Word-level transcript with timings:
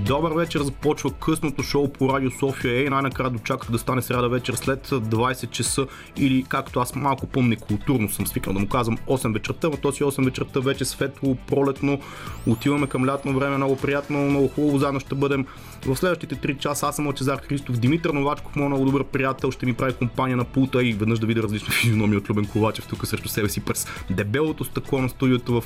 Добър 0.00 0.32
вечер, 0.32 0.60
започва 0.60 1.10
късното 1.10 1.62
шоу 1.62 1.88
по 1.88 2.08
Радио 2.08 2.30
София. 2.30 2.74
Ей, 2.74 2.88
най-накрая 2.88 3.30
дочаках 3.30 3.70
да 3.70 3.78
стане 3.78 4.02
сряда 4.02 4.28
вечер 4.28 4.54
след 4.54 4.88
20 4.88 5.50
часа 5.50 5.86
или 6.16 6.44
както 6.48 6.80
аз 6.80 6.94
малко 6.94 7.26
по-некултурно 7.26 8.08
съм 8.08 8.26
свикнал 8.26 8.54
да 8.54 8.60
му 8.60 8.68
казвам 8.68 8.98
8 8.98 9.32
вечерта, 9.32 9.68
но 9.68 9.76
този 9.76 10.04
8 10.04 10.24
вечерта 10.24 10.60
вече 10.60 10.84
светло, 10.84 11.36
пролетно, 11.46 12.00
отиваме 12.46 12.86
към 12.86 13.06
лятно 13.06 13.38
време, 13.38 13.56
много 13.56 13.76
приятно, 13.76 14.18
много 14.18 14.48
хубаво, 14.48 14.78
заедно 14.78 15.00
ще 15.00 15.14
бъдем 15.14 15.46
в 15.86 15.96
следващите 15.96 16.34
3 16.34 16.58
часа. 16.58 16.86
Аз 16.86 16.96
съм 16.96 17.06
Лачезар 17.06 17.38
Христов, 17.38 17.78
Димитър 17.78 18.10
Новачков, 18.10 18.56
моят 18.56 18.70
много 18.70 18.84
добър 18.84 19.04
приятел, 19.04 19.50
ще 19.50 19.66
ми 19.66 19.74
прави 19.74 19.92
компания 19.92 20.36
на 20.36 20.44
пулта 20.44 20.84
и 20.84 20.92
веднъж 20.92 21.18
да 21.18 21.26
видя 21.26 21.42
различни 21.42 21.74
физиономии 21.80 22.16
от 22.16 22.30
Любен 22.30 22.46
Ковачев 22.46 22.86
тук 22.86 23.06
срещу 23.06 23.28
себе 23.28 23.48
си 23.48 23.60
през 23.60 23.86
дебелото 24.10 24.64
стъкло 24.64 25.02
на 25.02 25.08
студиото 25.08 25.60
в 25.60 25.64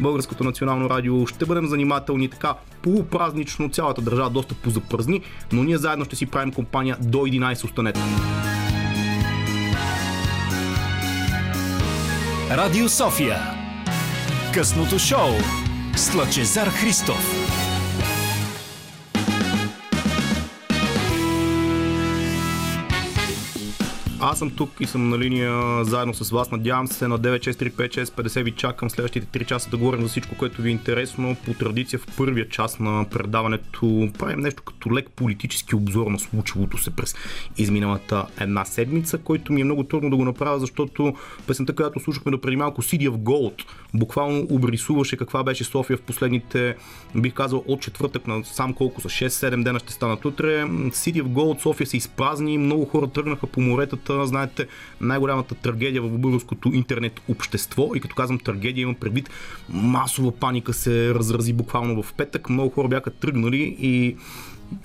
Българското 0.00 0.44
национално 0.44 0.90
радио. 0.90 1.26
Ще 1.26 1.46
бъдем 1.46 1.66
занимателни 1.66 2.28
така 2.28 2.54
полупразнично, 2.82 3.68
цялата 3.68 4.02
държава 4.02 4.30
доста 4.30 4.54
позапразни, 4.54 5.22
но 5.52 5.64
ние 5.64 5.78
заедно 5.78 6.04
ще 6.04 6.16
си 6.16 6.26
правим 6.26 6.52
компания 6.52 6.96
до 7.00 7.18
11 7.18 7.64
останете. 7.64 8.00
Радио 12.50 12.88
София. 12.88 13.38
Късното 14.54 14.98
шоу 14.98 15.30
с 15.96 16.14
Лъчезар 16.14 16.68
Христов. 16.68 17.37
Аз 24.20 24.38
съм 24.38 24.50
тук 24.50 24.70
и 24.80 24.86
съм 24.86 25.08
на 25.08 25.18
линия 25.18 25.84
заедно 25.84 26.14
с 26.14 26.30
вас. 26.30 26.50
Надявам 26.50 26.86
се 26.86 27.08
на 27.08 27.18
9635650 27.18 28.42
ви 28.42 28.50
чакам 28.50 28.90
следващите 28.90 29.38
3 29.38 29.46
часа 29.46 29.70
да 29.70 29.76
говорим 29.76 30.02
за 30.02 30.08
всичко, 30.08 30.34
което 30.36 30.62
ви 30.62 30.68
е 30.68 30.72
интересно. 30.72 31.36
По 31.44 31.54
традиция 31.54 31.98
в 31.98 32.06
първия 32.16 32.48
час 32.48 32.78
на 32.78 33.06
предаването 33.10 34.08
правим 34.18 34.40
нещо 34.40 34.62
като 34.62 34.94
лек 34.94 35.10
политически 35.10 35.76
обзор 35.76 36.06
на 36.06 36.18
случилото 36.18 36.78
се 36.78 36.90
през 36.90 37.14
изминалата 37.58 38.26
една 38.40 38.64
седмица, 38.64 39.18
който 39.18 39.52
ми 39.52 39.60
е 39.60 39.64
много 39.64 39.84
трудно 39.84 40.10
да 40.10 40.16
го 40.16 40.24
направя, 40.24 40.60
защото 40.60 41.14
песента, 41.46 41.74
която 41.74 42.00
слушахме 42.00 42.32
до 42.32 42.40
преди 42.40 42.56
малко 42.56 42.82
City 42.82 43.08
of 43.10 43.16
Gold, 43.16 43.64
буквално 43.94 44.46
обрисуваше 44.50 45.16
каква 45.16 45.44
беше 45.44 45.64
София 45.64 45.96
в 45.96 46.02
последните, 46.02 46.76
бих 47.14 47.34
казал, 47.34 47.64
от 47.66 47.80
четвъртък 47.80 48.26
на 48.26 48.44
сам 48.44 48.72
колко 48.72 49.00
са 49.00 49.08
6-7 49.08 49.64
дена 49.64 49.78
ще 49.78 49.92
станат 49.92 50.24
утре. 50.24 50.64
City 50.64 51.22
of 51.22 51.26
Gold 51.26 51.62
София 51.62 51.86
се 51.86 51.96
изпразни, 51.96 52.58
много 52.58 52.84
хора 52.84 53.06
тръгнаха 53.06 53.46
по 53.46 53.60
моретата 53.60 54.07
момента, 54.14 54.28
знаете, 54.28 54.66
най-голямата 55.00 55.54
трагедия 55.54 56.02
в 56.02 56.18
българското 56.18 56.70
интернет 56.74 57.20
общество. 57.28 57.90
И 57.94 58.00
като 58.00 58.14
казвам 58.14 58.38
трагедия, 58.38 58.82
имам 58.82 58.94
предвид 58.94 59.30
масова 59.68 60.32
паника 60.32 60.72
се 60.72 61.14
разрази 61.14 61.52
буквално 61.52 62.02
в 62.02 62.14
петък. 62.14 62.50
Много 62.50 62.70
хора 62.70 62.88
бяха 62.88 63.10
тръгнали 63.10 63.76
и 63.80 64.16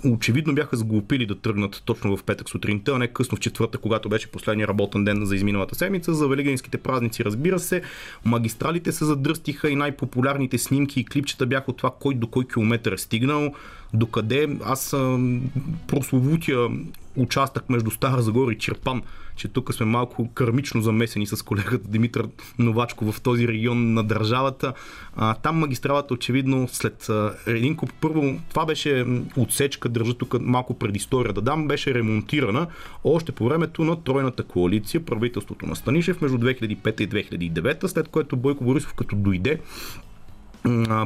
очевидно 0.06 0.56
бяха 0.56 0.78
сглупили 0.78 1.26
да 1.26 1.40
тръгнат 1.40 1.82
точно 1.86 2.18
в 2.18 2.24
петък 2.24 2.50
сутринта, 2.50 2.92
а 2.92 2.98
не 2.98 3.08
късно 3.08 3.36
в 3.38 3.40
четвърта, 3.40 3.78
когато 3.78 4.10
беше 4.10 4.32
последния 4.32 4.68
работен 4.68 5.04
ден 5.04 5.26
за 5.26 5.36
изминалата 5.36 5.76
седмица. 5.76 6.14
За 6.14 6.28
великденските 6.28 6.78
празници, 6.78 7.26
разбира 7.26 7.60
се, 7.60 7.82
магистралите 8.26 8.92
се 8.92 9.06
задръстиха 9.06 9.70
и 9.70 9.76
най-популярните 9.76 10.58
снимки 10.58 11.00
и 11.00 11.06
клипчета 11.06 11.46
бяха 11.46 11.72
от 11.72 11.78
това 11.78 11.92
кой 12.00 12.16
до 12.16 12.28
кой 12.28 12.48
километър 12.48 12.92
е 12.92 12.98
стигнал, 12.98 13.54
докъде. 13.94 14.58
Аз 14.66 14.96
прословутия 15.88 16.68
участък 17.16 17.70
между 17.70 17.92
Стара 17.92 18.22
Загора 18.22 18.52
и 18.52 18.58
Черпан, 18.58 19.02
че 19.36 19.48
тук 19.48 19.74
сме 19.74 19.86
малко 19.86 20.34
кърмично 20.34 20.82
замесени 20.82 21.28
с 21.28 21.42
колегата 21.42 21.88
Димитър 21.88 22.28
Новачко 22.60 23.12
в 23.12 23.22
този 23.22 23.48
регион 23.48 23.94
на 23.94 24.04
държавата. 24.04 24.74
А, 25.16 25.34
там 25.34 25.56
магистралата 25.56 26.14
очевидно 26.14 26.68
след 26.68 27.10
а, 27.10 27.36
един 27.48 27.76
куп, 27.76 27.94
първо 28.02 28.40
това 28.50 28.66
беше 28.66 29.06
отсечка, 29.38 29.90
държа 29.90 30.14
тук 30.14 30.36
малко 30.42 30.74
предистория 30.80 31.34
да 31.34 31.42
дам, 31.42 31.68
беше 31.68 31.94
ремонтирана 31.94 32.68
още 33.04 33.32
по 33.32 33.46
времето 33.46 33.84
на 33.84 34.04
тройната 34.04 34.44
коалиция, 34.44 35.06
правителството 35.06 35.66
на 35.66 35.76
Станишев 35.76 36.22
между 36.22 36.38
2005 36.38 37.02
и 37.02 37.10
2009, 37.10 37.88
след 37.88 38.08
което 38.08 38.38
Бойко 38.38 38.64
Борисов 38.64 38.94
като 38.94 39.16
дойде 39.16 39.60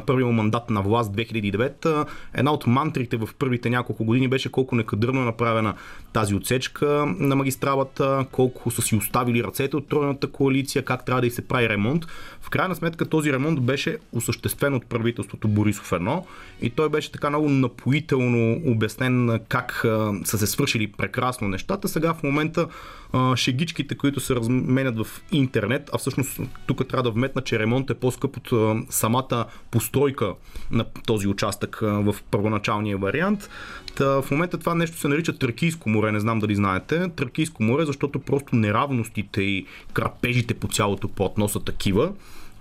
първият 0.06 0.32
мандат 0.32 0.70
на 0.70 0.82
власт 0.82 1.12
2009, 1.12 2.06
една 2.34 2.52
от 2.52 2.66
мантрите 2.66 3.16
в 3.16 3.28
първите 3.38 3.70
няколко 3.70 4.04
години 4.04 4.28
беше 4.28 4.50
колко 4.50 4.76
некадърно 4.76 5.22
е 5.22 5.24
направена 5.24 5.74
тази 6.12 6.34
отсечка 6.34 7.14
на 7.18 7.36
магистралата, 7.36 8.26
колко 8.32 8.70
са 8.70 8.82
си 8.82 8.96
оставили 8.96 9.44
ръцете 9.44 9.76
от 9.76 9.88
тройната 9.88 10.26
коалиция, 10.26 10.84
как 10.84 11.04
трябва 11.04 11.20
да 11.20 11.26
и 11.26 11.30
се 11.30 11.48
прави 11.48 11.68
ремонт. 11.68 12.06
В 12.40 12.50
крайна 12.50 12.74
сметка 12.74 13.06
този 13.06 13.32
ремонт 13.32 13.60
беше 13.60 13.98
осъществен 14.12 14.74
от 14.74 14.86
правителството 14.86 15.48
Борисов 15.48 15.90
1 15.90 16.22
и 16.60 16.70
той 16.70 16.88
беше 16.88 17.12
така 17.12 17.28
много 17.30 17.48
напоително 17.48 18.60
обяснен 18.66 19.40
как 19.48 19.84
са 20.24 20.38
се 20.38 20.46
свършили 20.46 20.92
прекрасно 20.92 21.48
нещата. 21.48 21.88
Сега 21.88 22.14
в 22.14 22.22
момента 22.22 22.66
шегичките, 23.36 23.94
които 23.94 24.20
се 24.20 24.34
разменят 24.34 24.98
в 24.98 25.22
интернет, 25.32 25.90
а 25.92 25.98
всъщност 25.98 26.40
тук 26.66 26.88
трябва 26.88 27.02
да 27.02 27.10
вметна, 27.10 27.42
че 27.42 27.58
ремонт 27.58 27.90
е 27.90 27.94
по-скъп 27.94 28.36
от 28.36 28.76
самата 28.90 29.44
постройка 29.70 30.34
на 30.70 30.84
този 31.06 31.28
участък 31.28 31.78
в 31.82 32.16
първоначалния 32.30 32.98
вариант. 32.98 33.48
Та, 33.94 34.22
в 34.22 34.30
момента 34.30 34.58
това 34.58 34.74
нещо 34.74 34.98
се 34.98 35.08
нарича 35.08 35.38
Тракийско 35.38 35.88
море, 35.88 36.12
не 36.12 36.20
знам 36.20 36.38
дали 36.38 36.54
знаете. 36.54 37.08
Тракийско 37.16 37.62
море, 37.62 37.86
защото 37.86 38.18
просто 38.18 38.56
неравностите 38.56 39.42
и 39.42 39.66
крапежите 39.92 40.54
по 40.54 40.68
цялото 40.68 41.08
платно 41.08 41.48
са 41.48 41.60
такива, 41.60 42.12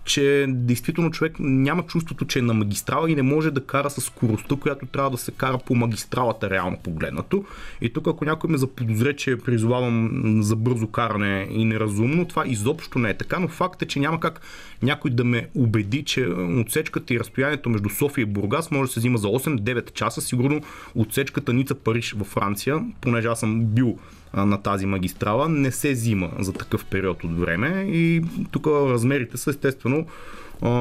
че 0.08 0.46
действително 0.50 1.12
човек 1.12 1.36
няма 1.40 1.84
чувството, 1.84 2.26
че 2.26 2.40
е 2.40 2.42
на 2.42 2.54
магистрала 2.54 3.12
и 3.12 3.16
не 3.16 3.22
може 3.22 3.52
да 3.52 3.66
кара 3.66 3.90
с 3.90 4.02
скоростта, 4.02 4.56
която 4.56 4.86
трябва 4.86 5.10
да 5.10 5.18
се 5.18 5.32
кара 5.32 5.60
по 5.66 5.76
магистралата, 5.76 6.50
реално 6.50 6.78
погледнато. 6.84 7.46
И 7.82 7.94
тук, 7.94 8.08
ако 8.08 8.26
някой 8.26 8.50
ме 8.50 8.58
заподозре, 8.58 9.16
че 9.16 9.38
призовавам 9.38 10.38
за 10.44 10.56
бързо 10.56 10.88
каране 10.88 11.48
и 11.52 11.66
неразумно, 11.66 12.26
това 12.26 12.44
изобщо 12.48 13.00
не 13.00 13.10
е 13.10 13.18
така, 13.18 13.40
но 13.40 13.48
факт 13.48 13.82
е, 13.82 13.86
че 13.86 14.00
няма 14.00 14.20
как 14.20 14.42
някой 14.82 15.12
да 15.12 15.24
ме 15.24 15.48
убеди, 15.56 16.04
че 16.04 16.28
отсечката 16.66 17.14
и 17.14 17.20
разстоянието 17.20 17.70
между 17.70 17.90
София 17.90 18.22
и 18.22 18.26
Бургас 18.26 18.72
може 18.72 18.90
да 18.90 18.94
се 18.94 19.00
взима 19.00 19.18
за 19.18 19.28
8-9 19.28 19.94
часа. 19.94 20.22
Сигурно 20.22 20.62
отсечката 20.96 21.54
Ница 21.54 21.76
Париж 21.76 22.14
във 22.18 22.28
Франция, 22.28 22.80
понеже 23.02 23.28
аз 23.28 23.40
съм 23.40 23.66
бил 23.66 23.98
на 24.34 24.62
тази 24.62 24.86
магистрала 24.86 25.50
не 25.50 25.72
се 25.72 25.92
взима 25.92 26.32
за 26.40 26.54
такъв 26.54 26.86
период 26.86 27.24
от 27.24 27.40
време 27.40 27.86
и 27.90 28.22
тук 28.52 28.68
размерите 28.68 29.38
са 29.38 29.50
естествено 29.50 30.06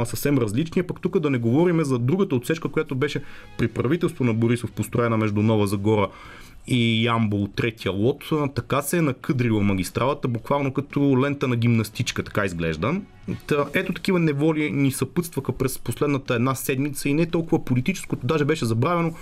съвсем 0.04 0.38
различни. 0.38 0.82
Пък 0.82 1.00
тук 1.00 1.18
да 1.18 1.30
не 1.30 1.38
говорим 1.38 1.84
за 1.84 1.98
другата 1.98 2.36
отсечка, 2.36 2.68
която 2.68 2.94
беше 2.94 3.22
при 3.58 3.68
правителство 3.68 4.24
на 4.24 4.34
Борисов 4.34 4.72
построена 4.72 5.16
между 5.16 5.42
Нова 5.42 5.66
Загора 5.66 6.08
и 6.66 7.04
Ямбол 7.04 7.48
третия 7.56 7.92
лот. 7.92 8.24
Така 8.54 8.82
се 8.82 8.98
е 8.98 9.02
накъдрила 9.02 9.62
магистралата, 9.62 10.28
буквално 10.28 10.72
като 10.72 11.20
лента 11.20 11.48
на 11.48 11.56
гимнастичка, 11.56 12.22
така 12.22 12.44
изглежда. 12.44 13.00
Та, 13.46 13.66
ето 13.74 13.92
такива 13.92 14.18
неволи 14.18 14.70
ни 14.70 14.92
съпътстваха 14.92 15.52
през 15.52 15.78
последната 15.78 16.34
една 16.34 16.54
седмица 16.54 17.08
и 17.08 17.14
не 17.14 17.26
толкова 17.26 17.64
политическото, 17.64 18.26
даже 18.26 18.44
беше 18.44 18.64
забравено. 18.64 19.14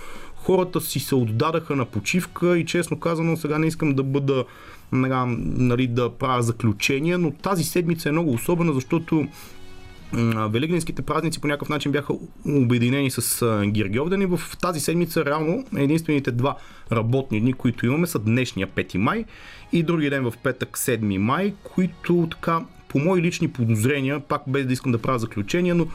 Хората 0.45 0.81
си 0.81 0.99
се 0.99 1.15
отдадаха 1.15 1.75
на 1.75 1.85
почивка 1.85 2.57
и 2.57 2.65
честно 2.65 2.99
казано 2.99 3.37
сега 3.37 3.59
не 3.59 3.67
искам 3.67 3.95
да 3.95 4.03
бъда 4.03 4.45
нали, 4.91 5.87
да 5.87 6.09
правя 6.09 6.43
заключения, 6.43 7.17
но 7.17 7.31
тази 7.31 7.63
седмица 7.63 8.09
е 8.09 8.11
много 8.11 8.33
особена, 8.33 8.73
защото 8.73 9.27
Великденските 10.49 11.01
празници 11.01 11.41
по 11.41 11.47
някакъв 11.47 11.69
начин 11.69 11.91
бяха 11.91 12.13
обединени 12.45 13.11
с 13.11 13.45
Гиргиовден 13.65 14.21
и 14.21 14.25
в 14.25 14.41
тази 14.61 14.79
седмица 14.79 15.25
реално 15.25 15.65
единствените 15.77 16.31
два 16.31 16.57
работни 16.91 17.41
дни, 17.41 17.53
които 17.53 17.85
имаме 17.85 18.07
са 18.07 18.19
днешния 18.19 18.67
5 18.67 18.97
май 18.97 19.25
и 19.73 19.83
други 19.83 20.09
ден 20.09 20.23
в 20.23 20.33
петък 20.43 20.77
7 20.77 21.17
май, 21.17 21.53
които 21.63 22.27
така 22.31 22.65
по 22.87 22.99
мои 22.99 23.21
лични 23.21 23.47
подозрения, 23.47 24.19
пак 24.19 24.41
без 24.47 24.65
да 24.65 24.73
искам 24.73 24.91
да 24.91 25.01
правя 25.01 25.19
заключение, 25.19 25.73
но 25.73 25.87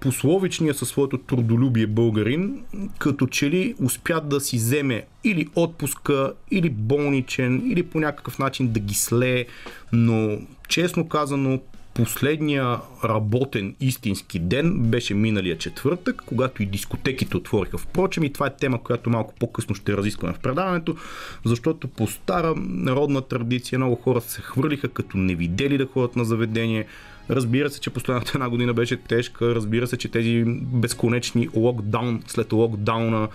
пословичния 0.00 0.74
със 0.74 0.88
своето 0.88 1.18
трудолюбие 1.18 1.86
българин, 1.86 2.64
като 2.98 3.26
че 3.26 3.50
ли 3.50 3.74
успя 3.82 4.20
да 4.20 4.40
си 4.40 4.56
вземе 4.56 5.04
или 5.24 5.48
отпуска, 5.54 6.32
или 6.50 6.70
болничен, 6.70 7.70
или 7.70 7.82
по 7.82 8.00
някакъв 8.00 8.38
начин 8.38 8.72
да 8.72 8.80
ги 8.80 8.94
слее, 8.94 9.46
но 9.92 10.38
честно 10.68 11.08
казано, 11.08 11.60
Последния 11.94 12.80
работен 13.04 13.74
истински 13.80 14.38
ден 14.38 14.78
беше 14.78 15.14
миналия 15.14 15.58
четвъртък, 15.58 16.22
когато 16.26 16.62
и 16.62 16.66
дискотеките 16.66 17.36
отвориха. 17.36 17.78
Впрочем, 17.78 18.24
и 18.24 18.32
това 18.32 18.46
е 18.46 18.56
тема, 18.56 18.82
която 18.82 19.10
малко 19.10 19.34
по-късно 19.40 19.74
ще 19.74 19.96
разискваме 19.96 20.34
в 20.34 20.38
предаването, 20.38 20.96
защото 21.44 21.88
по 21.88 22.06
стара 22.06 22.54
народна 22.56 23.20
традиция 23.20 23.78
много 23.78 23.96
хора 23.96 24.20
се 24.20 24.40
хвърлиха 24.40 24.88
като 24.88 25.16
не 25.16 25.34
видели 25.34 25.78
да 25.78 25.86
ходят 25.86 26.16
на 26.16 26.24
заведение, 26.24 26.86
Разбира 27.30 27.70
се, 27.70 27.80
че 27.80 27.90
последната 27.90 28.32
една 28.34 28.48
година 28.48 28.74
беше 28.74 28.96
тежка. 28.96 29.54
Разбира 29.54 29.86
се, 29.86 29.96
че 29.96 30.08
тези 30.08 30.44
безконечни 30.46 31.48
локдаун 31.54 32.22
след 32.26 32.52
локдауна 32.52 33.28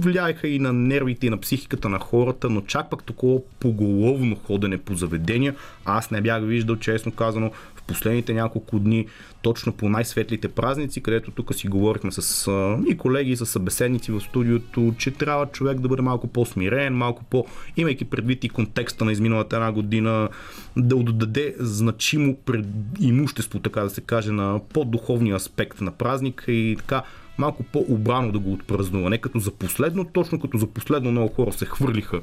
влияеха 0.00 0.48
и 0.48 0.58
на 0.58 0.72
нервите 0.72 1.26
и 1.26 1.30
на 1.30 1.40
психиката 1.40 1.88
на 1.88 1.98
хората, 1.98 2.50
но 2.50 2.60
чак 2.60 2.90
пък 2.90 3.04
такова 3.04 3.40
поголовно 3.60 4.36
ходене 4.36 4.78
по 4.78 4.94
заведения, 4.94 5.54
аз 5.84 6.10
не 6.10 6.20
бях 6.20 6.42
виждал, 6.42 6.76
честно 6.76 7.12
казано, 7.12 7.50
в 7.80 7.82
последните 7.86 8.34
няколко 8.34 8.78
дни, 8.78 9.06
точно 9.42 9.72
по 9.72 9.88
най-светлите 9.88 10.48
празници, 10.48 11.02
където 11.02 11.30
тук 11.30 11.54
си 11.54 11.68
говорихме 11.68 12.12
с 12.12 12.50
и 12.88 12.96
колеги, 12.96 13.30
и 13.30 13.36
с 13.36 13.46
събеседници 13.46 14.12
в 14.12 14.20
студиото, 14.20 14.94
че 14.98 15.10
трябва 15.10 15.46
човек 15.46 15.80
да 15.80 15.88
бъде 15.88 16.02
малко 16.02 16.26
по-смирен, 16.26 16.94
малко 16.94 17.24
по, 17.24 17.46
имайки 17.76 18.04
предвид 18.04 18.44
и 18.44 18.48
контекста 18.48 19.04
на 19.04 19.12
изминалата 19.12 19.56
една 19.56 19.72
година, 19.72 20.28
да 20.76 20.96
отдаде 20.96 21.54
значимо 21.58 22.36
пред 22.36 22.66
имущество, 23.00 23.58
така 23.58 23.82
да 23.82 23.90
се 23.90 24.00
каже, 24.00 24.32
на 24.32 24.60
по-духовния 24.72 25.36
аспект 25.36 25.80
на 25.80 25.90
празника 25.90 26.52
и 26.52 26.76
така 26.76 27.02
малко 27.38 27.62
по-обрано 27.62 28.32
да 28.32 28.38
го 28.38 28.52
отпразнува. 28.52 29.10
Не 29.10 29.18
като 29.18 29.38
за 29.38 29.50
последно, 29.50 30.04
точно 30.04 30.40
като 30.40 30.58
за 30.58 30.66
последно 30.66 31.10
много 31.10 31.34
хора 31.34 31.52
се 31.52 31.66
хвърлиха 31.66 32.20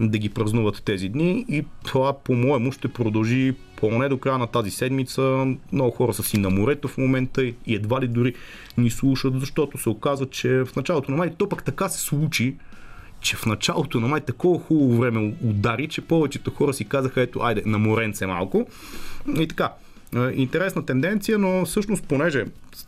да 0.00 0.18
ги 0.18 0.28
празнуват 0.28 0.82
тези 0.84 1.08
дни 1.08 1.44
и 1.48 1.64
това 1.84 2.12
по-моему 2.12 2.72
ще 2.72 2.88
продължи 2.88 3.54
поне 3.76 4.08
до 4.08 4.18
края 4.18 4.38
на 4.38 4.46
тази 4.46 4.70
седмица. 4.70 5.46
Много 5.72 5.90
хора 5.90 6.14
са 6.14 6.22
си 6.22 6.38
на 6.38 6.50
морето 6.50 6.88
в 6.88 6.98
момента 6.98 7.44
и 7.44 7.54
едва 7.66 8.00
ли 8.00 8.08
дори 8.08 8.34
ни 8.78 8.90
слушат, 8.90 9.40
защото 9.40 9.78
се 9.78 9.88
оказва, 9.88 10.26
че 10.26 10.64
в 10.64 10.76
началото 10.76 11.10
на 11.10 11.16
май 11.16 11.34
то 11.38 11.48
пък 11.48 11.64
така 11.64 11.88
се 11.88 12.00
случи, 12.00 12.56
че 13.20 13.36
в 13.36 13.46
началото 13.46 14.00
на 14.00 14.08
май 14.08 14.20
такова 14.20 14.60
хубаво 14.60 14.98
време 14.98 15.34
удари, 15.44 15.88
че 15.88 16.00
повечето 16.00 16.50
хора 16.50 16.74
си 16.74 16.84
казаха, 16.84 17.20
ето, 17.20 17.40
айде, 17.40 17.62
на 17.66 17.78
моренце 17.78 18.26
малко. 18.26 18.66
И 19.38 19.48
така, 19.48 19.72
интересна 20.34 20.86
тенденция, 20.86 21.38
но 21.38 21.64
всъщност 21.64 22.04
понеже 22.04 22.44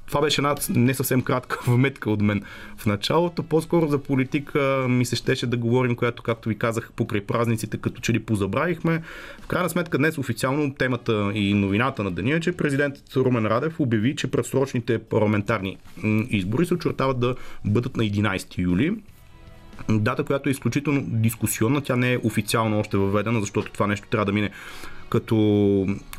това 0.06 0.20
беше 0.20 0.40
една 0.40 0.54
не 0.70 0.94
съвсем 0.94 1.22
кратка 1.22 1.58
вметка 1.70 2.10
от 2.10 2.20
мен 2.20 2.42
в 2.76 2.86
началото, 2.86 3.42
по-скоро 3.42 3.88
за 3.88 3.98
политика 3.98 4.86
ми 4.88 5.04
се 5.04 5.16
щеше 5.16 5.46
да 5.46 5.56
говорим, 5.56 5.96
която, 5.96 6.22
както 6.22 6.48
ви 6.48 6.58
казах, 6.58 6.90
покрай 6.96 7.20
празниците, 7.20 7.76
като 7.76 8.00
че 8.00 8.12
ли 8.12 8.18
позабравихме. 8.18 9.02
В 9.40 9.46
крайна 9.46 9.70
сметка 9.70 9.98
днес 9.98 10.18
официално 10.18 10.74
темата 10.74 11.32
и 11.34 11.54
новината 11.54 12.02
на 12.02 12.10
деня 12.10 12.34
е, 12.34 12.40
че 12.40 12.52
президентът 12.52 13.16
Румен 13.16 13.46
Радев 13.46 13.80
обяви, 13.80 14.16
че 14.16 14.30
предсрочните 14.30 14.98
парламентарни 14.98 15.76
избори 16.30 16.66
се 16.66 16.74
очертават 16.74 17.20
да 17.20 17.34
бъдат 17.64 17.96
на 17.96 18.04
11 18.04 18.58
юли 18.58 18.96
дата, 19.88 20.24
която 20.24 20.48
е 20.48 20.52
изключително 20.52 21.02
дискусионна. 21.06 21.80
Тя 21.80 21.96
не 21.96 22.12
е 22.12 22.18
официално 22.22 22.78
още 22.78 22.96
въведена, 22.96 23.40
защото 23.40 23.72
това 23.72 23.86
нещо 23.86 24.08
трябва 24.08 24.26
да 24.26 24.32
мине 24.32 24.50
като 25.10 25.36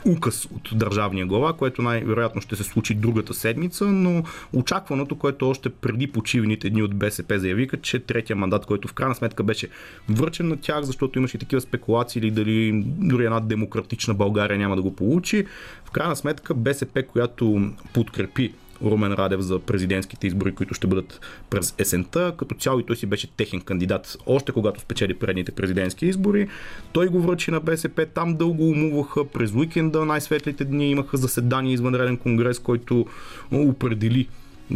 указ 0.05 0.45
от 0.45 0.69
държавния 0.75 1.25
глава, 1.25 1.53
което 1.53 1.81
най-вероятно 1.81 2.41
ще 2.41 2.55
се 2.55 2.63
случи 2.63 2.95
другата 2.95 3.33
седмица, 3.33 3.85
но 3.85 4.23
очакваното, 4.53 5.17
което 5.17 5.49
още 5.49 5.69
преди 5.69 6.07
почивните 6.07 6.69
дни 6.69 6.83
от 6.83 6.95
БСП 6.95 7.39
заявиха, 7.39 7.77
че 7.77 7.99
третия 7.99 8.35
мандат, 8.35 8.65
който 8.65 8.87
в 8.87 8.93
крайна 8.93 9.15
сметка 9.15 9.43
беше 9.43 9.67
връчен 10.09 10.47
на 10.47 10.57
тях, 10.57 10.81
защото 10.83 11.19
имаше 11.19 11.37
такива 11.37 11.61
спекулации 11.61 12.19
или 12.19 12.31
дали 12.31 12.83
дори 12.85 13.25
една 13.25 13.39
демократична 13.39 14.13
България 14.13 14.57
няма 14.57 14.75
да 14.75 14.81
го 14.81 14.95
получи. 14.95 15.45
В 15.85 15.91
крайна 15.91 16.15
сметка 16.15 16.53
БСП, 16.53 17.03
която 17.03 17.71
подкрепи 17.93 18.53
Румен 18.83 19.13
Радев 19.13 19.39
за 19.41 19.59
президентските 19.59 20.27
избори, 20.27 20.55
които 20.55 20.73
ще 20.73 20.87
бъдат 20.87 21.19
през 21.49 21.75
есента. 21.77 22.33
Като 22.37 22.55
цяло 22.55 22.79
и 22.79 22.85
той 22.85 22.95
си 22.95 23.05
беше 23.05 23.31
техен 23.31 23.61
кандидат, 23.61 24.17
още 24.25 24.51
когато 24.51 24.81
спечели 24.81 25.13
предните 25.13 25.51
президентски 25.51 26.05
избори. 26.05 26.47
Той 26.93 27.07
го 27.07 27.21
връчи 27.21 27.51
на 27.51 27.59
БСП, 27.59 28.05
там 28.05 28.35
дълго 28.35 28.69
умуваха, 28.69 29.25
през 29.25 29.53
уикенда 29.53 30.05
най-светлите 30.05 30.65
дни 30.65 30.91
имаха 30.91 31.17
заседание 31.17 31.73
извънреден 31.73 32.17
конгрес, 32.17 32.59
който 32.59 33.05
определи 33.51 34.27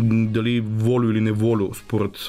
дали 0.04 0.60
волю 0.60 1.12
или 1.12 1.22
неволю 1.22 1.74
според 1.74 2.26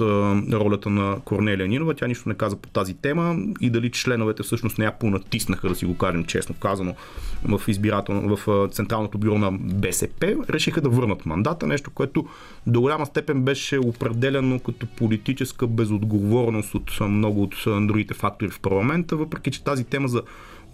ролята 0.53 0.91
на 0.91 1.17
Корнелия 1.25 1.69
Нинова. 1.69 1.95
Тя 1.95 2.07
нищо 2.07 2.29
не 2.29 2.35
каза 2.35 2.57
по 2.57 2.69
тази 2.69 2.95
тема 2.95 3.37
и 3.61 3.71
дали 3.71 3.91
членовете 3.91 4.43
всъщност 4.43 4.79
не 4.79 4.85
я 4.85 4.99
понатиснаха, 4.99 5.69
да 5.69 5.75
си 5.75 5.87
го 5.87 5.97
кажем 5.97 6.25
честно 6.25 6.55
казано, 6.55 6.95
в, 7.45 7.61
избирателно, 7.69 8.37
в 8.37 8.69
Централното 8.73 9.19
бюро 9.19 9.39
на 9.39 9.53
БСП. 9.53 10.37
Решиха 10.51 10.81
да 10.81 10.89
върнат 10.89 11.27
мандата, 11.27 11.67
нещо, 11.67 11.91
което 11.91 12.27
до 12.67 12.81
голяма 12.81 13.07
степен 13.07 13.43
беше 13.43 13.79
определено 13.79 14.61
като 14.61 14.87
политическа 14.87 15.67
безотговорност 15.67 16.75
от 16.75 17.01
много 17.01 17.43
от 17.43 17.55
другите 17.87 18.15
фактори 18.15 18.51
в 18.51 18.61
парламента, 18.61 19.17
въпреки 19.17 19.51
че 19.51 19.65
тази 19.65 19.85
тема 19.85 20.09
за 20.09 20.23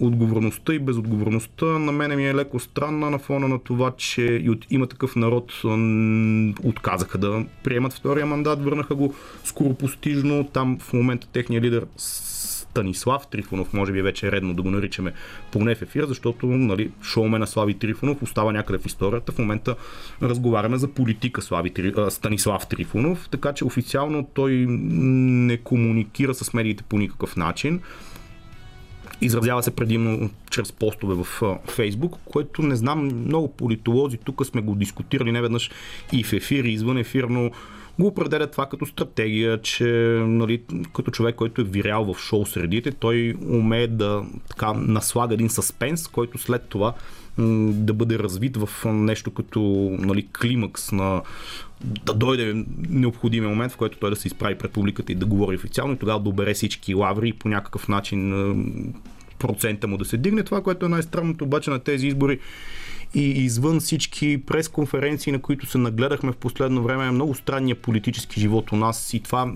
отговорността 0.07 0.75
и 0.75 0.79
безотговорността 0.79 1.67
на 1.67 1.93
мене 1.93 2.17
ми 2.17 2.29
е 2.29 2.35
леко 2.35 2.61
странна 2.61 3.11
на 3.11 3.19
фона 3.19 3.49
на 3.49 3.59
това, 3.59 3.93
че 3.97 4.23
и 4.23 4.51
от 4.51 4.67
има 4.71 4.87
такъв 4.87 5.17
народ 5.17 5.53
отказаха 6.65 7.19
да 7.19 7.45
приемат 7.65 7.93
втория 7.93 8.27
мандат, 8.27 8.65
върнаха 8.65 8.95
го 8.95 9.15
скоропостижно. 9.45 10.49
Там 10.53 10.79
в 10.79 10.93
момента 10.93 11.27
техният 11.27 11.65
лидер 11.65 11.87
Станислав 12.73 13.27
Трифонов, 13.27 13.73
може 13.73 13.93
би 13.93 14.03
вече 14.03 14.27
е 14.27 14.33
редно 14.33 14.55
да 14.55 14.63
го 14.63 14.71
наричаме 14.71 15.13
поне 15.53 15.75
в 15.75 15.83
ефир, 15.83 16.05
защото 16.07 16.47
нали, 16.47 16.91
шоумена 17.03 17.47
Слави 17.47 17.75
Трифонов 17.75 18.23
остава 18.23 18.53
някъде 18.53 18.79
в 18.79 18.87
историята. 18.87 19.33
В 19.33 19.39
момента 19.39 19.77
разговаряме 20.23 20.79
за 20.79 20.89
политика 20.89 21.43
Слави, 21.43 21.73
Станислав 22.09 22.67
Трифонов, 22.67 23.29
така 23.31 23.53
че 23.53 23.65
официално 23.65 24.29
той 24.35 24.67
не 24.69 25.57
комуникира 25.57 26.35
с 26.35 26.55
медиите 26.55 26.83
по 26.83 26.99
никакъв 26.99 27.37
начин. 27.37 27.81
Изразява 29.23 29.63
се 29.63 29.71
предимно 29.71 30.31
чрез 30.51 30.73
постове 30.73 31.15
в 31.15 31.59
Фейсбук, 31.69 32.17
което 32.25 32.63
не 32.63 32.77
знам, 32.77 33.25
много 33.27 33.49
политолози 33.49 34.17
тук 34.17 34.47
сме 34.47 34.61
го 34.61 34.75
дискутирали 34.75 35.33
неведнъж 35.33 35.71
и 36.13 36.25
в 36.25 36.33
ефир, 36.33 36.65
и 36.65 36.73
извън 36.73 36.99
ефир, 36.99 37.25
но 37.25 37.51
го 37.99 38.07
определя 38.07 38.47
това 38.47 38.67
като 38.67 38.87
стратегия, 38.87 39.63
че 39.63 39.85
нали, 40.27 40.63
като 40.95 41.11
човек, 41.11 41.35
който 41.35 41.61
е 41.61 41.65
вирял 41.65 42.15
в 42.15 42.19
шоу 42.19 42.47
средите, 42.47 42.93
той 42.93 43.35
умее 43.49 43.87
да 43.87 44.25
така, 44.49 44.73
наслага 44.73 45.35
един 45.35 45.51
съспенс, 45.51 46.09
който 46.09 46.39
след 46.39 46.63
това 46.69 46.95
да 47.39 47.95
бъде 47.95 48.19
развит 48.19 48.57
в 48.57 48.69
нещо 48.85 49.31
като 49.31 49.61
нали, 50.01 50.29
климакс 50.41 50.93
на 50.93 51.23
да 51.85 52.15
дойде 52.15 52.65
необходимия 52.89 53.51
момент, 53.51 53.73
в 53.73 53.77
който 53.77 53.99
той 53.99 54.11
да 54.11 54.17
се 54.17 54.29
изправи 54.29 54.55
пред 54.55 54.71
публиката 54.71 55.13
и 55.13 55.15
да 55.15 55.27
говори 55.27 55.57
официално 55.57 55.95
и 55.95 55.99
тогава 55.99 56.21
да 56.21 56.29
обере 56.29 56.55
всички 56.55 56.95
лаври 56.95 57.29
и 57.29 57.33
по 57.33 57.49
някакъв 57.49 57.89
начин 57.89 58.33
процента 59.39 59.89
му 59.89 59.97
да 59.97 60.05
се 60.05 60.17
дигне. 60.17 60.43
Това, 60.43 60.63
което 60.63 60.87
е 60.87 60.89
най-странното 60.89 61.45
обаче 61.45 61.71
на 61.71 61.79
тези 61.79 62.07
избори 62.07 62.39
и 63.15 63.31
извън 63.31 63.81
всички 63.81 64.43
пресконференции, 64.47 65.33
на 65.33 65.39
които 65.39 65.67
се 65.67 65.79
нагледахме 65.79 66.33
в 66.33 66.37
последно 66.37 66.83
време, 66.83 67.07
е 67.07 67.11
много 67.11 67.35
странния 67.35 67.77
политически 67.77 68.41
живот 68.41 68.73
у 68.73 68.77
нас 68.77 69.15
и 69.15 69.21
това 69.21 69.53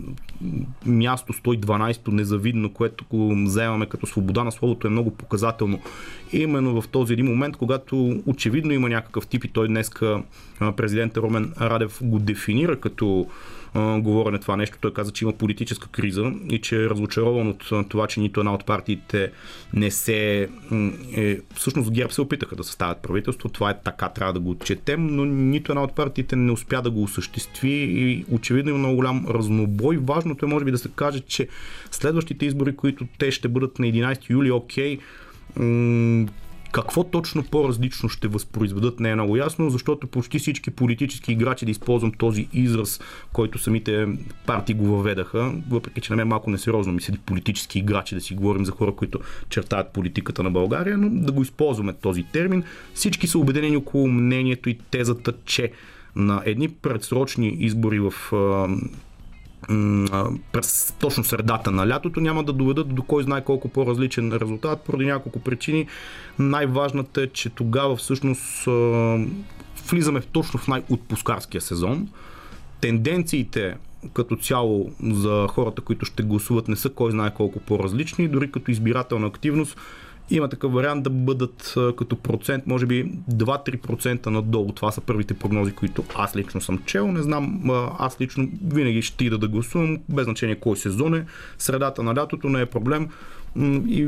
място 0.86 1.32
112 1.32 2.08
незавидно, 2.08 2.72
което 2.72 3.04
го 3.10 3.34
вземаме 3.44 3.86
като 3.86 4.06
свобода 4.06 4.44
на 4.44 4.52
словото 4.52 4.86
е 4.86 4.90
много 4.90 5.10
показателно. 5.10 5.80
Именно 6.32 6.82
в 6.82 6.88
този 6.88 7.12
един 7.12 7.26
момент, 7.26 7.56
когато 7.56 8.22
очевидно 8.26 8.72
има 8.72 8.88
някакъв 8.88 9.26
тип 9.26 9.44
и 9.44 9.48
той 9.48 9.68
днеска 9.68 10.22
президента 10.76 11.22
Ромен 11.22 11.52
Радев 11.60 11.98
го 12.02 12.18
дефинира 12.18 12.80
като 12.80 13.26
говорене 14.00 14.38
това 14.38 14.56
нещо. 14.56 14.78
Той 14.80 14.92
каза, 14.92 15.12
че 15.12 15.24
има 15.24 15.32
политическа 15.32 15.88
криза 15.88 16.32
и 16.48 16.60
че 16.60 16.76
е 16.76 16.88
разочарован 16.90 17.48
от 17.48 17.88
това, 17.88 18.06
че 18.06 18.20
нито 18.20 18.40
една 18.40 18.54
от 18.54 18.66
партиите 18.66 19.30
не 19.74 19.90
се... 19.90 20.48
Е, 21.16 21.38
всъщност 21.54 21.92
ГЕРБ 21.92 22.12
се 22.12 22.20
опитаха 22.20 22.56
да 22.56 22.64
съставят 22.64 23.02
правителство. 23.02 23.48
Това 23.48 23.70
е 23.70 23.80
така, 23.84 24.08
трябва 24.08 24.32
да 24.32 24.40
го 24.40 24.50
отчетем, 24.50 25.06
но 25.06 25.24
нито 25.24 25.72
една 25.72 25.82
от 25.82 25.94
партиите 25.94 26.36
не 26.36 26.52
успя 26.52 26.82
да 26.82 26.90
го 26.90 27.02
осъществи 27.02 27.70
и 27.70 28.24
очевидно 28.30 28.70
има 28.70 28.78
много 28.78 28.96
голям 28.96 29.26
разнобой. 29.30 29.98
Важното 30.02 30.46
е, 30.46 30.48
може 30.48 30.64
би, 30.64 30.70
да 30.70 30.78
се 30.78 30.88
каже, 30.94 31.20
че 31.20 31.48
следващите 31.90 32.46
избори, 32.46 32.76
които 32.76 33.06
те 33.18 33.30
ще 33.30 33.48
бъдат 33.48 33.78
на 33.78 33.86
11 33.86 34.30
юли, 34.30 34.50
окей, 34.50 34.98
какво 36.76 37.04
точно 37.04 37.44
по-различно 37.50 38.08
ще 38.08 38.28
възпроизведат 38.28 39.00
не 39.00 39.10
е 39.10 39.14
много 39.14 39.36
ясно, 39.36 39.70
защото 39.70 40.06
почти 40.06 40.38
всички 40.38 40.70
политически 40.70 41.32
играчи, 41.32 41.64
да 41.64 41.70
използвам 41.70 42.12
този 42.12 42.48
израз, 42.52 43.00
който 43.32 43.58
самите 43.58 44.06
партии 44.46 44.74
го 44.74 44.86
въведаха, 44.86 45.52
въпреки 45.70 46.00
че 46.00 46.12
на 46.12 46.16
мен 46.16 46.28
малко 46.28 46.50
несериозно 46.50 46.92
ми 46.92 47.00
седи 47.00 47.18
политически 47.18 47.78
играчи 47.78 48.14
да 48.14 48.20
си 48.20 48.34
говорим 48.34 48.64
за 48.64 48.72
хора, 48.72 48.92
които 48.92 49.20
чертаят 49.48 49.92
политиката 49.92 50.42
на 50.42 50.50
България, 50.50 50.98
но 50.98 51.26
да 51.26 51.32
го 51.32 51.42
използваме 51.42 51.92
този 51.92 52.22
термин. 52.22 52.64
Всички 52.94 53.26
са 53.26 53.38
убедени 53.38 53.76
около 53.76 54.08
мнението 54.08 54.68
и 54.68 54.78
тезата, 54.90 55.32
че 55.44 55.72
на 56.16 56.42
едни 56.44 56.68
предсрочни 56.68 57.56
избори 57.58 58.00
в 58.00 58.12
през 60.52 60.94
точно 60.98 61.24
средата 61.24 61.70
на 61.70 61.88
лятото 61.88 62.20
няма 62.20 62.44
да 62.44 62.52
доведат 62.52 62.94
до 62.94 63.02
кой 63.02 63.22
знае 63.22 63.44
колко 63.44 63.68
по-различен 63.68 64.32
резултат, 64.32 64.80
поради 64.80 65.06
няколко 65.06 65.38
причини. 65.38 65.86
Най-важната 66.38 67.22
е, 67.22 67.26
че 67.26 67.50
тогава 67.50 67.96
всъщност 67.96 68.68
влизаме 69.90 70.20
точно 70.20 70.60
в 70.60 70.68
най-отпускарския 70.68 71.60
сезон. 71.60 72.08
Тенденциите 72.80 73.76
като 74.14 74.36
цяло 74.36 74.90
за 75.02 75.46
хората, 75.50 75.82
които 75.82 76.04
ще 76.06 76.22
гласуват, 76.22 76.68
не 76.68 76.76
са 76.76 76.90
кой 76.90 77.10
знае 77.10 77.34
колко 77.34 77.60
по-различни. 77.60 78.28
Дори 78.28 78.52
като 78.52 78.70
избирателна 78.70 79.26
активност 79.26 79.78
има 80.30 80.48
такъв 80.48 80.72
вариант 80.72 81.02
да 81.02 81.10
бъдат 81.10 81.74
като 81.96 82.16
процент, 82.16 82.66
може 82.66 82.86
би 82.86 83.12
2-3% 83.30 84.26
надолу. 84.26 84.72
Това 84.72 84.92
са 84.92 85.00
първите 85.00 85.34
прогнози, 85.34 85.72
които 85.72 86.04
аз 86.14 86.36
лично 86.36 86.60
съм 86.60 86.82
чел. 86.86 87.12
Не 87.12 87.22
знам, 87.22 87.70
аз 87.98 88.20
лично 88.20 88.48
винаги 88.64 89.02
ще 89.02 89.24
ида 89.24 89.38
да 89.38 89.48
гласувам, 89.48 89.98
без 90.08 90.24
значение 90.24 90.56
кой 90.56 90.76
сезон 90.76 91.14
е. 91.14 91.26
Средата 91.58 92.02
на 92.02 92.14
лятото 92.14 92.48
не 92.48 92.60
е 92.60 92.66
проблем. 92.66 93.08
И 93.88 94.06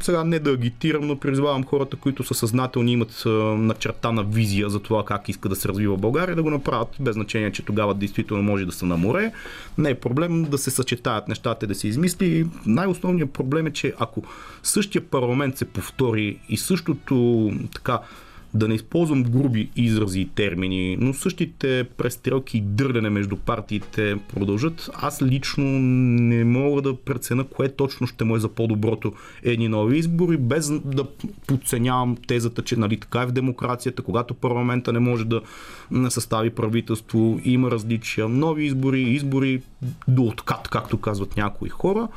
сега 0.00 0.24
не 0.24 0.38
да 0.38 0.50
агитирам, 0.50 1.06
но 1.06 1.18
призвавам 1.18 1.64
хората, 1.64 1.96
които 1.96 2.24
са 2.24 2.34
съзнателни, 2.34 2.92
имат 2.92 3.22
начертана 3.56 4.24
визия 4.24 4.70
за 4.70 4.80
това 4.80 5.04
как 5.04 5.28
иска 5.28 5.48
да 5.48 5.56
се 5.56 5.68
развива 5.68 5.96
България, 5.96 6.36
да 6.36 6.42
го 6.42 6.50
направят 6.50 6.96
без 7.00 7.14
значение, 7.14 7.52
че 7.52 7.64
тогава 7.64 7.94
действително 7.94 8.42
може 8.42 8.66
да 8.66 8.72
са 8.72 8.86
на 8.86 8.96
море. 8.96 9.32
Не 9.78 9.90
е 9.90 9.94
проблем 9.94 10.44
да 10.44 10.58
се 10.58 10.70
съчетаят 10.70 11.28
нещата, 11.28 11.66
да 11.66 11.74
се 11.74 11.88
измисли. 11.88 12.46
Най-основният 12.66 13.30
проблем 13.30 13.66
е, 13.66 13.72
че 13.72 13.94
ако 13.98 14.22
същия 14.62 15.02
парламент 15.02 15.58
се 15.58 15.64
повтори 15.64 16.38
и 16.48 16.56
същото 16.56 17.52
така 17.74 18.00
да 18.54 18.68
не 18.68 18.74
използвам 18.74 19.22
груби 19.22 19.70
изрази 19.76 20.20
и 20.20 20.28
термини, 20.28 20.96
но 21.00 21.14
същите 21.14 21.84
престрелки 21.96 22.58
и 22.58 22.60
дърлене 22.60 23.10
между 23.10 23.36
партиите 23.36 24.16
продължат. 24.34 24.90
Аз 24.94 25.22
лично 25.22 25.64
не 25.64 26.44
мога 26.44 26.82
да 26.82 26.96
преценя 26.96 27.44
кое 27.44 27.68
точно 27.68 28.06
ще 28.06 28.24
му 28.24 28.36
е 28.36 28.40
за 28.40 28.48
по-доброто 28.48 29.12
едни 29.42 29.68
нови 29.68 29.98
избори, 29.98 30.36
без 30.36 30.70
да 30.84 31.04
подценявам 31.46 32.16
тезата, 32.26 32.62
че 32.62 32.76
нали, 32.76 33.00
така 33.00 33.22
е 33.22 33.26
в 33.26 33.32
демокрацията, 33.32 34.02
когато 34.02 34.34
парламента 34.34 34.92
не 34.92 34.98
може 34.98 35.24
да 35.24 35.40
състави 36.08 36.50
правителство, 36.50 37.40
има 37.44 37.70
различия, 37.70 38.28
нови 38.28 38.64
избори, 38.64 39.02
избори 39.02 39.62
до 40.08 40.22
откат, 40.22 40.68
както 40.68 41.00
казват 41.00 41.36
някои 41.36 41.68
хора. 41.68 42.08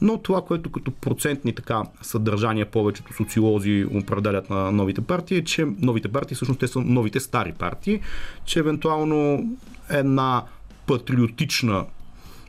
Но 0.00 0.18
това, 0.18 0.42
което 0.44 0.70
като 0.70 0.90
процентни 0.90 1.54
така 1.54 1.82
съдържания 2.02 2.70
повечето 2.70 3.14
социолози 3.14 3.86
определят 3.94 4.50
на 4.50 4.72
новите 4.72 5.00
партии, 5.00 5.38
е, 5.38 5.44
че 5.44 5.66
новите 5.78 6.08
партии 6.08 6.34
всъщност 6.34 6.60
те 6.60 6.68
са 6.68 6.80
новите 6.80 7.20
стари 7.20 7.52
партии, 7.52 8.00
че 8.44 8.58
евентуално 8.58 9.50
една 9.90 10.44
патриотична 10.86 11.84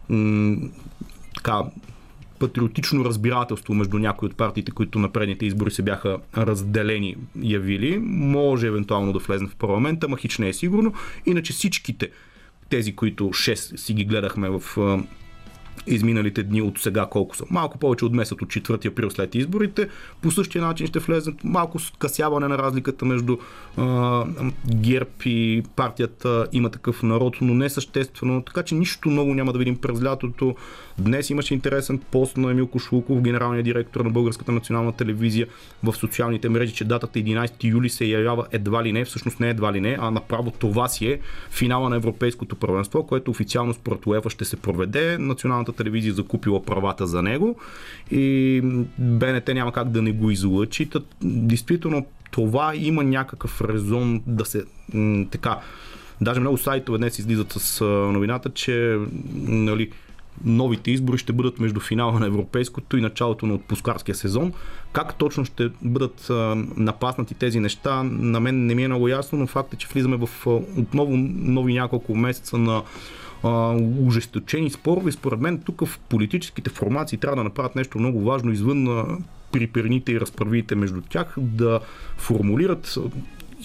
м- 0.10 0.58
така, 1.36 1.62
патриотично 2.40 3.06
разбирателство 3.06 3.74
между 3.74 3.98
някои 3.98 4.26
от 4.26 4.36
партиите, 4.36 4.72
които 4.72 5.00
на 5.00 5.10
предните 5.12 5.46
избори 5.46 5.72
се 5.72 5.82
бяха 5.82 6.18
разделени 6.38 7.16
явили, 7.42 8.00
може 8.04 8.68
евентуално 8.68 9.14
да 9.14 9.20
влезне 9.20 9.48
в 9.48 9.56
парламента, 9.56 10.08
ма 10.08 10.18
хич 10.18 10.38
не 10.38 10.50
е 10.50 10.54
сигурно. 10.54 10.94
Иначе 11.26 11.54
всичките 11.54 12.10
тези, 12.70 12.96
които 12.96 13.24
6 13.24 13.56
си 13.56 13.94
ги 13.94 14.06
гледахме 14.06 14.50
в 14.50 14.64
изминалите 15.88 16.44
дни 16.44 16.62
от 16.62 16.80
сега 16.80 17.06
колко 17.12 17.36
са. 17.36 17.44
Малко 17.50 17.78
повече 17.78 18.06
от 18.06 18.14
месец 18.14 18.42
от 18.42 18.50
4 18.50 18.86
април 18.86 19.10
след 19.10 19.36
изборите. 19.36 19.90
По 20.22 20.32
същия 20.32 20.62
начин 20.62 20.88
ще 20.88 21.00
влезат 21.00 21.44
малко 21.44 21.80
скъсяване 21.80 22.48
на 22.48 22.58
разликата 22.58 23.06
между 23.06 23.38
а, 23.78 24.26
ГЕРБ 24.76 25.10
и 25.26 25.64
партията 25.76 26.48
има 26.52 26.70
такъв 26.70 27.04
народ, 27.04 27.38
но 27.42 27.54
не 27.54 27.70
съществено. 27.70 28.42
Така 28.42 28.64
че 28.64 28.76
нищо 28.76 29.10
много 29.10 29.34
няма 29.34 29.54
да 29.54 29.60
видим 29.60 29.78
през 29.78 30.04
лятото. 30.04 30.56
Днес 31.00 31.30
имаше 31.30 31.54
интересен 31.54 32.00
пост 32.12 32.38
на 32.38 32.52
Емил 32.52 32.68
Кошлуков, 32.68 33.22
генералния 33.22 33.64
директор 33.64 34.02
на 34.02 34.10
Българската 34.10 34.52
национална 34.52 34.92
телевизия 34.92 35.48
в 35.84 35.94
социалните 35.94 36.50
мрежи, 36.50 36.74
че 36.74 36.86
датата 36.86 37.20
11 37.20 37.64
юли 37.64 37.90
се 37.90 38.06
явява 38.06 38.46
едва 38.52 38.84
ли 38.84 38.94
не, 38.94 39.06
всъщност 39.06 39.40
не 39.40 39.50
едва 39.50 39.74
ли 39.74 39.82
не, 39.82 39.98
а 40.00 40.12
направо 40.12 40.52
това 40.52 40.88
си 40.88 41.08
е 41.08 41.20
финала 41.50 41.90
на 41.90 41.96
Европейското 41.96 42.56
първенство, 42.56 43.08
което 43.08 43.32
официално 43.32 43.74
според 43.74 44.06
УЕФА 44.08 44.30
ще 44.30 44.46
се 44.46 44.58
проведе. 44.58 45.18
Националната 45.18 45.67
телевизия 45.72 46.14
закупила 46.14 46.64
правата 46.64 47.08
за 47.08 47.22
него 47.22 47.56
и 48.12 48.62
БНТ 48.98 49.48
няма 49.48 49.72
как 49.72 49.90
да 49.90 50.02
не 50.02 50.12
го 50.12 50.32
излъчи. 50.32 50.90
Действително 51.22 52.06
това 52.32 52.76
има 52.76 53.04
някакъв 53.04 53.62
резон 53.62 54.22
да 54.28 54.46
се 54.46 54.64
м- 54.94 55.26
така 55.32 55.60
Даже 56.22 56.40
много 56.40 56.58
сайтове 56.58 56.98
днес 56.98 57.20
излизат 57.20 57.52
с 57.52 57.86
новината, 57.86 58.50
че 58.50 59.00
нали, 59.36 59.92
новите 60.46 60.92
избори 60.92 61.18
ще 61.18 61.34
бъдат 61.34 61.60
между 61.60 61.80
финала 61.80 62.20
на 62.20 62.26
европейското 62.26 62.98
и 62.98 63.02
началото 63.02 63.46
на 63.46 63.54
отпускарския 63.54 64.16
сезон. 64.16 64.54
Как 64.94 65.16
точно 65.16 65.46
ще 65.46 65.70
бъдат 65.82 66.28
напаснати 66.78 67.34
тези 67.34 67.60
неща, 67.60 68.04
на 68.04 68.40
мен 68.40 68.66
не 68.66 68.76
ми 68.76 68.84
е 68.84 68.88
много 68.88 69.08
ясно, 69.08 69.40
но 69.40 69.48
факт 69.48 69.74
е, 69.74 69.78
че 69.78 69.88
влизаме 69.88 70.18
в 70.18 70.48
отново 70.78 71.18
нови 71.38 71.74
няколко 71.74 72.16
месеца 72.16 72.58
на 72.58 72.84
ужесточени 74.00 74.70
спорове. 74.70 75.12
Според 75.12 75.40
мен 75.40 75.62
тук 75.66 75.86
в 75.86 76.00
политическите 76.00 76.70
формации 76.70 77.18
трябва 77.18 77.36
да 77.36 77.44
направят 77.44 77.76
нещо 77.76 78.00
много 78.00 78.22
важно 78.22 78.52
извън 78.52 79.06
приперните 79.52 80.12
и 80.12 80.20
разправите 80.20 80.76
между 80.76 81.02
тях, 81.02 81.36
да 81.38 81.80
формулират 82.18 82.98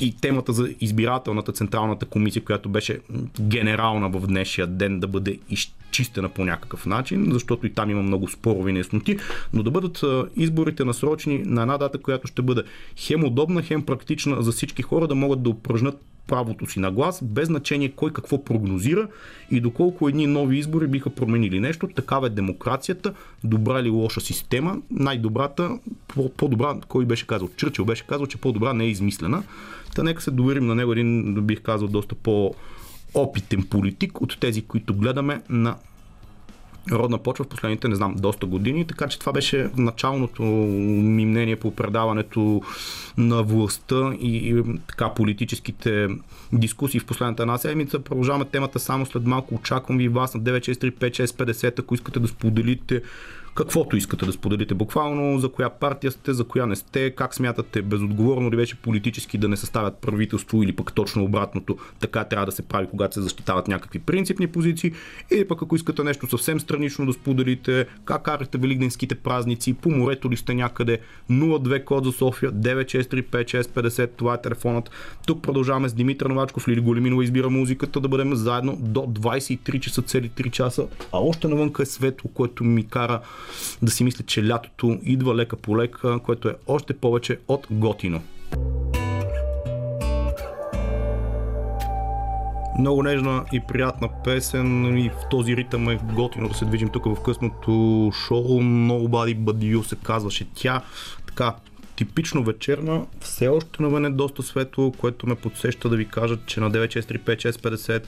и 0.00 0.16
темата 0.16 0.52
за 0.52 0.68
избирателната 0.80 1.52
централната 1.52 2.06
комисия, 2.06 2.44
която 2.44 2.68
беше 2.68 3.00
генерална 3.40 4.08
в 4.08 4.26
днешния 4.26 4.66
ден 4.66 5.00
да 5.00 5.08
бъде 5.08 5.38
изчистена 5.50 6.28
по 6.28 6.44
някакъв 6.44 6.86
начин, 6.86 7.28
защото 7.32 7.66
и 7.66 7.72
там 7.72 7.90
има 7.90 8.02
много 8.02 8.28
спорови 8.28 8.72
неясноти, 8.72 9.18
но 9.52 9.62
да 9.62 9.70
бъдат 9.70 10.04
изборите 10.36 10.84
насрочени 10.84 11.42
на 11.46 11.62
една 11.62 11.78
дата, 11.78 11.98
която 11.98 12.26
ще 12.26 12.42
бъде 12.42 12.62
хем 12.96 13.24
удобна, 13.24 13.62
хем 13.62 13.82
практична 13.82 14.42
за 14.42 14.52
всички 14.52 14.82
хора 14.82 15.08
да 15.08 15.14
могат 15.14 15.42
да 15.42 15.50
упражнат 15.50 16.00
правото 16.32 16.66
си 16.66 16.80
на 16.80 16.90
глас, 16.90 17.20
без 17.22 17.46
значение 17.46 17.92
кой 17.96 18.12
какво 18.12 18.44
прогнозира 18.44 19.08
и 19.50 19.60
доколко 19.60 20.08
едни 20.08 20.26
нови 20.26 20.58
избори 20.58 20.86
биха 20.86 21.10
променили 21.10 21.60
нещо. 21.60 21.88
Такава 21.88 22.26
е 22.26 22.30
демокрацията, 22.30 23.14
добра 23.44 23.80
или 23.80 23.90
лоша 23.90 24.20
система. 24.20 24.76
Най-добрата, 24.90 25.78
по-добра, 26.36 26.76
кой 26.88 27.04
беше 27.04 27.26
казал? 27.26 27.48
Чърчил 27.56 27.84
беше 27.84 28.06
казал, 28.06 28.26
че 28.26 28.38
по-добра 28.38 28.72
не 28.72 28.84
е 28.84 28.88
измислена. 28.88 29.42
Та 29.94 30.02
нека 30.02 30.22
се 30.22 30.30
доверим 30.30 30.66
на 30.66 30.74
него 30.74 30.92
един, 30.92 31.34
бих 31.34 31.60
казал, 31.60 31.88
доста 31.88 32.14
по- 32.14 32.54
опитен 33.14 33.62
политик 33.62 34.20
от 34.20 34.36
тези, 34.40 34.62
които 34.62 34.94
гледаме 34.94 35.42
на 35.48 35.76
родна 36.92 37.18
почва 37.18 37.44
в 37.44 37.48
последните, 37.48 37.88
не 37.88 37.94
знам, 37.94 38.14
доста 38.18 38.46
години, 38.46 38.86
така 38.86 39.08
че 39.08 39.18
това 39.18 39.32
беше 39.32 39.70
началното 39.76 40.42
ми 40.42 41.26
мнение 41.26 41.56
по 41.56 41.74
предаването 41.74 42.62
на 43.18 43.42
властта 43.42 44.12
и, 44.20 44.36
и 44.36 44.62
така 44.88 45.14
политическите 45.14 46.08
дискусии 46.52 47.00
в 47.00 47.06
последната 47.06 47.42
една 47.42 47.58
седмица. 47.58 47.98
Продължаваме 47.98 48.44
темата 48.44 48.78
само 48.78 49.06
след 49.06 49.26
малко. 49.26 49.54
Очаквам 49.54 49.98
ви 49.98 50.08
вас 50.08 50.34
на 50.34 50.40
9635650, 50.40 51.78
ако 51.78 51.94
искате 51.94 52.20
да 52.20 52.28
споделите 52.28 53.02
каквото 53.54 53.96
искате 53.96 54.26
да 54.26 54.32
споделите 54.32 54.74
буквално, 54.74 55.38
за 55.38 55.48
коя 55.48 55.70
партия 55.70 56.12
сте, 56.12 56.32
за 56.32 56.44
коя 56.44 56.66
не 56.66 56.76
сте, 56.76 57.10
как 57.10 57.34
смятате 57.34 57.82
безотговорно 57.82 58.50
ли 58.50 58.56
беше 58.56 58.76
политически 58.76 59.38
да 59.38 59.48
не 59.48 59.56
съставят 59.56 59.98
правителство 59.98 60.62
или 60.62 60.72
пък 60.72 60.92
точно 60.92 61.24
обратното, 61.24 61.78
така 62.00 62.24
трябва 62.24 62.46
да 62.46 62.52
се 62.52 62.62
прави, 62.62 62.86
когато 62.90 63.14
се 63.14 63.22
защитават 63.22 63.68
някакви 63.68 63.98
принципни 63.98 64.46
позиции, 64.46 64.92
или 65.30 65.48
пък 65.48 65.62
ако 65.62 65.76
искате 65.76 66.04
нещо 66.04 66.28
съвсем 66.28 66.60
странично 66.60 67.06
да 67.06 67.12
споделите, 67.12 67.86
как 68.04 68.22
карате 68.22 68.58
великденските 68.58 69.14
празници, 69.14 69.74
по 69.74 69.90
морето 69.90 70.30
ли 70.30 70.36
сте 70.36 70.54
някъде, 70.54 70.98
02 71.30 71.84
код 71.84 72.04
за 72.04 72.12
София, 72.12 72.52
9635650, 72.52 74.10
това 74.16 74.34
е 74.34 74.42
телефонът. 74.42 74.90
Тук 75.26 75.42
продължаваме 75.42 75.88
с 75.88 75.94
Димитър 75.94 76.26
Новачков, 76.26 76.68
Лили 76.68 76.80
Големинова 76.80 77.24
избира 77.24 77.50
музиката 77.50 78.00
да 78.00 78.08
бъдем 78.08 78.34
заедно 78.34 78.76
до 78.80 79.00
23 79.00 79.80
часа, 79.80 80.02
цели 80.02 80.30
3 80.30 80.50
часа, 80.50 80.86
а 81.12 81.18
още 81.18 81.48
навънка 81.48 81.82
е 81.82 81.86
светло, 81.86 82.30
което 82.34 82.64
ми 82.64 82.86
кара 82.86 83.20
да 83.82 83.90
си 83.90 84.04
мисля, 84.04 84.24
че 84.24 84.48
лятото 84.48 84.98
идва 85.02 85.34
лека 85.34 85.56
по 85.56 85.78
лека, 85.78 86.18
което 86.18 86.48
е 86.48 86.56
още 86.66 86.94
повече 86.94 87.38
от 87.48 87.66
готино. 87.70 88.22
Много 92.78 93.02
нежна 93.02 93.44
и 93.52 93.60
приятна 93.68 94.08
песен 94.24 94.98
и 94.98 95.10
в 95.10 95.28
този 95.30 95.56
ритъм 95.56 95.88
е 95.88 95.98
готино 96.14 96.48
да 96.48 96.54
се 96.54 96.64
движим 96.64 96.88
тук 96.88 97.04
в 97.04 97.22
късното 97.22 98.10
шоу. 98.26 98.60
Nobody 98.60 99.38
But 99.38 99.56
You 99.56 99.82
се 99.82 99.96
казваше 99.96 100.46
тя. 100.54 100.82
Така, 101.26 101.54
типично 101.96 102.44
вечерна, 102.44 103.06
все 103.20 103.48
още 103.48 103.82
навън 103.82 104.04
е 104.04 104.10
доста 104.10 104.42
светло, 104.42 104.92
което 104.92 105.26
ме 105.26 105.34
подсеща 105.34 105.88
да 105.88 105.96
ви 105.96 106.08
кажа, 106.08 106.38
че 106.46 106.60
на 106.60 106.70
9635650 106.70 108.02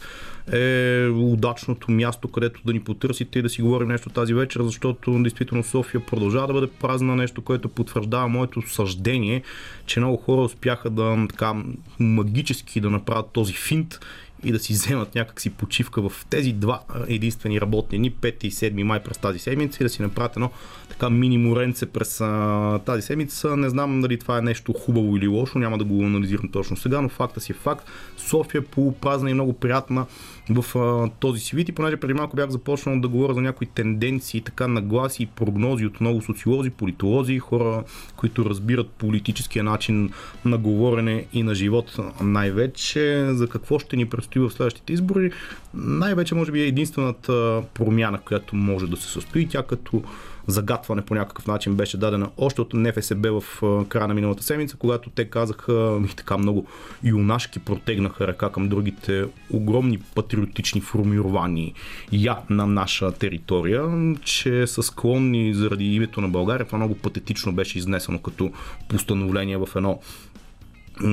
е 0.53 1.07
удачното 1.09 1.91
място, 1.91 2.29
където 2.29 2.61
да 2.65 2.73
ни 2.73 2.81
потърсите 2.81 3.39
и 3.39 3.43
да 3.43 3.49
си 3.49 3.63
говорим 3.63 3.89
нещо 3.89 4.11
тази 4.11 4.35
вечер, 4.35 4.63
защото 4.63 5.23
действително 5.23 5.65
София 5.65 6.07
продължава 6.07 6.47
да 6.47 6.53
бъде 6.53 6.67
празна, 6.81 7.17
нещо, 7.17 7.43
което 7.43 7.69
потвърждава 7.69 8.29
моето 8.29 8.63
съждение, 8.63 9.43
че 9.87 10.01
много 10.01 10.17
хора 10.17 10.41
успяха 10.41 10.91
да 10.91 11.27
така 11.31 11.55
магически 11.99 12.81
да 12.81 12.91
направят 12.91 13.31
този 13.33 13.53
финт 13.53 14.01
и 14.45 14.53
да 14.53 14.59
си 14.59 14.73
вземат 14.73 15.15
някакси 15.15 15.51
почивка 15.51 16.09
в 16.09 16.27
тези 16.31 16.53
два 16.53 16.81
единствени 17.09 17.61
работни 17.61 17.99
дни, 17.99 18.13
5 18.13 18.45
и 18.45 18.51
7 18.51 18.83
май 18.83 19.03
през 19.03 19.19
тази 19.19 19.39
седмица 19.39 19.79
и 19.81 19.85
да 19.85 19.91
си 19.91 20.03
направят 20.03 20.37
едно 20.37 20.51
така 20.89 21.11
мини 21.11 21.39
моренце 21.39 21.87
през 21.87 22.21
а, 22.21 22.81
тази 22.87 23.03
седмица. 23.03 23.57
Не 23.57 23.69
знам 23.69 24.01
дали 24.01 24.19
това 24.19 24.39
е 24.39 24.43
нещо 24.43 24.73
хубаво 24.73 25.17
или 25.17 25.27
лошо, 25.27 25.59
няма 25.59 25.79
да 25.79 25.85
го 25.85 26.03
анализирам 26.03 26.49
точно 26.49 26.77
сега, 26.77 27.01
но 27.01 27.09
факта 27.09 27.41
си 27.41 27.53
е 27.53 27.55
факт. 27.55 27.89
София 28.17 28.65
полупразна 28.65 29.31
и 29.31 29.35
много 29.35 29.53
приятна 29.53 30.07
в 30.51 30.79
а, 30.79 31.11
този 31.21 31.41
си 31.41 31.57
вид 31.57 31.69
и 31.69 31.73
понеже 31.73 31.97
преди 31.97 32.15
малко 32.15 32.37
бях 32.37 32.51
започнал 32.51 33.01
да 33.01 33.09
говоря 33.09 33.35
за 33.35 33.41
някои 33.41 33.67
тенденции, 33.67 34.41
така 34.41 34.69
нагласи 34.69 35.23
и 35.23 35.27
прогнози 35.27 35.87
от 35.87 36.01
много 36.01 36.23
социолози, 36.23 36.71
политолози, 36.71 37.39
хора, 37.39 37.85
които 38.17 38.45
разбират 38.45 38.91
политическия 38.91 39.65
начин 39.65 40.11
на 40.45 40.59
говорене 40.59 41.27
и 41.33 41.43
на 41.43 41.55
живот 41.55 41.97
най-вече, 42.23 43.29
за 43.31 43.49
какво 43.49 43.79
ще 43.79 43.97
ни 43.97 44.07
предстои 44.07 44.43
в 44.43 44.51
следващите 44.51 44.93
избори, 44.93 45.31
най-вече 45.75 46.35
може 46.35 46.53
би 46.53 46.63
е 46.63 46.67
единствената 46.67 47.63
промяна, 47.75 48.19
която 48.19 48.57
може 48.57 48.87
да 48.87 48.97
се 48.97 49.09
състои. 49.09 49.49
Тя 49.49 49.63
като 49.63 50.03
загатване 50.47 51.03
по 51.03 51.15
някакъв 51.15 51.47
начин 51.47 51.75
беше 51.75 51.97
дадена 51.97 52.31
още 52.37 52.61
от 52.61 52.75
НФСБ 52.75 53.41
в 53.41 53.63
края 53.89 54.09
на 54.09 54.15
миналата 54.15 54.43
седмица, 54.43 54.77
когато 54.77 55.11
те 55.11 55.25
казаха 55.25 56.01
и 56.13 56.17
така 56.17 56.39
много 56.39 56.67
юнашки 57.05 57.59
протегнаха 57.59 58.27
ръка 58.27 58.51
към 58.51 58.69
другите 58.69 59.25
огромни 59.51 59.99
патриотични 59.99 60.81
формирования 60.81 61.73
я 62.13 62.39
на 62.51 62.67
наша 62.67 63.13
територия, 63.13 64.15
че 64.23 64.67
са 64.67 64.83
склонни 64.83 65.55
заради 65.55 65.95
името 65.95 66.21
на 66.21 66.29
България. 66.29 66.67
Това 66.67 66.79
много 66.79 66.95
патетично 66.95 67.53
беше 67.53 67.79
изнесено 67.79 68.19
като 68.19 68.53
постановление 68.89 69.57
в 69.57 69.69
едно 69.77 70.01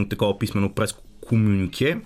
такова 0.09 0.39
писмено 0.39 0.73
преско 0.73 1.03
комюнике 1.27 1.97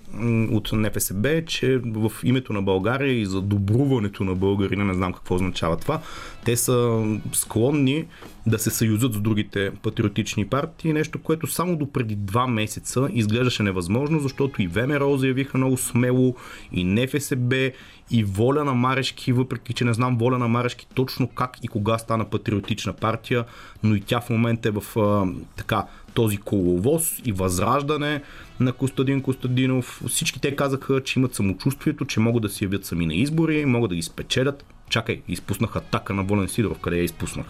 от 0.52 0.72
НФСБ, 0.72 1.44
че 1.44 1.78
в 1.84 2.12
името 2.24 2.52
на 2.52 2.62
България 2.62 3.20
и 3.20 3.26
за 3.26 3.40
добруването 3.40 4.24
на 4.24 4.34
българина, 4.34 4.84
не 4.84 4.94
знам 4.94 5.12
какво 5.12 5.34
означава 5.34 5.76
това, 5.76 6.00
те 6.44 6.56
са 6.56 7.04
склонни 7.32 8.04
да 8.46 8.58
се 8.58 8.70
съюзат 8.70 9.14
с 9.14 9.20
другите 9.20 9.70
патриотични 9.82 10.46
партии, 10.46 10.92
нещо, 10.92 11.22
което 11.22 11.46
само 11.46 11.76
до 11.76 11.92
преди 11.92 12.16
два 12.16 12.46
месеца 12.46 13.08
изглеждаше 13.12 13.62
невъзможно, 13.62 14.20
защото 14.20 14.62
и 14.62 14.66
ВМРО 14.66 15.16
заявиха 15.16 15.58
много 15.58 15.76
смело, 15.76 16.36
и 16.72 16.84
НФСБ, 16.84 17.70
и 18.10 18.24
Воля 18.24 18.64
на 18.64 18.74
Марешки, 18.74 19.32
въпреки 19.32 19.72
че 19.72 19.84
не 19.84 19.94
знам 19.94 20.18
Воля 20.18 20.38
на 20.38 20.48
Марешки 20.48 20.86
точно 20.94 21.28
как 21.28 21.56
и 21.62 21.68
кога 21.68 21.98
стана 21.98 22.24
патриотична 22.24 22.92
партия, 22.92 23.44
но 23.82 23.94
и 23.94 24.00
тя 24.00 24.20
в 24.20 24.30
момента 24.30 24.68
е 24.68 24.72
в 24.72 24.98
а, 24.98 25.26
така 25.56 25.86
този 26.16 26.36
коловоз 26.36 27.22
и 27.24 27.32
възраждане 27.32 28.22
на 28.60 28.72
Костадин 28.72 29.22
Костадинов. 29.22 30.02
Всички 30.08 30.40
те 30.40 30.56
казаха, 30.56 31.02
че 31.02 31.18
имат 31.18 31.34
самочувствието, 31.34 32.04
че 32.04 32.20
могат 32.20 32.42
да 32.42 32.48
се 32.48 32.64
явят 32.64 32.84
сами 32.84 33.06
на 33.06 33.14
избори, 33.14 33.64
могат 33.64 33.88
да 33.88 33.96
ги 33.96 34.02
спечелят. 34.02 34.64
Чакай, 34.90 35.22
изпуснах 35.28 35.76
атака 35.76 36.14
на 36.14 36.22
Волен 36.22 36.48
Сидоров, 36.48 36.78
къде 36.78 36.96
я 36.96 37.04
изпуснах. 37.04 37.46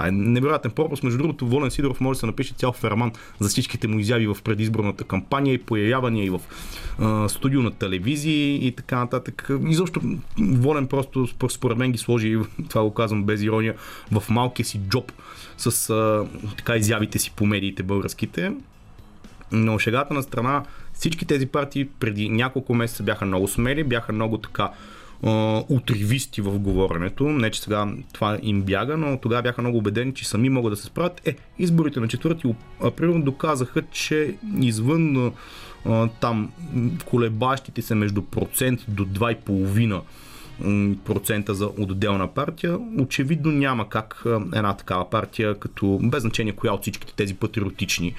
Това 0.00 0.08
е 0.08 0.12
невероятен 0.12 0.70
пропуск. 0.70 1.02
Между 1.02 1.18
другото, 1.18 1.46
Волен 1.46 1.70
Сидоров 1.70 2.00
може 2.00 2.16
да 2.16 2.20
се 2.20 2.26
напише 2.26 2.54
цял 2.54 2.72
ферман 2.72 3.12
за 3.40 3.48
всичките 3.48 3.88
му 3.88 3.98
изяви 3.98 4.26
в 4.26 4.36
предизборната 4.44 5.04
кампания 5.04 5.54
и 5.54 5.58
появявания 5.58 6.24
и 6.24 6.30
в 6.30 6.40
а, 6.98 7.28
студио 7.28 7.62
на 7.62 7.70
телевизии 7.70 8.66
и 8.66 8.72
така 8.72 8.98
нататък. 8.98 9.50
Изобщо 9.68 10.00
Волен 10.38 10.86
просто 10.86 11.28
според 11.48 11.78
мен 11.78 11.92
ги 11.92 11.98
сложи, 11.98 12.38
това 12.68 12.82
го 12.82 12.94
казвам 12.94 13.24
без 13.24 13.42
ирония, 13.42 13.74
в 14.12 14.30
малкия 14.30 14.66
си 14.66 14.80
джоб 14.88 15.12
с 15.58 15.90
а, 15.90 16.26
така 16.56 16.76
изявите 16.76 17.18
си 17.18 17.32
по 17.36 17.46
медиите 17.46 17.82
българските. 17.82 18.52
Но 19.52 19.78
шегата 19.78 20.14
на 20.14 20.22
страна, 20.22 20.62
всички 20.92 21.26
тези 21.26 21.46
партии 21.46 21.88
преди 22.00 22.28
няколко 22.28 22.74
месеца 22.74 23.02
бяха 23.02 23.26
много 23.26 23.48
смели, 23.48 23.84
бяха 23.84 24.12
много 24.12 24.38
така 24.38 24.70
отривисти 25.68 26.40
в 26.40 26.58
говоренето. 26.58 27.24
Не, 27.24 27.50
че 27.50 27.60
сега 27.60 27.88
това 28.12 28.38
им 28.42 28.62
бяга, 28.62 28.96
но 28.96 29.18
тогава 29.18 29.42
бяха 29.42 29.62
много 29.62 29.78
убедени, 29.78 30.14
че 30.14 30.28
сами 30.28 30.48
могат 30.48 30.72
да 30.72 30.76
се 30.76 30.86
справят. 30.86 31.20
Е, 31.24 31.36
изборите 31.58 32.00
на 32.00 32.06
4 32.06 32.54
април 32.82 33.22
доказаха, 33.22 33.82
че 33.82 34.34
извън 34.60 35.32
а, 35.86 36.08
там 36.20 36.52
колебащите 37.04 37.82
се 37.82 37.94
между 37.94 38.22
процент 38.22 38.80
до 38.88 39.06
2,5 39.06 40.00
процента 41.04 41.54
за 41.54 41.66
отделна 41.78 42.28
партия, 42.28 42.78
очевидно 42.98 43.52
няма 43.52 43.88
как 43.88 44.22
една 44.54 44.76
такава 44.76 45.10
партия, 45.10 45.58
като 45.58 46.00
без 46.02 46.22
значение 46.22 46.52
коя 46.52 46.72
от 46.72 46.82
всичките 46.82 47.12
тези 47.16 47.34
патриотични, 47.34 48.14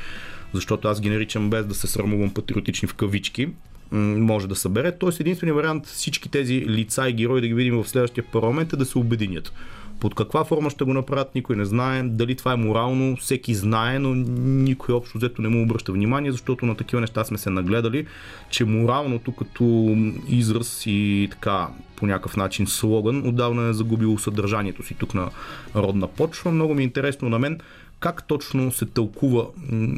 защото 0.53 0.87
аз 0.87 1.01
ги 1.01 1.09
наричам 1.09 1.49
без 1.49 1.65
да 1.65 1.75
се 1.75 1.87
срамувам 1.87 2.33
патриотични 2.33 2.87
в 2.87 2.93
кавички, 2.93 3.49
може 3.91 4.47
да 4.47 4.55
събере. 4.55 4.91
Тоест 4.91 5.19
единственият 5.19 5.57
вариант 5.57 5.85
всички 5.85 6.29
тези 6.29 6.65
лица 6.65 7.09
и 7.09 7.13
герои 7.13 7.41
да 7.41 7.47
ги 7.47 7.53
видим 7.53 7.75
в 7.75 7.89
следващия 7.89 8.23
парламент 8.23 8.73
е 8.73 8.75
да 8.75 8.85
се 8.85 8.97
обединят. 8.97 9.53
Под 9.99 10.15
каква 10.15 10.43
форма 10.43 10.69
ще 10.69 10.83
го 10.83 10.93
направят, 10.93 11.35
никой 11.35 11.55
не 11.55 11.65
знае. 11.65 12.03
Дали 12.03 12.35
това 12.35 12.53
е 12.53 12.55
морално, 12.55 13.17
всеки 13.17 13.55
знае, 13.55 13.99
но 13.99 14.15
никой 14.15 14.95
общо 14.95 15.17
взето 15.17 15.41
не 15.41 15.49
му 15.49 15.63
обръща 15.63 15.91
внимание, 15.91 16.31
защото 16.31 16.65
на 16.65 16.75
такива 16.75 17.01
неща 17.01 17.23
сме 17.23 17.37
се 17.37 17.49
нагледали, 17.49 18.05
че 18.49 18.65
моралното 18.65 19.31
като 19.31 19.95
израз 20.27 20.83
и 20.85 21.27
така 21.31 21.67
по 21.95 22.07
някакъв 22.07 22.37
начин 22.37 22.67
слоган 22.67 23.27
отдавна 23.27 23.69
е 23.69 23.73
загубило 23.73 24.17
съдържанието 24.17 24.83
си 24.83 24.93
тук 24.93 25.13
на 25.13 25.29
родна 25.75 26.07
почва. 26.07 26.51
Много 26.51 26.73
ми 26.73 26.81
е 26.81 26.85
интересно 26.85 27.29
на 27.29 27.39
мен 27.39 27.59
как 27.99 28.27
точно 28.27 28.71
се 28.71 28.85
тълкува 28.85 29.45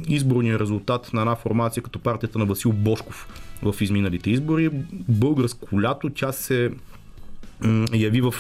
изборния 0.08 0.60
резултат 0.60 1.14
на 1.14 1.22
една 1.22 1.36
формация 1.36 1.84
като 1.84 2.00
партията 2.00 2.40
на 2.40 2.46
Васил 2.46 2.72
Бошков 2.72 3.28
в 3.62 3.76
изминалите 3.82 4.30
избори. 4.30 4.70
Българско 5.10 5.82
лято 5.82 6.10
тя 6.10 6.32
се 6.32 6.72
яви 7.94 8.22
в 8.22 8.34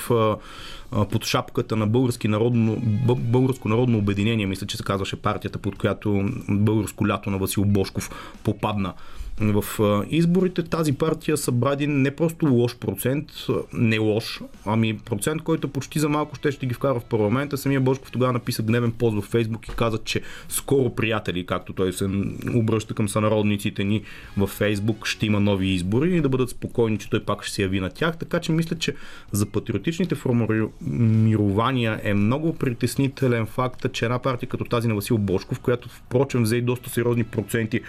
под 1.11 1.25
шапката 1.25 1.75
на 1.75 1.87
Български 1.87 2.27
народно, 2.27 2.77
Българско 3.17 3.69
народно 3.69 3.97
обединение, 3.97 4.45
мисля, 4.45 4.67
че 4.67 4.77
се 4.77 4.83
казваше 4.83 5.15
партията, 5.15 5.59
под 5.59 5.75
която 5.75 6.29
Българско 6.49 7.07
лято 7.07 7.29
на 7.29 7.37
Васил 7.37 7.65
Бошков 7.65 8.09
попадна 8.43 8.93
в 9.41 9.63
изборите 10.09 10.63
тази 10.63 10.93
партия 10.93 11.37
събра 11.37 11.71
един 11.73 12.01
не 12.01 12.15
просто 12.15 12.45
лош 12.45 12.77
процент, 12.77 13.25
не 13.73 13.99
лош, 13.99 14.41
ами 14.65 14.97
процент, 14.97 15.41
който 15.41 15.67
почти 15.67 15.99
за 15.99 16.09
малко 16.09 16.35
ще, 16.35 16.51
ще 16.51 16.65
ги 16.65 16.73
вкара 16.73 16.99
в 16.99 17.03
парламента. 17.03 17.57
Самия 17.57 17.81
Бошков 17.81 18.11
тогава 18.11 18.33
написа 18.33 18.63
гневен 18.63 18.91
пост 18.91 19.17
в 19.17 19.21
Фейсбук 19.21 19.67
и 19.67 19.71
каза, 19.71 19.97
че 19.97 20.21
скоро 20.49 20.95
приятели, 20.95 21.45
както 21.45 21.73
той 21.73 21.93
се 21.93 22.09
обръща 22.53 22.93
към 22.93 23.09
сънародниците 23.09 23.83
ни 23.83 24.01
в 24.37 24.47
Фейсбук, 24.47 25.05
ще 25.05 25.25
има 25.25 25.39
нови 25.39 25.67
избори 25.67 26.17
и 26.17 26.21
да 26.21 26.29
бъдат 26.29 26.49
спокойни, 26.49 26.97
че 26.97 27.09
той 27.09 27.23
пак 27.23 27.43
ще 27.43 27.53
се 27.53 27.61
яви 27.61 27.79
на 27.79 27.89
тях. 27.89 28.17
Така 28.17 28.39
че 28.39 28.51
мисля, 28.51 28.75
че 28.75 28.95
за 29.31 29.45
патриотичните 29.45 30.15
формирования 30.15 32.01
е 32.03 32.13
много 32.13 32.55
притеснителен 32.55 33.45
факт, 33.45 33.93
че 33.93 34.05
една 34.05 34.19
партия 34.19 34.49
като 34.49 34.65
тази 34.65 34.87
на 34.87 34.95
Васил 34.95 35.17
Бошков, 35.17 35.59
която 35.59 35.89
впрочем 35.89 36.43
взе 36.43 36.55
и 36.55 36.61
доста 36.61 36.89
сериозни 36.89 37.23
проценти 37.23 37.81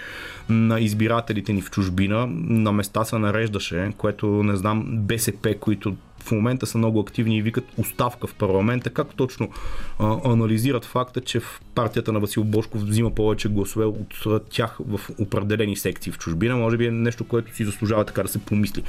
на 0.48 0.80
избиратели 0.80 1.33
приятелите 1.34 1.52
ни 1.52 1.62
в 1.62 1.70
чужбина 1.70 2.26
на 2.48 2.72
места 2.72 3.04
се 3.04 3.18
нареждаше, 3.18 3.92
което 3.98 4.26
не 4.26 4.56
знам 4.56 4.84
БСП, 4.86 5.54
които 5.60 5.96
в 6.24 6.32
момента 6.32 6.66
са 6.66 6.78
много 6.78 7.00
активни 7.00 7.38
и 7.38 7.42
викат 7.42 7.64
оставка 7.76 8.26
в 8.26 8.34
парламента. 8.34 8.90
Как 8.90 9.14
точно 9.16 9.50
а, 9.98 10.16
анализират 10.24 10.84
факта, 10.84 11.20
че 11.20 11.40
в 11.40 11.60
партията 11.74 12.12
на 12.12 12.20
Васил 12.20 12.44
Бошков 12.44 12.82
взима 12.82 13.10
повече 13.10 13.48
гласове 13.48 13.84
от 13.84 14.50
тях 14.50 14.78
в 14.88 15.00
определени 15.18 15.76
секции 15.76 16.12
в 16.12 16.18
чужбина? 16.18 16.56
Може 16.56 16.76
би 16.76 16.86
е 16.86 16.90
нещо, 16.90 17.24
което 17.24 17.54
си 17.54 17.64
заслужава 17.64 18.04
така 18.04 18.22
да 18.22 18.28
се 18.28 18.38
помисли 18.38 18.82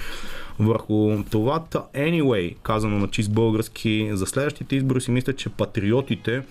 върху 0.59 1.23
това. 1.31 1.63
Anyway, 1.93 2.55
казано 2.63 2.99
на 2.99 3.07
чист 3.07 3.33
български, 3.33 4.09
за 4.13 4.25
следващите 4.25 4.75
избори 4.75 5.01
си 5.01 5.11
мисля, 5.11 5.33
че 5.33 5.49
патриотите, 5.49 6.41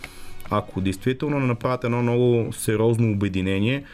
ако 0.50 0.80
действително 0.80 1.40
не 1.40 1.46
направят 1.46 1.84
едно 1.84 2.02
много 2.02 2.52
сериозно 2.52 3.12
обединение, 3.12 3.84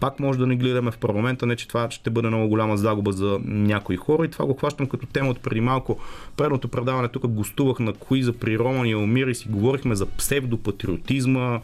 пак 0.00 0.20
може 0.20 0.38
да 0.38 0.46
не 0.46 0.56
гледаме 0.56 0.90
в 0.90 0.98
парламента, 0.98 1.46
не 1.46 1.56
че 1.56 1.68
това 1.68 1.90
ще 1.90 2.10
бъде 2.10 2.28
много 2.28 2.48
голяма 2.48 2.76
загуба 2.76 3.12
за 3.12 3.40
някои 3.44 3.96
хора 3.96 4.24
и 4.24 4.30
това 4.30 4.46
го 4.46 4.54
хващам 4.54 4.86
като 4.86 5.06
тема 5.06 5.30
от 5.30 5.40
преди 5.40 5.60
малко. 5.60 5.98
Предното 6.36 6.68
предаване 6.68 7.08
тук 7.08 7.26
гостувах 7.26 7.78
на 7.78 7.92
кои 7.92 8.22
за 8.22 8.32
при 8.32 8.58
Роман 8.58 8.86
и 8.86 8.94
Омир 8.94 9.26
и 9.26 9.34
си 9.34 9.48
говорихме 9.48 9.94
за 9.94 10.06
псевдопатриотизма, 10.06 11.60